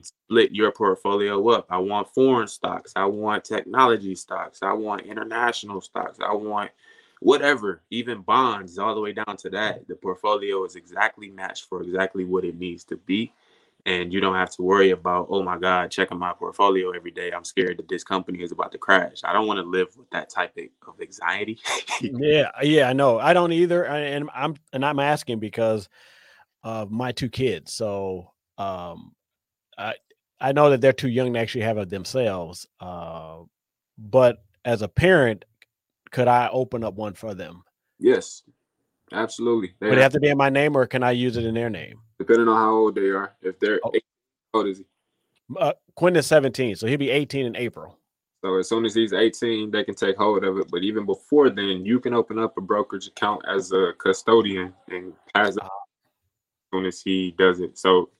split 0.00 0.52
your 0.52 0.72
portfolio 0.72 1.48
up. 1.50 1.66
I 1.70 1.78
want 1.78 2.12
foreign 2.14 2.48
stocks. 2.48 2.92
I 2.96 3.04
want 3.04 3.44
technology 3.44 4.14
stocks. 4.14 4.62
I 4.62 4.72
want 4.72 5.02
international 5.02 5.80
stocks. 5.80 6.18
I 6.20 6.32
want 6.34 6.70
whatever, 7.20 7.82
even 7.90 8.22
bonds, 8.22 8.78
all 8.78 8.94
the 8.94 9.00
way 9.00 9.12
down 9.12 9.36
to 9.38 9.50
that. 9.50 9.86
The 9.86 9.94
portfolio 9.94 10.64
is 10.64 10.76
exactly 10.76 11.30
matched 11.30 11.68
for 11.68 11.82
exactly 11.82 12.24
what 12.24 12.44
it 12.44 12.58
needs 12.58 12.84
to 12.84 12.96
be 12.96 13.32
and 13.86 14.12
you 14.12 14.20
don't 14.20 14.34
have 14.34 14.50
to 14.50 14.62
worry 14.62 14.90
about 14.90 15.26
oh 15.30 15.42
my 15.42 15.58
god 15.58 15.90
checking 15.90 16.18
my 16.18 16.32
portfolio 16.32 16.90
every 16.90 17.10
day 17.10 17.32
i'm 17.32 17.44
scared 17.44 17.76
that 17.76 17.88
this 17.88 18.04
company 18.04 18.40
is 18.42 18.52
about 18.52 18.70
to 18.70 18.78
crash 18.78 19.20
i 19.24 19.32
don't 19.32 19.46
want 19.46 19.58
to 19.58 19.64
live 19.64 19.88
with 19.96 20.08
that 20.10 20.28
type 20.30 20.56
of 20.86 21.00
anxiety 21.00 21.58
yeah 22.00 22.50
yeah 22.62 22.88
i 22.88 22.92
know 22.92 23.18
i 23.18 23.32
don't 23.32 23.52
either 23.52 23.84
and 23.86 24.28
i'm 24.34 24.54
and 24.72 24.84
i'm 24.84 24.98
asking 24.98 25.38
because 25.38 25.88
of 26.62 26.90
my 26.90 27.10
two 27.10 27.28
kids 27.28 27.72
so 27.72 28.30
um 28.58 29.12
i 29.82 29.94
i 30.40 30.52
know 30.52 30.70
that 30.70 30.80
they're 30.80 30.92
too 30.92 31.08
young 31.08 31.32
to 31.32 31.38
actually 31.38 31.62
have 31.62 31.78
it 31.78 31.90
themselves 31.90 32.66
uh 32.80 33.38
but 33.98 34.42
as 34.64 34.82
a 34.82 34.88
parent 34.88 35.44
could 36.10 36.28
i 36.28 36.48
open 36.52 36.84
up 36.84 36.94
one 36.94 37.14
for 37.14 37.34
them 37.34 37.62
yes 37.98 38.42
absolutely 39.12 39.74
they 39.80 39.88
would 39.88 39.98
it 39.98 40.02
have 40.02 40.12
to 40.12 40.20
be 40.20 40.28
in 40.28 40.38
my 40.38 40.48
name 40.48 40.76
or 40.76 40.86
can 40.86 41.02
i 41.02 41.10
use 41.10 41.36
it 41.36 41.44
in 41.44 41.54
their 41.54 41.70
name 41.70 41.98
depending 42.22 42.48
on 42.48 42.56
how 42.56 42.70
old 42.70 42.94
they 42.94 43.08
are. 43.08 43.34
If 43.42 43.58
they're 43.58 43.80
oh. 43.84 43.90
eight, 43.94 44.04
how 44.52 44.60
old 44.60 44.68
is 44.68 44.78
he? 44.78 44.84
Uh, 45.58 45.72
Quinn 45.94 46.16
is 46.16 46.26
17, 46.26 46.76
so 46.76 46.86
he'll 46.86 46.98
be 46.98 47.10
18 47.10 47.46
in 47.46 47.56
April. 47.56 47.98
So 48.42 48.58
as 48.58 48.68
soon 48.68 48.84
as 48.84 48.94
he's 48.94 49.12
18, 49.12 49.70
they 49.70 49.84
can 49.84 49.94
take 49.94 50.16
hold 50.16 50.44
of 50.44 50.58
it. 50.58 50.68
But 50.70 50.82
even 50.82 51.04
before 51.04 51.50
then, 51.50 51.84
you 51.84 52.00
can 52.00 52.14
open 52.14 52.38
up 52.38 52.56
a 52.56 52.60
brokerage 52.60 53.06
account 53.06 53.42
as 53.48 53.70
a 53.72 53.92
custodian 53.98 54.72
and 54.88 55.12
as 55.34 55.58
uh, 55.58 55.64
as 55.64 55.70
soon 56.72 56.86
as 56.86 57.00
he 57.02 57.34
does 57.38 57.60
it. 57.60 57.78
So 57.78 58.10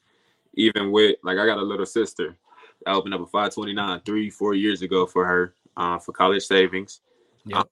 even 0.55 0.93
with 0.93 1.17
like 1.23 1.39
I 1.39 1.47
got 1.47 1.59
a 1.59 1.63
little 1.63 1.87
sister, 1.87 2.37
I 2.87 2.93
opened 2.93 3.15
up 3.15 3.21
a 3.21 3.27
529 3.27 4.01
three, 4.01 4.31
four 4.31 4.55
years 4.55 4.83
ago 4.83 5.07
for 5.07 5.25
her 5.25 5.55
uh, 5.77 5.99
for 5.99 6.13
college 6.13 6.45
savings. 6.45 7.01
Yeah. 7.45 7.59
Um, 7.59 7.69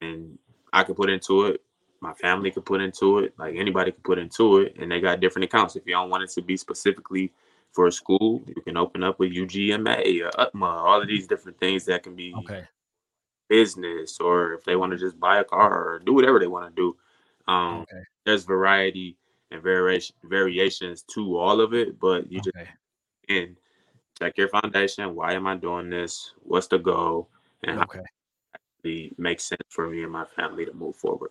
and 0.00 0.38
I 0.72 0.82
could 0.82 0.96
put 0.96 1.10
into 1.10 1.46
it 1.46 1.62
my 2.00 2.12
family 2.14 2.50
could 2.50 2.64
put 2.64 2.80
into 2.80 3.18
it, 3.18 3.34
like 3.38 3.56
anybody 3.56 3.92
could 3.92 4.04
put 4.04 4.18
into 4.18 4.58
it, 4.58 4.76
and 4.78 4.90
they 4.90 5.00
got 5.00 5.20
different 5.20 5.44
accounts. 5.44 5.76
If 5.76 5.86
you 5.86 5.94
don't 5.94 6.10
want 6.10 6.22
it 6.22 6.30
to 6.30 6.42
be 6.42 6.56
specifically 6.56 7.32
for 7.72 7.86
a 7.86 7.92
school, 7.92 8.42
you 8.46 8.62
can 8.62 8.76
open 8.76 9.02
up 9.02 9.20
a 9.20 9.24
UGMA, 9.24 10.00
a 10.04 10.20
UTMA, 10.20 10.62
all 10.62 11.00
of 11.00 11.08
these 11.08 11.26
different 11.26 11.58
things 11.58 11.84
that 11.86 12.02
can 12.02 12.14
be 12.14 12.34
okay. 12.38 12.64
business, 13.48 14.20
or 14.20 14.54
if 14.54 14.64
they 14.64 14.76
want 14.76 14.92
to 14.92 14.98
just 14.98 15.18
buy 15.18 15.38
a 15.38 15.44
car 15.44 15.94
or 15.94 15.98
do 15.98 16.12
whatever 16.12 16.38
they 16.38 16.46
want 16.46 16.74
to 16.74 16.80
do. 16.80 16.96
Um, 17.52 17.80
okay. 17.80 18.02
There's 18.24 18.44
variety 18.44 19.16
and 19.50 19.62
variation 19.62 20.14
variations 20.24 21.02
to 21.14 21.36
all 21.36 21.60
of 21.60 21.74
it, 21.74 21.98
but 22.00 22.30
you 22.30 22.40
okay. 22.40 22.50
just 22.60 22.70
and 23.28 23.56
check 24.18 24.36
your 24.36 24.48
foundation. 24.48 25.14
Why 25.14 25.32
am 25.34 25.46
I 25.46 25.56
doing 25.56 25.90
this? 25.90 26.32
What's 26.42 26.66
the 26.68 26.78
goal? 26.78 27.28
And 27.64 27.80
okay. 27.80 27.98
how 27.98 28.04
it 28.84 29.18
makes 29.18 29.44
sense 29.44 29.62
for 29.68 29.88
me 29.88 30.02
and 30.02 30.12
my 30.12 30.24
family 30.24 30.64
to 30.64 30.72
move 30.72 30.96
forward. 30.96 31.30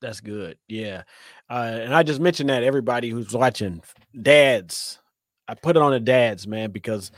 That's 0.00 0.20
good. 0.20 0.58
Yeah. 0.68 1.02
Uh, 1.48 1.78
and 1.80 1.94
I 1.94 2.02
just 2.02 2.20
mentioned 2.20 2.50
that 2.50 2.64
everybody 2.64 3.08
who's 3.08 3.32
watching, 3.32 3.82
dads, 4.20 4.98
I 5.46 5.54
put 5.54 5.76
it 5.76 5.82
on 5.82 5.92
the 5.92 6.00
dads, 6.00 6.46
man, 6.46 6.70
because 6.70 7.12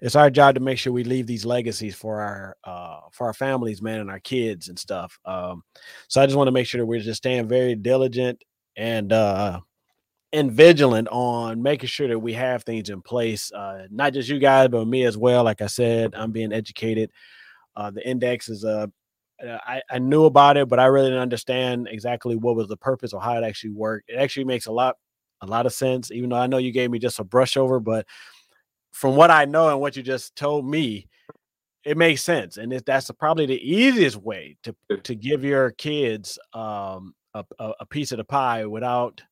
it's 0.00 0.16
our 0.16 0.30
job 0.30 0.54
to 0.56 0.60
make 0.60 0.78
sure 0.78 0.92
we 0.92 1.04
leave 1.04 1.26
these 1.26 1.44
legacies 1.44 1.94
for 1.94 2.20
our 2.20 2.56
uh 2.64 3.00
for 3.12 3.26
our 3.26 3.32
families, 3.32 3.82
man, 3.82 4.00
and 4.00 4.10
our 4.10 4.20
kids 4.20 4.68
and 4.68 4.78
stuff. 4.78 5.18
Um, 5.24 5.62
so 6.08 6.20
I 6.20 6.26
just 6.26 6.36
want 6.36 6.48
to 6.48 6.52
make 6.52 6.66
sure 6.66 6.80
that 6.80 6.86
we're 6.86 7.00
just 7.00 7.18
staying 7.18 7.48
very 7.48 7.74
diligent 7.74 8.42
and 8.76 9.12
uh 9.12 9.60
and 10.34 10.50
vigilant 10.50 11.06
on 11.12 11.62
making 11.62 11.86
sure 11.86 12.08
that 12.08 12.18
we 12.18 12.32
have 12.32 12.64
things 12.64 12.90
in 12.90 13.00
place. 13.00 13.52
Uh, 13.52 13.86
not 13.90 14.12
just 14.12 14.28
you 14.28 14.40
guys, 14.40 14.68
but 14.68 14.84
me 14.86 15.04
as 15.04 15.16
well. 15.16 15.44
Like 15.44 15.62
I 15.62 15.68
said, 15.68 16.12
I'm 16.16 16.32
being 16.32 16.52
educated. 16.52 17.10
Uh, 17.76 17.92
the 17.92 18.06
index 18.06 18.48
is 18.48 18.64
a 18.64 18.90
uh, 19.44 19.58
I, 19.66 19.82
I 19.90 19.98
knew 19.98 20.24
about 20.24 20.56
it, 20.56 20.68
but 20.68 20.80
I 20.80 20.86
really 20.86 21.08
didn't 21.08 21.22
understand 21.22 21.88
exactly 21.90 22.36
what 22.36 22.56
was 22.56 22.68
the 22.68 22.76
purpose 22.76 23.12
or 23.12 23.20
how 23.20 23.36
it 23.36 23.44
actually 23.44 23.70
worked. 23.70 24.10
It 24.10 24.16
actually 24.16 24.44
makes 24.44 24.66
a 24.66 24.72
lot 24.72 24.96
a 25.40 25.46
lot 25.46 25.66
of 25.66 25.72
sense, 25.72 26.10
even 26.10 26.30
though 26.30 26.36
I 26.36 26.46
know 26.46 26.58
you 26.58 26.72
gave 26.72 26.90
me 26.90 26.98
just 26.98 27.20
a 27.20 27.24
brush 27.24 27.56
over, 27.56 27.78
but 27.78 28.06
from 28.92 29.16
what 29.16 29.30
I 29.30 29.44
know 29.44 29.68
and 29.68 29.80
what 29.80 29.96
you 29.96 30.02
just 30.02 30.34
told 30.36 30.66
me, 30.66 31.08
it 31.84 31.96
makes 31.96 32.22
sense. 32.22 32.56
And 32.56 32.72
it, 32.72 32.86
that's 32.86 33.10
probably 33.12 33.46
the 33.46 33.60
easiest 33.60 34.16
way 34.16 34.56
to 34.64 34.74
to 35.02 35.14
give 35.14 35.44
your 35.44 35.70
kids 35.72 36.38
um, 36.52 37.14
a, 37.34 37.44
a 37.80 37.86
piece 37.86 38.10
of 38.10 38.18
the 38.18 38.24
pie 38.24 38.66
without 38.66 39.22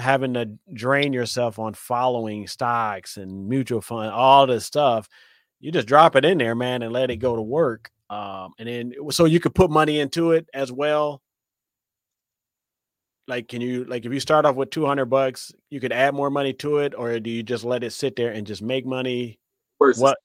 having 0.00 0.34
to 0.34 0.50
drain 0.72 1.12
yourself 1.12 1.58
on 1.58 1.74
following 1.74 2.46
stocks 2.46 3.16
and 3.16 3.48
mutual 3.48 3.80
fund, 3.80 4.10
all 4.10 4.46
this 4.46 4.64
stuff. 4.64 5.08
You 5.60 5.70
just 5.72 5.86
drop 5.86 6.16
it 6.16 6.24
in 6.24 6.38
there, 6.38 6.54
man, 6.54 6.82
and 6.82 6.92
let 6.92 7.10
it 7.10 7.16
go 7.16 7.36
to 7.36 7.42
work 7.42 7.90
Um, 8.08 8.52
and 8.58 8.68
then 8.68 8.94
so 9.10 9.24
you 9.26 9.40
could 9.40 9.54
put 9.54 9.70
money 9.70 10.00
into 10.00 10.32
it 10.32 10.48
as 10.54 10.72
well. 10.72 11.22
Like, 13.28 13.46
can 13.48 13.60
you 13.60 13.84
like 13.84 14.04
if 14.04 14.12
you 14.12 14.20
start 14.20 14.44
off 14.44 14.56
with 14.56 14.70
200 14.70 15.06
bucks, 15.06 15.52
you 15.70 15.78
could 15.78 15.92
add 15.92 16.14
more 16.14 16.30
money 16.30 16.52
to 16.54 16.78
it, 16.78 16.94
or 16.96 17.20
do 17.20 17.30
you 17.30 17.42
just 17.42 17.64
let 17.64 17.84
it 17.84 17.92
sit 17.92 18.16
there 18.16 18.32
and 18.32 18.46
just 18.46 18.62
make 18.62 18.84
money? 18.84 19.38
what 19.98 20.18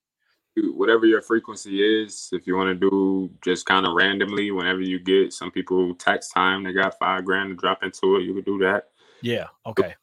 whatever 0.73 1.05
your 1.05 1.21
frequency 1.21 1.81
is, 1.81 2.29
if 2.31 2.47
you 2.47 2.55
want 2.55 2.67
to 2.79 2.89
do 2.89 3.29
just 3.43 3.65
kind 3.65 3.85
of 3.85 3.93
randomly, 3.93 4.51
whenever 4.51 4.81
you 4.81 4.99
get 4.99 5.33
some 5.33 5.51
people 5.51 5.93
tax 5.95 6.29
time, 6.29 6.63
they 6.63 6.71
got 6.71 6.97
five 6.97 7.25
grand 7.25 7.49
to 7.49 7.55
drop 7.55 7.83
into 7.83 8.15
it, 8.15 8.23
you 8.23 8.33
could 8.33 8.45
do 8.45 8.57
that. 8.59 8.85
Yeah. 9.25 9.47
Okay. 9.65 9.95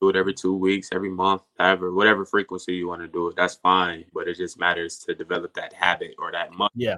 Do 0.00 0.08
it 0.08 0.16
every 0.16 0.34
two 0.34 0.56
weeks, 0.56 0.88
every 0.92 1.10
month, 1.10 1.42
however, 1.58 1.92
whatever 1.92 2.26
frequency 2.26 2.74
you 2.74 2.88
want 2.88 3.02
to 3.02 3.08
do 3.08 3.28
it, 3.28 3.36
that's 3.36 3.54
fine. 3.54 4.04
But 4.12 4.26
it 4.26 4.36
just 4.36 4.58
matters 4.58 4.98
to 5.06 5.14
develop 5.14 5.54
that 5.54 5.72
habit 5.72 6.16
or 6.18 6.32
that 6.32 6.52
month. 6.52 6.72
Yeah. 6.74 6.96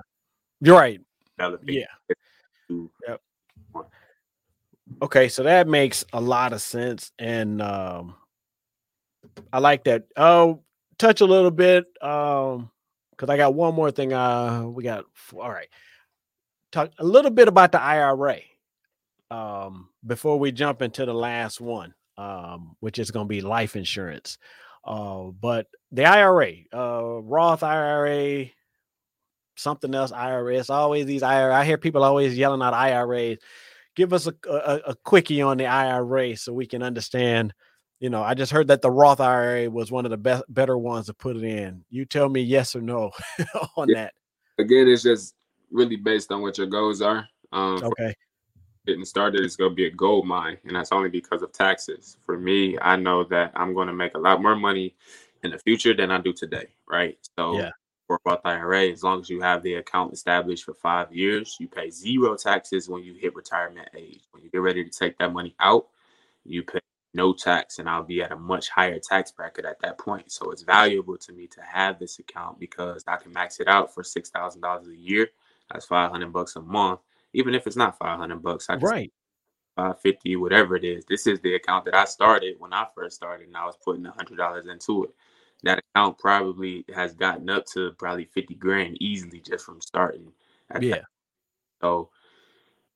You're 0.62 0.78
right. 0.78 1.00
Developing 1.36 1.74
yeah. 1.76 1.84
Yep. 3.06 3.20
Okay, 5.02 5.28
so 5.28 5.42
that 5.42 5.68
makes 5.68 6.02
a 6.14 6.20
lot 6.20 6.54
of 6.54 6.62
sense. 6.62 7.12
And 7.18 7.60
um 7.60 8.14
I 9.52 9.58
like 9.58 9.84
that. 9.84 10.04
Oh, 10.16 10.62
touch 10.98 11.20
a 11.20 11.26
little 11.26 11.50
bit. 11.50 11.86
Um 12.00 12.70
because 13.10 13.28
I 13.28 13.36
got 13.36 13.52
one 13.52 13.74
more 13.74 13.90
thing. 13.90 14.14
Uh, 14.14 14.62
we 14.66 14.82
got 14.82 15.04
all 15.34 15.50
right. 15.50 15.68
Talk 16.72 16.90
a 16.98 17.04
little 17.04 17.30
bit 17.30 17.48
about 17.48 17.70
the 17.70 17.82
IRA 17.82 18.40
um, 19.30 19.88
before 20.06 20.38
we 20.38 20.52
jump 20.52 20.82
into 20.82 21.04
the 21.04 21.14
last 21.14 21.60
one, 21.60 21.94
um, 22.16 22.76
which 22.80 22.98
is 22.98 23.10
going 23.10 23.26
to 23.26 23.28
be 23.28 23.40
life 23.40 23.76
insurance. 23.76 24.38
Uh, 24.84 25.24
but 25.40 25.66
the 25.92 26.04
IRA, 26.04 26.52
uh, 26.72 27.20
Roth 27.22 27.62
IRA, 27.62 28.46
something 29.56 29.94
else 29.94 30.12
IRS, 30.12 30.70
always 30.70 31.06
these 31.06 31.22
IRA. 31.22 31.54
I 31.54 31.64
hear 31.64 31.78
people 31.78 32.02
always 32.02 32.36
yelling 32.36 32.62
out 32.62 32.74
IRAs. 32.74 33.38
Give 33.94 34.12
us 34.12 34.26
a, 34.26 34.34
a, 34.48 34.80
a 34.86 34.94
quickie 35.04 35.42
on 35.42 35.58
the 35.58 35.66
IRA 35.66 36.36
so 36.36 36.52
we 36.52 36.66
can 36.66 36.82
understand 36.82 37.52
you 38.00 38.08
know, 38.08 38.22
I 38.22 38.32
just 38.32 38.50
heard 38.50 38.68
that 38.68 38.80
the 38.80 38.90
Roth 38.90 39.20
IRA 39.20 39.70
was 39.70 39.92
one 39.92 40.06
of 40.06 40.10
the 40.10 40.16
best, 40.16 40.44
better 40.48 40.78
ones 40.78 41.06
to 41.06 41.14
put 41.14 41.36
it 41.36 41.44
in. 41.44 41.84
You 41.90 42.06
tell 42.06 42.30
me 42.30 42.40
yes 42.40 42.74
or 42.74 42.80
no 42.80 43.10
on 43.76 43.88
yeah. 43.90 43.94
that. 43.94 44.14
Again, 44.58 44.88
it's 44.88 45.02
just 45.02 45.34
really 45.70 45.96
based 45.96 46.32
on 46.32 46.40
what 46.40 46.56
your 46.56 46.66
goals 46.66 47.02
are. 47.02 47.28
Um, 47.52 47.82
okay. 47.84 48.14
Getting 48.86 49.04
started 49.04 49.44
is 49.44 49.56
going 49.56 49.72
to 49.72 49.74
be 49.74 49.86
a 49.86 49.90
gold 49.90 50.26
mine, 50.26 50.56
and 50.64 50.74
that's 50.74 50.92
only 50.92 51.10
because 51.10 51.42
of 51.42 51.52
taxes. 51.52 52.16
For 52.24 52.38
me, 52.38 52.78
I 52.80 52.96
know 52.96 53.24
that 53.24 53.52
I'm 53.54 53.74
going 53.74 53.88
to 53.88 53.94
make 53.94 54.14
a 54.14 54.18
lot 54.18 54.40
more 54.40 54.56
money 54.56 54.94
in 55.42 55.50
the 55.50 55.58
future 55.58 55.94
than 55.94 56.10
I 56.10 56.18
do 56.18 56.32
today, 56.32 56.66
right? 56.88 57.18
So, 57.38 57.58
yeah. 57.58 57.70
for 58.06 58.18
Roth 58.24 58.40
IRA, 58.44 58.88
as 58.90 59.02
long 59.02 59.20
as 59.20 59.28
you 59.28 59.40
have 59.42 59.62
the 59.62 59.74
account 59.74 60.12
established 60.12 60.64
for 60.64 60.74
five 60.74 61.14
years, 61.14 61.56
you 61.60 61.68
pay 61.68 61.90
zero 61.90 62.36
taxes 62.36 62.88
when 62.88 63.04
you 63.04 63.14
hit 63.14 63.34
retirement 63.34 63.88
age. 63.96 64.22
When 64.32 64.42
you 64.42 64.50
get 64.50 64.62
ready 64.62 64.82
to 64.82 64.90
take 64.90 65.18
that 65.18 65.32
money 65.32 65.54
out, 65.60 65.88
you 66.44 66.62
pay 66.62 66.80
no 67.12 67.32
tax 67.32 67.78
and 67.78 67.88
I'll 67.88 68.02
be 68.02 68.22
at 68.22 68.32
a 68.32 68.36
much 68.36 68.68
higher 68.68 68.98
tax 68.98 69.32
bracket 69.32 69.64
at 69.64 69.80
that 69.80 69.98
point. 69.98 70.30
So 70.30 70.50
it's 70.50 70.62
valuable 70.62 71.16
to 71.18 71.32
me 71.32 71.46
to 71.48 71.60
have 71.62 71.98
this 71.98 72.18
account 72.18 72.60
because 72.60 73.04
I 73.06 73.16
can 73.16 73.32
max 73.32 73.60
it 73.60 73.68
out 73.68 73.92
for 73.92 74.04
six 74.04 74.30
thousand 74.30 74.60
dollars 74.60 74.88
a 74.88 74.96
year. 74.96 75.28
That's 75.70 75.86
five 75.86 76.10
hundred 76.10 76.32
bucks 76.32 76.56
a 76.56 76.60
month. 76.60 77.00
Even 77.32 77.54
if 77.54 77.66
it's 77.66 77.76
not 77.76 77.98
five 77.98 78.18
hundred 78.18 78.42
bucks, 78.42 78.66
I 78.68 78.76
right. 78.76 79.12
Five 79.76 80.00
fifty, 80.00 80.36
whatever 80.36 80.76
it 80.76 80.84
is. 80.84 81.04
This 81.06 81.26
is 81.26 81.40
the 81.40 81.54
account 81.54 81.84
that 81.86 81.94
I 81.94 82.04
started 82.04 82.56
when 82.58 82.72
I 82.72 82.86
first 82.94 83.16
started, 83.16 83.46
and 83.46 83.56
I 83.56 83.66
was 83.66 83.76
putting 83.84 84.06
a 84.06 84.12
hundred 84.12 84.36
dollars 84.36 84.66
into 84.66 85.04
it. 85.04 85.10
That 85.62 85.82
account 85.94 86.18
probably 86.18 86.84
has 86.94 87.14
gotten 87.14 87.48
up 87.50 87.66
to 87.66 87.92
probably 87.98 88.24
fifty 88.24 88.54
grand 88.54 89.00
easily 89.00 89.40
just 89.40 89.64
from 89.64 89.80
starting. 89.80 90.32
yeah. 90.80 90.96
That. 90.96 91.04
So 91.82 92.10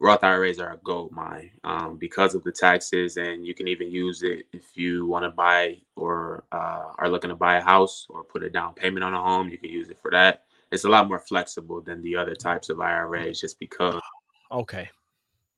Roth 0.01 0.25
IRAs 0.25 0.59
are 0.59 0.73
a 0.73 0.81
gold 0.85 1.13
mine 1.13 1.51
um, 1.63 1.97
because 1.97 2.35
of 2.35 2.43
the 2.45 2.53
taxes, 2.53 3.17
and 3.17 3.47
you 3.47 3.55
can 3.55 3.69
even 3.69 3.91
use 3.91 4.23
it 4.23 4.47
if 4.53 4.77
you 4.77 5.07
want 5.07 5.25
to 5.25 5.31
buy 5.31 5.79
or 5.97 6.45
uh, 6.53 6.93
are 6.99 7.09
looking 7.09 7.31
to 7.31 7.37
buy 7.37 7.57
a 7.57 7.63
house 7.63 8.07
or 8.11 8.25
put 8.25 8.43
a 8.43 8.51
down 8.51 8.75
payment 8.75 9.05
on 9.05 9.15
a 9.15 9.23
home. 9.23 9.49
You 9.49 9.59
can 9.59 9.71
use 9.71 9.89
it 9.89 9.99
for 10.03 10.11
that. 10.11 10.45
It's 10.73 10.85
a 10.85 10.89
lot 10.89 11.09
more 11.09 11.21
flexible 11.21 11.81
than 11.81 12.03
the 12.03 12.17
other 12.17 12.35
types 12.35 12.69
of 12.69 12.81
IRAs, 12.81 13.41
just 13.41 13.59
because. 13.59 14.03
Okay. 14.51 14.89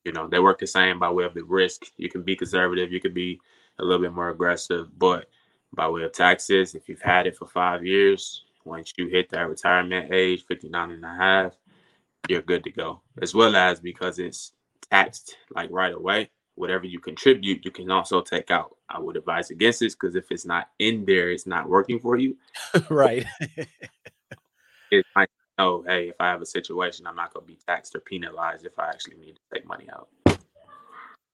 You 0.04 0.12
know 0.12 0.28
they 0.28 0.38
work 0.38 0.60
the 0.60 0.66
same 0.66 0.98
by 0.98 1.10
way 1.10 1.24
of 1.24 1.34
the 1.34 1.42
risk. 1.42 1.82
You 1.96 2.08
can 2.08 2.22
be 2.22 2.36
conservative. 2.36 2.92
You 2.92 3.00
can 3.00 3.12
be 3.12 3.40
a 3.78 3.84
little 3.84 4.02
bit 4.02 4.12
more 4.12 4.30
aggressive, 4.30 4.96
but 4.98 5.28
by 5.74 5.88
way 5.88 6.02
of 6.02 6.12
taxes, 6.12 6.74
if 6.74 6.88
you've 6.88 7.02
had 7.02 7.26
it 7.26 7.36
for 7.36 7.46
five 7.46 7.84
years, 7.84 8.44
once 8.64 8.92
you 8.96 9.08
hit 9.08 9.30
that 9.30 9.48
retirement 9.48 10.12
age, 10.12 10.44
59 10.46 10.90
and 10.90 11.04
a 11.04 11.08
half, 11.08 11.54
you're 12.28 12.42
good 12.42 12.64
to 12.64 12.70
go. 12.70 13.00
As 13.20 13.34
well 13.34 13.54
as 13.56 13.80
because 13.80 14.18
it's 14.18 14.52
taxed 14.90 15.36
like 15.54 15.70
right 15.70 15.94
away. 15.94 16.30
Whatever 16.54 16.86
you 16.86 16.98
contribute, 17.00 17.64
you 17.64 17.70
can 17.70 17.90
also 17.90 18.22
take 18.22 18.50
out. 18.50 18.76
I 18.88 18.98
would 18.98 19.16
advise 19.16 19.50
against 19.50 19.80
this 19.80 19.94
because 19.94 20.16
if 20.16 20.24
it's 20.30 20.46
not 20.46 20.70
in 20.78 21.04
there, 21.04 21.30
it's 21.30 21.46
not 21.46 21.68
working 21.68 21.98
for 21.98 22.16
you. 22.16 22.36
right. 22.88 23.26
it 24.90 25.06
might 25.14 25.28
know, 25.58 25.84
hey, 25.86 26.08
if 26.08 26.16
I 26.20 26.28
have 26.28 26.42
a 26.42 26.46
situation, 26.46 27.06
I'm 27.06 27.16
not 27.16 27.32
gonna 27.32 27.46
be 27.46 27.58
taxed 27.66 27.94
or 27.94 28.00
penalized 28.00 28.66
if 28.66 28.78
I 28.78 28.88
actually 28.88 29.16
need 29.16 29.36
to 29.36 29.40
take 29.54 29.66
money 29.66 29.86
out. 29.92 30.08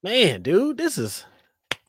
Man, 0.01 0.41
dude, 0.41 0.77
this 0.77 0.97
is 0.97 1.25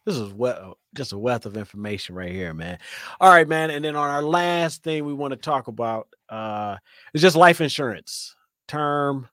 this 0.04 0.16
is 0.16 0.32
well 0.32 0.78
just 0.94 1.12
a 1.12 1.18
wealth 1.18 1.46
of 1.46 1.56
information 1.56 2.14
right 2.14 2.32
here, 2.32 2.54
man. 2.54 2.78
All 3.20 3.30
right, 3.30 3.48
man. 3.48 3.70
And 3.70 3.84
then 3.84 3.96
on 3.96 4.10
our 4.10 4.22
last 4.22 4.82
thing 4.82 5.04
we 5.04 5.14
want 5.14 5.32
to 5.32 5.36
talk 5.36 5.68
about 5.68 6.08
uh 6.28 6.76
is 7.12 7.22
just 7.22 7.36
life 7.36 7.60
insurance 7.60 8.34
term, 8.68 9.28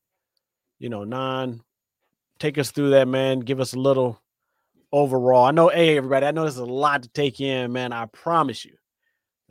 you 0.80 0.90
know, 0.90 1.04
non. 1.04 1.62
Take 2.40 2.58
us 2.58 2.72
through 2.72 2.92
that, 2.92 3.08
man. 3.08 3.42
Give 3.42 3.60
us 3.60 3.74
a 3.74 3.80
little 3.80 4.20
overall. 4.92 5.46
I 5.46 5.52
know, 5.52 5.70
hey, 5.70 5.96
everybody, 5.96 6.26
I 6.26 6.32
know 6.32 6.42
there's 6.42 6.58
a 6.58 6.66
lot 6.66 7.04
to 7.04 7.10
take 7.10 7.40
in, 7.40 7.72
man. 7.72 7.94
I 7.94 8.08
promise 8.08 8.66
you 8.66 8.74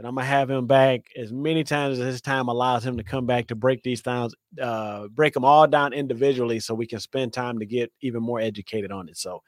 that 0.01 0.09
I'm 0.09 0.15
gonna 0.15 0.27
have 0.27 0.49
him 0.49 0.67
back 0.67 1.03
as 1.15 1.31
many 1.31 1.63
times 1.63 1.99
as 1.99 2.07
his 2.07 2.23
time 2.23 2.49
allows 2.49 2.87
him 2.87 2.97
to 2.97 3.05
come 3.05 3.27
back 3.27 3.49
to 3.49 3.55
break 3.55 3.83
these 3.83 4.01
down, 4.01 4.31
uh, 4.59 5.09
break 5.09 5.35
them 5.35 5.45
all 5.45 5.67
down 5.67 5.93
individually, 5.93 6.59
so 6.59 6.73
we 6.73 6.87
can 6.87 7.01
spend 7.01 7.35
time 7.35 7.59
to 7.59 7.67
get 7.67 7.93
even 8.01 8.23
more 8.23 8.41
educated 8.41 8.93
on 8.93 9.11
it. 9.11 9.19
So, 9.19 9.43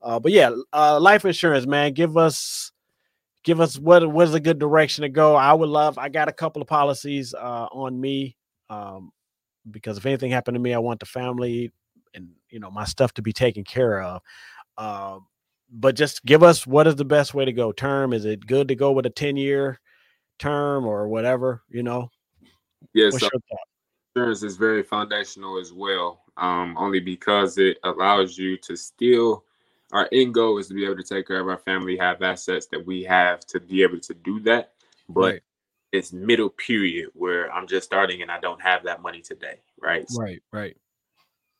uh, 0.00 0.18
but 0.18 0.32
yeah, 0.32 0.50
uh, 0.72 0.98
life 0.98 1.26
insurance, 1.26 1.66
man. 1.66 1.92
Give 1.92 2.16
us, 2.16 2.72
give 3.44 3.60
us 3.60 3.78
what 3.78 4.02
is 4.02 4.32
a 4.32 4.40
good 4.40 4.58
direction 4.58 5.02
to 5.02 5.10
go. 5.10 5.36
I 5.36 5.52
would 5.52 5.68
love. 5.68 5.98
I 5.98 6.08
got 6.08 6.28
a 6.28 6.32
couple 6.32 6.62
of 6.62 6.68
policies 6.68 7.34
uh, 7.34 7.66
on 7.70 8.00
me. 8.00 8.34
Um, 8.70 9.12
because 9.70 9.98
if 9.98 10.06
anything 10.06 10.30
happened 10.30 10.54
to 10.54 10.60
me, 10.60 10.72
I 10.72 10.78
want 10.78 11.00
the 11.00 11.06
family 11.06 11.70
and 12.14 12.30
you 12.48 12.60
know 12.60 12.70
my 12.70 12.84
stuff 12.84 13.12
to 13.14 13.22
be 13.22 13.34
taken 13.34 13.62
care 13.62 14.00
of. 14.00 14.22
Uh, 14.78 15.18
but 15.70 15.96
just 15.96 16.24
give 16.24 16.42
us 16.42 16.66
what 16.66 16.86
is 16.86 16.96
the 16.96 17.04
best 17.04 17.34
way 17.34 17.44
to 17.44 17.52
go. 17.52 17.72
Term 17.72 18.14
is 18.14 18.24
it 18.24 18.46
good 18.46 18.68
to 18.68 18.74
go 18.74 18.92
with 18.92 19.04
a 19.04 19.10
ten 19.10 19.36
year 19.36 19.78
term 20.38 20.86
or 20.86 21.08
whatever? 21.08 21.62
You 21.68 21.82
know. 21.82 22.10
Yes, 22.94 23.14
yeah, 23.20 23.28
so 23.28 23.58
insurance 24.14 24.42
is 24.42 24.56
very 24.56 24.82
foundational 24.82 25.58
as 25.58 25.72
well. 25.72 26.22
Um, 26.36 26.76
only 26.78 27.00
because 27.00 27.58
it 27.58 27.78
allows 27.84 28.38
you 28.38 28.56
to 28.58 28.76
still. 28.76 29.44
Our 29.90 30.06
end 30.12 30.34
goal 30.34 30.58
is 30.58 30.68
to 30.68 30.74
be 30.74 30.84
able 30.84 30.96
to 30.96 31.02
take 31.02 31.26
care 31.26 31.40
of 31.40 31.48
our 31.48 31.58
family, 31.58 31.96
have 31.96 32.20
assets 32.20 32.66
that 32.66 32.84
we 32.84 33.04
have 33.04 33.40
to 33.46 33.58
be 33.58 33.82
able 33.82 34.00
to 34.00 34.12
do 34.12 34.38
that. 34.40 34.72
But 35.08 35.20
right 35.20 35.42
this 35.92 36.12
middle 36.12 36.50
period 36.50 37.10
where 37.14 37.52
I'm 37.52 37.66
just 37.66 37.86
starting 37.86 38.22
and 38.22 38.30
I 38.30 38.40
don't 38.40 38.60
have 38.60 38.84
that 38.84 39.02
money 39.02 39.20
today, 39.20 39.60
right? 39.80 40.08
So 40.08 40.22
right, 40.22 40.42
right. 40.52 40.76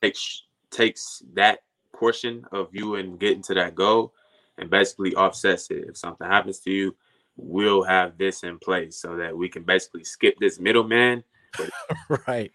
Takes 0.03 0.45
takes 0.71 1.23
that 1.35 1.61
portion 1.95 2.45
of 2.53 2.69
you 2.73 2.97
and 2.97 3.19
getting 3.19 3.43
to 3.43 3.55
that 3.55 3.75
goal 3.75 4.13
and 4.59 4.69
basically 4.69 5.15
offsets 5.15 5.71
it. 5.71 5.87
If 5.89 5.97
something 5.97 6.27
happens 6.27 6.61
to 6.61 6.71
you, 6.71 6.97
we'll 7.39 7.83
have 7.83 8.19
this 8.19 8.43
in 8.43 8.59
place 8.59 9.01
so 9.01 9.17
that 9.17 9.35
we 9.35 9.49
can 9.49 9.63
basically 9.63 10.05
skip 10.05 10.35
this 10.39 10.61
middleman, 10.61 11.25
right? 12.27 12.53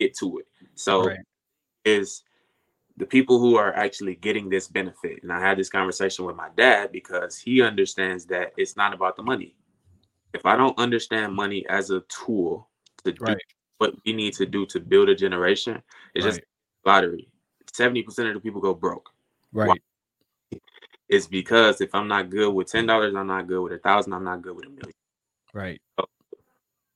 Get 0.00 0.16
to 0.18 0.38
it. 0.38 0.46
So 0.74 1.04
right. 1.04 1.18
is 1.84 2.24
the 2.96 3.06
people 3.06 3.38
who 3.38 3.56
are 3.56 3.72
actually 3.74 4.16
getting 4.16 4.48
this 4.48 4.66
benefit. 4.66 5.22
And 5.22 5.32
I 5.32 5.38
had 5.38 5.56
this 5.56 5.70
conversation 5.70 6.24
with 6.24 6.34
my 6.34 6.48
dad 6.56 6.90
because 6.90 7.38
he 7.38 7.62
understands 7.62 8.26
that 8.26 8.52
it's 8.56 8.76
not 8.76 8.92
about 8.92 9.16
the 9.16 9.22
money 9.22 9.54
if 10.34 10.44
I 10.46 10.56
don't 10.56 10.78
understand 10.78 11.34
money 11.34 11.64
as 11.68 11.90
a 11.90 12.00
tool 12.02 12.68
to 13.04 13.12
do 13.12 13.24
right. 13.24 13.36
what 13.78 13.94
we 14.04 14.12
need 14.12 14.34
to 14.34 14.46
do 14.46 14.66
to 14.66 14.80
build 14.80 15.08
a 15.08 15.14
generation, 15.14 15.82
it's 16.14 16.24
right. 16.24 16.34
just 16.34 16.42
lottery. 16.84 17.28
Seventy 17.72 18.02
percent 18.02 18.28
of 18.28 18.34
the 18.34 18.40
people 18.40 18.60
go 18.60 18.74
broke. 18.74 19.10
Right. 19.52 19.68
Why? 19.68 19.74
It's 21.08 21.26
because 21.26 21.80
if 21.80 21.94
I'm 21.94 22.08
not 22.08 22.30
good 22.30 22.52
with 22.52 22.70
ten 22.70 22.86
dollars, 22.86 23.14
I'm 23.14 23.26
not 23.26 23.46
good 23.46 23.62
with 23.62 23.72
a 23.72 23.78
thousand. 23.78 24.12
I'm 24.12 24.24
not 24.24 24.42
good 24.42 24.56
with 24.56 24.66
a 24.66 24.70
million. 24.70 24.92
Right. 25.54 25.80
So 25.98 26.06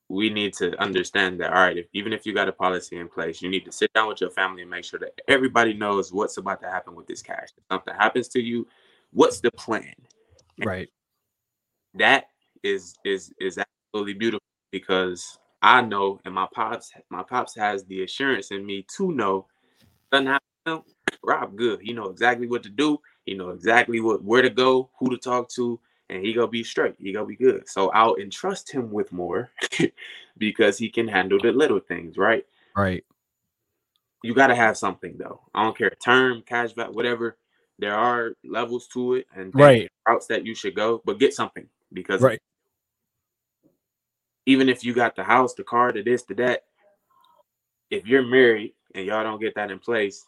we 0.09 0.29
need 0.29 0.53
to 0.55 0.79
understand 0.81 1.41
that. 1.41 1.53
All 1.53 1.63
right, 1.63 1.79
if, 1.79 1.87
even 1.95 2.13
if 2.13 2.27
you 2.27 2.35
got 2.35 2.49
a 2.49 2.53
policy 2.53 2.99
in 2.99 3.09
place, 3.09 3.41
you 3.41 3.49
need 3.49 3.65
to 3.65 3.73
sit 3.73 3.91
down 3.95 4.09
with 4.09 4.21
your 4.21 4.31
family 4.31 4.61
and 4.61 4.71
make 4.71 4.85
sure 4.85 5.01
that 5.01 5.19
everybody 5.27 5.73
knows 5.73 6.13
what's 6.13 6.37
about 6.37 6.61
to 6.61 6.69
happen 6.69 6.95
with 6.95 7.07
this 7.07 7.23
cash. 7.23 7.49
If 7.57 7.65
something 7.71 7.95
happens 7.95 8.29
to 8.29 8.41
you, 8.41 8.69
what's 9.13 9.41
the 9.41 9.51
plan? 9.53 9.95
And 10.59 10.67
right. 10.67 10.89
That 11.95 12.27
is 12.63 12.95
is 13.05 13.33
is 13.41 13.59
absolutely 13.59 14.15
beautiful 14.15 14.45
because 14.71 15.39
I 15.63 15.81
know, 15.81 16.21
and 16.25 16.35
my 16.35 16.47
pops, 16.53 16.91
my 17.09 17.23
pops 17.23 17.55
has 17.57 17.85
the 17.85 18.03
assurance 18.03 18.51
in 18.51 18.67
me 18.67 18.85
to 18.97 19.13
know, 19.13 19.47
doesn't 20.11 20.27
happen. 20.27 20.85
Rob, 21.25 21.57
good. 21.57 21.81
He 21.83 21.93
know 21.93 22.07
exactly 22.07 22.49
what 22.49 22.63
to 22.65 22.69
do. 22.69 22.99
He 23.25 23.35
know 23.35 23.51
exactly 23.51 24.01
what 24.01 24.23
where 24.23 24.43
to 24.43 24.51
go, 24.51 24.91
who 24.99 25.11
to 25.11 25.17
talk 25.17 25.49
to, 25.51 25.79
and 26.11 26.25
he 26.25 26.33
gonna 26.33 26.49
be 26.49 26.65
straight. 26.65 26.95
He 26.99 27.13
gonna 27.13 27.27
be 27.27 27.37
good. 27.37 27.69
So 27.69 27.91
I'll 27.91 28.17
entrust 28.17 28.71
him 28.71 28.91
with 28.91 29.13
more 29.13 29.51
because 30.39 30.79
he 30.79 30.89
can 30.89 31.09
handle 31.09 31.39
the 31.41 31.53
little 31.53 31.81
things, 31.81 32.17
right? 32.17 32.45
Right. 32.77 33.05
You 34.23 34.35
got 34.35 34.49
to 34.49 34.55
have 34.55 34.77
something 34.77 35.17
though. 35.19 35.41
I 35.55 35.65
don't 35.65 35.77
care 35.77 35.91
term, 35.91 36.43
cash 36.43 36.73
back, 36.73 36.91
whatever. 36.91 37.37
There 37.79 37.95
are 37.95 38.35
levels 38.45 38.87
to 38.89 39.15
it 39.15 39.27
and 39.35 39.53
right 39.55 39.91
routes 40.07 40.27
that 40.29 40.47
you 40.47 40.55
should 40.55 40.75
go, 40.75 41.03
but 41.05 41.19
get 41.19 41.35
something 41.35 41.67
because 41.93 42.21
right. 42.21 42.41
even 44.47 44.69
if 44.69 44.85
you 44.85 44.95
got 44.95 45.17
the 45.17 45.25
house, 45.25 45.55
the 45.55 45.65
car, 45.65 45.93
the 45.93 46.03
this, 46.03 46.23
the 46.23 46.35
that, 46.35 46.65
if 47.91 48.07
you're 48.07 48.23
married 48.23 48.75
and 48.95 49.07
y'all 49.07 49.25
don't 49.25 49.41
get 49.41 49.55
that 49.57 49.71
in 49.71 49.79
place, 49.79 50.27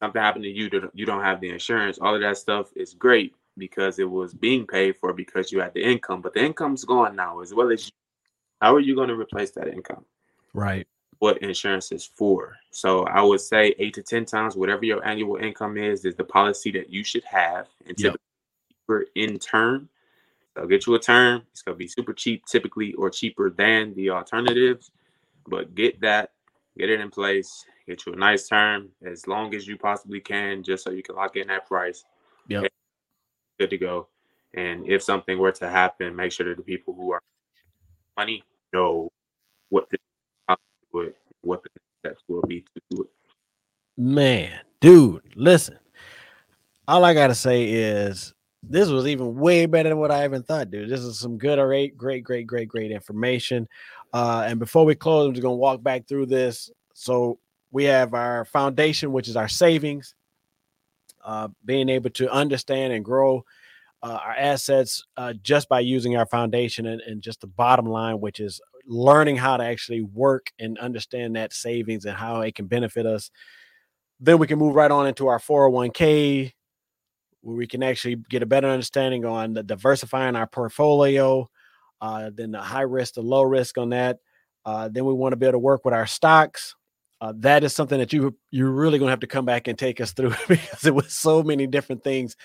something 0.00 0.20
happened 0.20 0.44
to 0.44 0.50
you, 0.50 0.68
that 0.70 0.90
you 0.94 1.06
don't 1.06 1.22
have 1.22 1.40
the 1.40 1.50
insurance. 1.50 1.98
All 1.98 2.14
of 2.14 2.20
that 2.22 2.38
stuff 2.38 2.70
is 2.74 2.94
great 2.94 3.34
because 3.56 3.98
it 3.98 4.10
was 4.10 4.34
being 4.34 4.66
paid 4.66 4.96
for 4.96 5.12
because 5.12 5.52
you 5.52 5.60
had 5.60 5.74
the 5.74 5.82
income, 5.82 6.22
but 6.22 6.34
the 6.34 6.44
income's 6.44 6.84
gone 6.84 7.14
now 7.14 7.40
as 7.40 7.54
well 7.54 7.70
as 7.70 7.86
you. 7.86 7.92
How 8.60 8.74
are 8.74 8.80
you 8.80 8.94
going 8.94 9.08
to 9.08 9.14
replace 9.14 9.52
that 9.52 9.68
income? 9.68 10.04
Right. 10.52 10.86
What 11.18 11.38
insurance 11.38 11.92
is 11.92 12.04
for. 12.04 12.56
So 12.70 13.04
I 13.04 13.22
would 13.22 13.40
say 13.40 13.74
eight 13.78 13.94
to 13.94 14.02
10 14.02 14.24
times, 14.26 14.56
whatever 14.56 14.84
your 14.84 15.06
annual 15.06 15.36
income 15.36 15.76
is, 15.76 16.04
is 16.04 16.14
the 16.14 16.24
policy 16.24 16.70
that 16.72 16.90
you 16.90 17.04
should 17.04 17.24
have. 17.24 17.68
And 17.86 17.98
yep. 17.98 18.16
in 19.14 19.38
term. 19.38 19.88
So 20.56 20.66
get 20.66 20.86
you 20.86 20.94
a 20.94 20.98
term. 20.98 21.42
It's 21.52 21.62
going 21.62 21.74
to 21.74 21.78
be 21.78 21.88
super 21.88 22.12
cheap 22.12 22.44
typically 22.46 22.92
or 22.94 23.08
cheaper 23.08 23.50
than 23.50 23.94
the 23.94 24.10
alternatives. 24.10 24.90
But 25.46 25.74
get 25.74 26.00
that, 26.00 26.32
get 26.80 26.90
it 26.90 27.00
in 27.00 27.10
place, 27.10 27.64
get 27.86 28.04
you 28.06 28.12
a 28.12 28.16
nice 28.16 28.48
term 28.48 28.88
as 29.04 29.26
long 29.26 29.54
as 29.54 29.66
you 29.66 29.76
possibly 29.76 30.20
can, 30.20 30.62
just 30.62 30.84
so 30.84 30.90
you 30.90 31.02
can 31.02 31.16
lock 31.16 31.36
in 31.36 31.48
that 31.48 31.66
price. 31.66 32.04
Yeah 32.48 32.62
good 33.60 33.70
to 33.70 33.78
go. 33.78 34.08
And 34.54 34.88
if 34.88 35.02
something 35.02 35.38
were 35.38 35.52
to 35.52 35.68
happen, 35.68 36.16
make 36.16 36.32
sure 36.32 36.48
that 36.48 36.56
the 36.56 36.62
people 36.62 36.94
who 36.94 37.12
are 37.12 37.22
money 38.16 38.42
know 38.72 39.10
what 39.68 39.86
the 39.90 39.98
what 41.42 41.62
the 41.62 41.70
steps 42.00 42.22
will 42.26 42.42
be 42.42 42.60
to 42.60 42.80
do 42.90 43.02
it. 43.02 43.08
Man, 43.96 44.58
dude, 44.80 45.22
listen. 45.36 45.78
All 46.88 47.04
I 47.04 47.14
gotta 47.14 47.34
say 47.34 47.70
is 47.70 48.34
this 48.62 48.88
was 48.88 49.06
even 49.06 49.36
way 49.36 49.66
better 49.66 49.90
than 49.90 49.98
what 49.98 50.10
I 50.10 50.24
even 50.24 50.42
thought, 50.42 50.70
dude. 50.70 50.90
This 50.90 51.00
is 51.00 51.18
some 51.18 51.38
good, 51.38 51.58
great, 51.58 51.96
great, 51.96 52.24
great, 52.24 52.46
great, 52.46 52.68
great 52.68 52.90
information. 52.90 53.68
Uh, 54.12 54.44
and 54.46 54.58
before 54.58 54.84
we 54.84 54.94
close, 54.94 55.26
I'm 55.26 55.34
just 55.34 55.42
gonna 55.42 55.54
walk 55.54 55.82
back 55.82 56.06
through 56.08 56.26
this. 56.26 56.70
So 56.94 57.38
we 57.70 57.84
have 57.84 58.14
our 58.14 58.44
foundation, 58.44 59.12
which 59.12 59.28
is 59.28 59.36
our 59.36 59.48
savings 59.48 60.14
uh, 61.24 61.48
being 61.64 61.88
able 61.88 62.10
to 62.10 62.30
understand 62.30 62.92
and 62.92 63.04
grow 63.04 63.44
uh, 64.02 64.18
our 64.24 64.32
assets 64.32 65.04
uh, 65.16 65.34
just 65.42 65.68
by 65.68 65.80
using 65.80 66.16
our 66.16 66.26
foundation 66.26 66.86
and, 66.86 67.00
and, 67.02 67.20
just 67.20 67.42
the 67.42 67.46
bottom 67.46 67.84
line, 67.84 68.18
which 68.18 68.40
is 68.40 68.60
learning 68.86 69.36
how 69.36 69.58
to 69.58 69.64
actually 69.64 70.00
work 70.00 70.50
and 70.58 70.78
understand 70.78 71.36
that 71.36 71.52
savings 71.52 72.06
and 72.06 72.16
how 72.16 72.40
it 72.40 72.54
can 72.54 72.66
benefit 72.66 73.04
us. 73.04 73.30
Then 74.18 74.38
we 74.38 74.46
can 74.46 74.58
move 74.58 74.74
right 74.74 74.90
on 74.90 75.06
into 75.06 75.28
our 75.28 75.38
401k, 75.38 76.52
where 77.42 77.56
we 77.56 77.66
can 77.66 77.82
actually 77.82 78.16
get 78.30 78.42
a 78.42 78.46
better 78.46 78.68
understanding 78.68 79.26
on 79.26 79.52
the 79.52 79.62
diversifying 79.62 80.34
our 80.34 80.46
portfolio, 80.46 81.48
uh, 82.00 82.30
then 82.34 82.52
the 82.52 82.60
high 82.60 82.82
risk, 82.82 83.14
the 83.14 83.22
low 83.22 83.42
risk 83.42 83.78
on 83.78 83.90
that. 83.90 84.18
Uh, 84.64 84.88
then 84.88 85.04
we 85.04 85.14
want 85.14 85.32
to 85.32 85.36
be 85.36 85.46
able 85.46 85.52
to 85.52 85.58
work 85.58 85.84
with 85.84 85.94
our 85.94 86.06
stocks 86.06 86.74
uh, 87.22 87.34
that 87.36 87.62
is 87.62 87.74
something 87.74 87.98
that 87.98 88.12
you 88.12 88.34
you're 88.50 88.70
really 88.70 88.98
going 88.98 89.08
to 89.08 89.12
have 89.12 89.20
to 89.20 89.26
come 89.26 89.44
back 89.44 89.68
and 89.68 89.78
take 89.78 90.00
us 90.00 90.12
through 90.14 90.32
because 90.48 90.86
it 90.86 90.94
was 90.94 91.12
so 91.12 91.42
many 91.42 91.66
different 91.66 92.02
things 92.02 92.36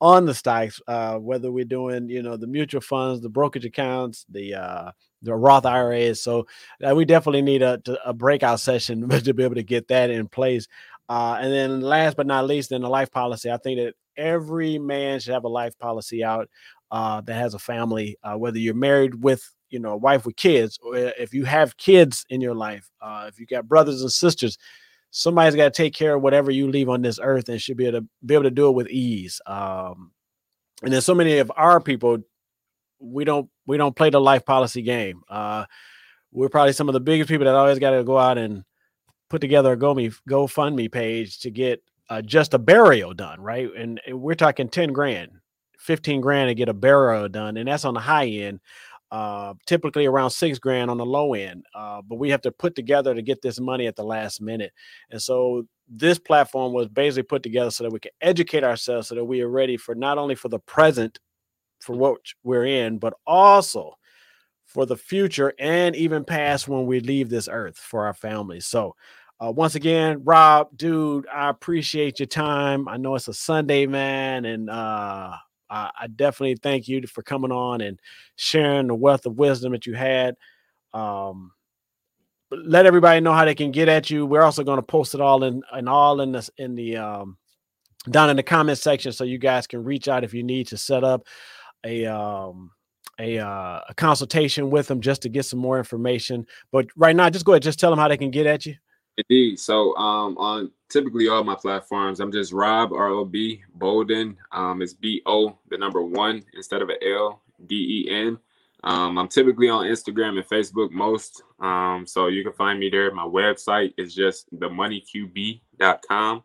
on 0.00 0.24
the 0.24 0.34
stocks. 0.34 0.80
Uh, 0.86 1.18
whether 1.18 1.52
we're 1.52 1.64
doing 1.64 2.08
you 2.08 2.22
know 2.22 2.36
the 2.36 2.46
mutual 2.46 2.80
funds, 2.80 3.20
the 3.20 3.28
brokerage 3.28 3.64
accounts, 3.64 4.24
the 4.30 4.54
uh, 4.54 4.90
the 5.22 5.34
Roth 5.34 5.66
IRAs. 5.66 6.22
So 6.22 6.46
uh, 6.86 6.94
we 6.94 7.04
definitely 7.04 7.42
need 7.42 7.62
a 7.62 7.80
a 8.04 8.14
breakout 8.14 8.60
session 8.60 9.08
to 9.20 9.34
be 9.34 9.44
able 9.44 9.56
to 9.56 9.62
get 9.62 9.88
that 9.88 10.10
in 10.10 10.28
place. 10.28 10.66
And 11.08 11.52
then 11.52 11.82
last 11.82 12.16
but 12.16 12.26
not 12.26 12.46
least, 12.46 12.72
in 12.72 12.80
the 12.80 12.88
life 12.88 13.10
policy, 13.10 13.50
I 13.50 13.58
think 13.58 13.78
that 13.78 13.94
every 14.16 14.78
man 14.78 15.20
should 15.20 15.34
have 15.34 15.44
a 15.44 15.48
life 15.48 15.78
policy 15.78 16.24
out 16.24 16.48
uh, 16.92 17.20
that 17.22 17.34
has 17.34 17.54
a 17.54 17.58
family, 17.58 18.16
uh, 18.22 18.34
whether 18.34 18.58
you're 18.58 18.74
married 18.74 19.24
with 19.24 19.42
you 19.70 19.80
know 19.80 19.92
a 19.92 19.96
wife 19.96 20.26
with 20.26 20.36
kids 20.36 20.78
or 20.84 20.94
if 20.94 21.32
you 21.32 21.46
have 21.46 21.78
kids 21.78 22.26
in 22.28 22.42
your 22.42 22.54
life 22.54 22.90
uh, 23.00 23.24
if 23.26 23.40
you 23.40 23.46
got 23.46 23.66
brothers 23.66 24.02
and 24.02 24.12
sisters 24.12 24.58
somebody's 25.10 25.56
got 25.56 25.64
to 25.64 25.70
take 25.70 25.94
care 25.94 26.14
of 26.14 26.22
whatever 26.22 26.50
you 26.50 26.68
leave 26.68 26.90
on 26.90 27.00
this 27.00 27.18
earth 27.22 27.48
and 27.48 27.58
should 27.58 27.78
be 27.78 27.86
able 27.86 28.00
to 28.00 28.06
be 28.26 28.34
able 28.34 28.44
to 28.44 28.50
do 28.50 28.68
it 28.68 28.72
with 28.72 28.86
ease 28.90 29.40
um, 29.46 30.12
and 30.82 30.92
then 30.92 31.00
so 31.00 31.14
many 31.14 31.38
of 31.38 31.50
our 31.56 31.80
people 31.80 32.18
we 32.98 33.24
don't 33.24 33.48
we 33.66 33.78
don't 33.78 33.96
play 33.96 34.10
the 34.10 34.20
life 34.20 34.44
policy 34.44 34.82
game 34.82 35.22
uh, 35.30 35.64
we're 36.32 36.50
probably 36.50 36.74
some 36.74 36.90
of 36.90 36.92
the 36.92 37.00
biggest 37.00 37.30
people 37.30 37.46
that 37.46 37.54
always 37.54 37.78
got 37.78 37.92
to 37.92 38.04
go 38.04 38.18
out 38.18 38.36
and 38.36 38.64
put 39.30 39.40
together 39.40 39.72
a 39.72 39.76
GoMe 39.76 40.14
GoFundMe 40.28 40.92
page 40.92 41.40
to 41.40 41.50
get 41.50 41.82
uh, 42.10 42.20
just 42.20 42.52
a 42.52 42.58
burial 42.58 43.14
done, 43.14 43.40
right? 43.40 43.70
And, 43.74 43.98
and, 44.06 44.20
we're 44.20 44.34
talking 44.34 44.68
10 44.68 44.92
grand, 44.92 45.30
15 45.82 46.20
grand 46.20 46.48
to 46.48 46.54
get 46.54 46.68
a 46.68 46.74
burial 46.74 47.28
done. 47.28 47.56
And 47.56 47.68
that's 47.68 47.84
on 47.84 47.94
the 47.94 48.00
high 48.00 48.26
end 48.26 48.60
uh, 49.12 49.52
typically 49.66 50.06
around 50.06 50.30
six 50.30 50.58
grand 50.58 50.90
on 50.90 50.96
the 50.96 51.04
low 51.04 51.34
end. 51.34 51.66
Uh, 51.74 52.00
but 52.00 52.16
we 52.16 52.30
have 52.30 52.40
to 52.40 52.50
put 52.50 52.74
together 52.74 53.14
to 53.14 53.20
get 53.20 53.42
this 53.42 53.60
money 53.60 53.86
at 53.86 53.94
the 53.94 54.02
last 54.02 54.40
minute. 54.40 54.72
And 55.10 55.20
so 55.20 55.66
this 55.86 56.18
platform 56.18 56.72
was 56.72 56.88
basically 56.88 57.24
put 57.24 57.42
together 57.42 57.70
so 57.70 57.84
that 57.84 57.92
we 57.92 58.00
can 58.00 58.12
educate 58.22 58.64
ourselves 58.64 59.08
so 59.08 59.14
that 59.14 59.24
we 59.24 59.42
are 59.42 59.50
ready 59.50 59.76
for 59.76 59.94
not 59.94 60.16
only 60.16 60.34
for 60.34 60.48
the 60.48 60.60
present, 60.60 61.20
for 61.80 61.94
what 61.94 62.20
we're 62.42 62.64
in, 62.64 62.98
but 62.98 63.12
also 63.26 63.92
for 64.64 64.86
the 64.86 64.96
future 64.96 65.52
and 65.58 65.94
even 65.94 66.24
past 66.24 66.66
when 66.66 66.86
we 66.86 67.00
leave 67.00 67.28
this 67.28 67.48
earth 67.52 67.76
for 67.76 68.06
our 68.06 68.14
families. 68.14 68.66
So, 68.66 68.96
uh, 69.40 69.50
once 69.50 69.74
again, 69.74 70.22
Rob, 70.24 70.68
dude, 70.76 71.26
I 71.28 71.50
appreciate 71.50 72.20
your 72.20 72.28
time. 72.28 72.88
I 72.88 72.96
know 72.96 73.16
it's 73.16 73.28
a 73.28 73.34
Sunday, 73.34 73.86
man, 73.86 74.44
and 74.44 74.70
uh, 74.70 75.32
I, 75.72 75.90
I 76.02 76.06
definitely 76.08 76.56
thank 76.56 76.86
you 76.86 77.06
for 77.06 77.22
coming 77.22 77.50
on 77.50 77.80
and 77.80 77.98
sharing 78.36 78.88
the 78.88 78.94
wealth 78.94 79.24
of 79.24 79.38
wisdom 79.38 79.72
that 79.72 79.86
you 79.86 79.94
had. 79.94 80.36
Um, 80.92 81.52
let 82.50 82.84
everybody 82.84 83.20
know 83.20 83.32
how 83.32 83.46
they 83.46 83.54
can 83.54 83.70
get 83.70 83.88
at 83.88 84.10
you. 84.10 84.26
We're 84.26 84.42
also 84.42 84.62
going 84.62 84.76
to 84.76 84.82
post 84.82 85.14
it 85.14 85.22
all 85.22 85.42
in 85.44 85.62
and 85.72 85.88
all 85.88 86.20
in 86.20 86.32
the 86.32 86.48
in 86.58 86.74
the 86.74 86.98
um, 86.98 87.38
down 88.10 88.28
in 88.28 88.36
the 88.36 88.42
comment 88.42 88.78
section 88.78 89.12
so 89.12 89.24
you 89.24 89.38
guys 89.38 89.66
can 89.66 89.82
reach 89.82 90.08
out 90.08 90.24
if 90.24 90.34
you 90.34 90.42
need 90.42 90.66
to 90.68 90.76
set 90.76 91.02
up 91.02 91.26
a 91.84 92.04
um 92.04 92.70
a 93.18 93.38
uh, 93.38 93.80
a 93.88 93.94
consultation 93.96 94.70
with 94.70 94.88
them 94.88 95.00
just 95.00 95.22
to 95.22 95.28
get 95.28 95.44
some 95.44 95.58
more 95.58 95.78
information. 95.78 96.46
But 96.70 96.88
right 96.96 97.16
now, 97.16 97.30
just 97.30 97.44
go 97.44 97.52
ahead, 97.52 97.62
just 97.62 97.78
tell 97.78 97.90
them 97.90 97.98
how 97.98 98.08
they 98.08 98.16
can 98.16 98.30
get 98.30 98.46
at 98.46 98.66
you. 98.66 98.74
Indeed. 99.16 99.58
So 99.58 99.94
um, 99.96 100.36
on 100.38 100.70
typically 100.88 101.28
all 101.28 101.44
my 101.44 101.54
platforms, 101.54 102.20
I'm 102.20 102.32
just 102.32 102.52
Rob 102.52 102.92
R 102.92 103.08
O 103.08 103.24
B 103.24 103.62
Bolden. 103.74 104.36
Um, 104.52 104.80
it's 104.80 104.94
B 104.94 105.22
O 105.26 105.58
the 105.68 105.76
number 105.78 106.02
one 106.02 106.42
instead 106.54 106.82
of 106.82 106.88
an 106.88 106.96
L 107.02 107.42
D 107.66 108.06
E 108.06 108.10
N. 108.10 108.38
Um, 108.84 109.18
I'm 109.18 109.28
typically 109.28 109.68
on 109.68 109.86
Instagram 109.86 110.38
and 110.38 110.48
Facebook 110.48 110.90
most. 110.90 111.42
Um, 111.60 112.04
so 112.06 112.26
you 112.26 112.42
can 112.42 112.52
find 112.52 112.80
me 112.80 112.88
there. 112.90 113.12
My 113.14 113.24
website 113.24 113.94
is 113.96 114.14
just 114.14 114.52
themoneyqb.com. 114.58 116.42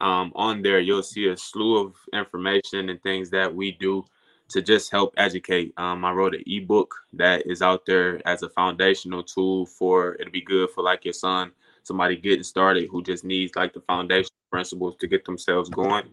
Um, 0.00 0.32
on 0.34 0.62
there, 0.62 0.80
you'll 0.80 1.02
see 1.02 1.28
a 1.28 1.36
slew 1.36 1.86
of 1.86 1.94
information 2.12 2.88
and 2.88 3.02
things 3.02 3.30
that 3.30 3.54
we 3.54 3.72
do 3.72 4.04
to 4.48 4.62
just 4.62 4.90
help 4.90 5.12
educate. 5.16 5.74
Um, 5.76 6.04
I 6.04 6.12
wrote 6.12 6.34
an 6.34 6.44
ebook 6.46 6.94
that 7.14 7.46
is 7.46 7.62
out 7.62 7.84
there 7.84 8.26
as 8.26 8.42
a 8.42 8.48
foundational 8.50 9.22
tool 9.22 9.66
for 9.66 10.14
it'll 10.14 10.32
be 10.32 10.40
good 10.40 10.70
for 10.70 10.82
like 10.82 11.04
your 11.04 11.14
son 11.14 11.52
somebody 11.86 12.16
getting 12.16 12.42
started 12.42 12.88
who 12.90 13.02
just 13.02 13.24
needs 13.24 13.54
like 13.54 13.72
the 13.72 13.80
foundation 13.80 14.30
principles 14.50 14.96
to 14.96 15.06
get 15.06 15.24
themselves 15.24 15.68
going. 15.70 16.04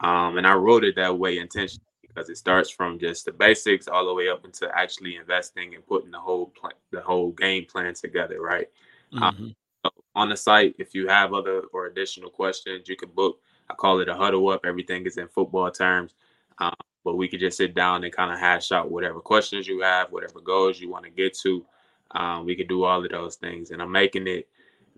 Um, 0.00 0.38
and 0.38 0.46
I 0.46 0.54
wrote 0.54 0.84
it 0.84 0.96
that 0.96 1.18
way 1.18 1.38
intentionally 1.38 1.84
because 2.00 2.30
it 2.30 2.38
starts 2.38 2.70
from 2.70 2.98
just 2.98 3.26
the 3.26 3.32
basics 3.32 3.88
all 3.88 4.06
the 4.06 4.14
way 4.14 4.28
up 4.28 4.44
into 4.44 4.70
actually 4.74 5.16
investing 5.16 5.74
and 5.74 5.86
putting 5.86 6.10
the 6.10 6.18
whole 6.18 6.46
plan, 6.46 6.72
the 6.92 7.00
whole 7.00 7.32
game 7.32 7.66
plan 7.66 7.92
together, 7.94 8.40
right? 8.40 8.68
Um, 9.12 9.20
mm-hmm. 9.20 9.44
Um, 9.44 9.54
so 9.84 9.90
on 10.14 10.28
the 10.30 10.36
site, 10.36 10.74
if 10.78 10.94
you 10.94 11.08
have 11.08 11.34
other 11.34 11.62
or 11.72 11.86
additional 11.86 12.30
questions, 12.30 12.88
you 12.88 12.96
can 12.96 13.10
book. 13.10 13.38
I 13.70 13.74
call 13.74 14.00
it 14.00 14.08
a 14.08 14.14
huddle 14.14 14.48
up. 14.48 14.64
Everything 14.64 15.04
is 15.04 15.18
in 15.18 15.28
football 15.28 15.70
terms. 15.70 16.14
Um, 16.58 16.74
but 17.04 17.16
we 17.16 17.28
could 17.28 17.40
just 17.40 17.58
sit 17.58 17.74
down 17.74 18.02
and 18.04 18.12
kind 18.12 18.32
of 18.32 18.38
hash 18.38 18.72
out 18.72 18.90
whatever 18.90 19.20
questions 19.20 19.68
you 19.68 19.82
have, 19.82 20.10
whatever 20.10 20.40
goals 20.40 20.80
you 20.80 20.90
want 20.90 21.04
to 21.04 21.10
get 21.10 21.36
to. 21.38 21.64
Um, 22.12 22.46
we 22.46 22.56
could 22.56 22.68
do 22.68 22.84
all 22.84 23.04
of 23.04 23.10
those 23.10 23.36
things. 23.36 23.70
And 23.70 23.82
I'm 23.82 23.92
making 23.92 24.26
it 24.26 24.48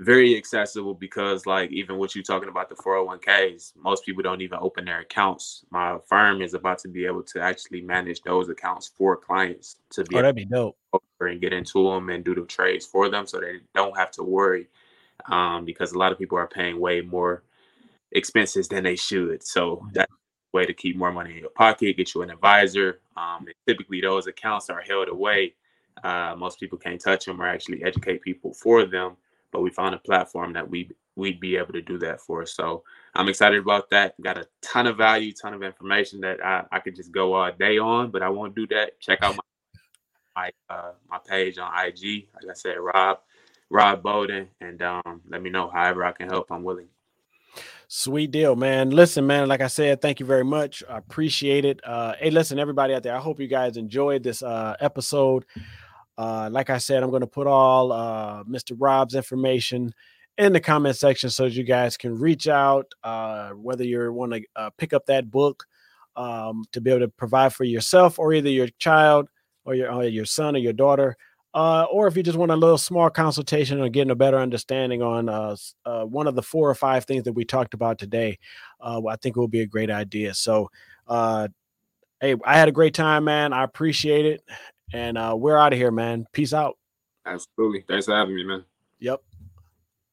very 0.00 0.34
accessible 0.34 0.94
because 0.94 1.44
like 1.44 1.70
even 1.70 1.98
what 1.98 2.14
you're 2.14 2.24
talking 2.24 2.48
about 2.48 2.70
the 2.70 2.74
401ks 2.74 3.72
most 3.76 4.04
people 4.04 4.22
don't 4.22 4.40
even 4.40 4.58
open 4.60 4.86
their 4.86 5.00
accounts. 5.00 5.64
My 5.70 5.98
firm 6.08 6.40
is 6.40 6.54
about 6.54 6.78
to 6.80 6.88
be 6.88 7.04
able 7.04 7.22
to 7.24 7.40
actually 7.40 7.82
manage 7.82 8.22
those 8.22 8.48
accounts 8.48 8.90
for 8.96 9.14
clients 9.16 9.76
to 9.90 10.04
be 10.04 10.16
oh, 10.16 10.22
that'd 10.22 10.34
be 10.34 10.46
dope. 10.46 10.78
and 11.20 11.40
get 11.40 11.52
into 11.52 11.84
them 11.90 12.08
and 12.08 12.24
do 12.24 12.34
the 12.34 12.42
trades 12.42 12.86
for 12.86 13.10
them 13.10 13.26
so 13.26 13.40
they 13.40 13.58
don't 13.74 13.96
have 13.96 14.10
to 14.12 14.22
worry 14.22 14.68
um, 15.30 15.66
because 15.66 15.92
a 15.92 15.98
lot 15.98 16.12
of 16.12 16.18
people 16.18 16.38
are 16.38 16.48
paying 16.48 16.80
way 16.80 17.02
more 17.02 17.42
expenses 18.12 18.68
than 18.68 18.82
they 18.82 18.96
should. 18.96 19.46
So 19.46 19.86
that's 19.92 20.10
a 20.10 20.56
way 20.56 20.64
to 20.64 20.72
keep 20.72 20.96
more 20.96 21.12
money 21.12 21.32
in 21.32 21.38
your 21.40 21.50
pocket 21.50 21.98
get 21.98 22.14
you 22.14 22.22
an 22.22 22.30
advisor 22.30 23.00
um, 23.18 23.46
typically 23.68 24.00
those 24.00 24.26
accounts 24.26 24.70
are 24.70 24.80
held 24.80 25.08
away. 25.08 25.52
Uh, 26.02 26.34
most 26.38 26.58
people 26.58 26.78
can't 26.78 27.00
touch 27.00 27.26
them 27.26 27.42
or 27.42 27.46
actually 27.46 27.84
educate 27.84 28.22
people 28.22 28.54
for 28.54 28.86
them 28.86 29.18
but 29.52 29.62
we 29.62 29.70
found 29.70 29.94
a 29.94 29.98
platform 29.98 30.52
that 30.52 30.68
we 30.68 30.90
we'd 31.16 31.40
be 31.40 31.56
able 31.56 31.72
to 31.72 31.82
do 31.82 31.98
that 31.98 32.20
for. 32.20 32.46
So 32.46 32.82
I'm 33.14 33.28
excited 33.28 33.58
about 33.58 33.90
that. 33.90 34.20
Got 34.20 34.38
a 34.38 34.46
ton 34.62 34.86
of 34.86 34.96
value, 34.96 35.32
ton 35.32 35.54
of 35.54 35.62
information 35.62 36.20
that 36.20 36.44
I, 36.44 36.64
I 36.72 36.80
could 36.80 36.96
just 36.96 37.12
go 37.12 37.34
all 37.34 37.52
day 37.52 37.78
on, 37.78 38.10
but 38.10 38.22
I 38.22 38.28
won't 38.28 38.54
do 38.54 38.66
that. 38.68 38.98
Check 39.00 39.18
out 39.22 39.36
my 39.36 39.42
my 40.36 40.50
uh, 40.74 40.92
my 41.08 41.18
page 41.28 41.58
on 41.58 41.70
IG. 41.86 42.28
Like 42.34 42.50
I 42.50 42.54
said, 42.54 42.76
Rob 42.78 43.18
Rob 43.70 44.02
Bolden, 44.02 44.48
and 44.60 44.80
um, 44.82 45.20
let 45.28 45.42
me 45.42 45.50
know 45.50 45.70
however 45.70 46.04
I 46.04 46.12
can 46.12 46.28
help. 46.28 46.50
I'm 46.50 46.62
willing. 46.62 46.88
Sweet 47.88 48.30
deal, 48.30 48.54
man. 48.54 48.90
Listen, 48.90 49.26
man, 49.26 49.48
like 49.48 49.60
I 49.60 49.66
said, 49.66 50.00
thank 50.00 50.20
you 50.20 50.26
very 50.26 50.44
much. 50.44 50.84
I 50.88 50.98
appreciate 50.98 51.64
it. 51.64 51.80
Uh, 51.84 52.14
hey, 52.20 52.30
listen, 52.30 52.58
everybody 52.58 52.94
out 52.94 53.02
there, 53.02 53.16
I 53.16 53.18
hope 53.18 53.40
you 53.40 53.48
guys 53.48 53.76
enjoyed 53.76 54.22
this 54.22 54.44
uh, 54.44 54.76
episode. 54.78 55.44
Uh, 56.20 56.50
like 56.52 56.68
I 56.68 56.76
said, 56.76 57.02
I'm 57.02 57.08
going 57.08 57.22
to 57.22 57.26
put 57.26 57.46
all 57.46 57.92
uh, 57.92 58.44
Mr. 58.44 58.76
Rob's 58.78 59.14
information 59.14 59.94
in 60.36 60.52
the 60.52 60.60
comment 60.60 60.94
section 60.96 61.30
so 61.30 61.46
you 61.46 61.64
guys 61.64 61.96
can 61.96 62.18
reach 62.18 62.46
out, 62.46 62.92
uh, 63.02 63.52
whether 63.52 63.84
you 63.84 64.12
want 64.12 64.34
to 64.34 64.42
uh, 64.54 64.68
pick 64.76 64.92
up 64.92 65.06
that 65.06 65.30
book 65.30 65.64
um, 66.16 66.66
to 66.72 66.80
be 66.82 66.90
able 66.90 67.00
to 67.00 67.08
provide 67.08 67.54
for 67.54 67.64
yourself 67.64 68.18
or 68.18 68.34
either 68.34 68.50
your 68.50 68.68
child 68.78 69.30
or 69.64 69.74
your, 69.74 69.90
or 69.90 70.04
your 70.04 70.26
son 70.26 70.54
or 70.56 70.58
your 70.58 70.74
daughter. 70.74 71.16
Uh, 71.54 71.86
or 71.90 72.06
if 72.06 72.18
you 72.18 72.22
just 72.22 72.36
want 72.36 72.52
a 72.52 72.56
little 72.56 72.76
small 72.76 73.08
consultation 73.08 73.80
or 73.80 73.88
getting 73.88 74.10
a 74.10 74.14
better 74.14 74.38
understanding 74.38 75.00
on 75.00 75.30
uh, 75.30 75.56
one 76.04 76.26
of 76.26 76.34
the 76.34 76.42
four 76.42 76.68
or 76.68 76.74
five 76.74 77.06
things 77.06 77.24
that 77.24 77.32
we 77.32 77.46
talked 77.46 77.72
about 77.72 77.98
today, 77.98 78.38
I 78.78 79.16
think 79.22 79.38
it 79.38 79.40
will 79.40 79.48
be 79.48 79.62
a 79.62 79.66
great 79.66 79.90
idea. 79.90 80.34
So, 80.34 80.70
hey, 81.08 81.48
I 82.44 82.58
had 82.58 82.68
a 82.68 82.72
great 82.72 82.92
time, 82.92 83.24
man. 83.24 83.54
I 83.54 83.64
appreciate 83.64 84.26
it. 84.26 84.44
And 84.92 85.16
uh, 85.16 85.34
we're 85.38 85.56
out 85.56 85.72
of 85.72 85.78
here, 85.78 85.90
man. 85.90 86.26
Peace 86.32 86.52
out. 86.52 86.76
Absolutely. 87.26 87.84
Thanks 87.88 88.06
for 88.06 88.14
having 88.14 88.34
me, 88.34 88.44
man. 88.44 88.64
Yep. 88.98 89.22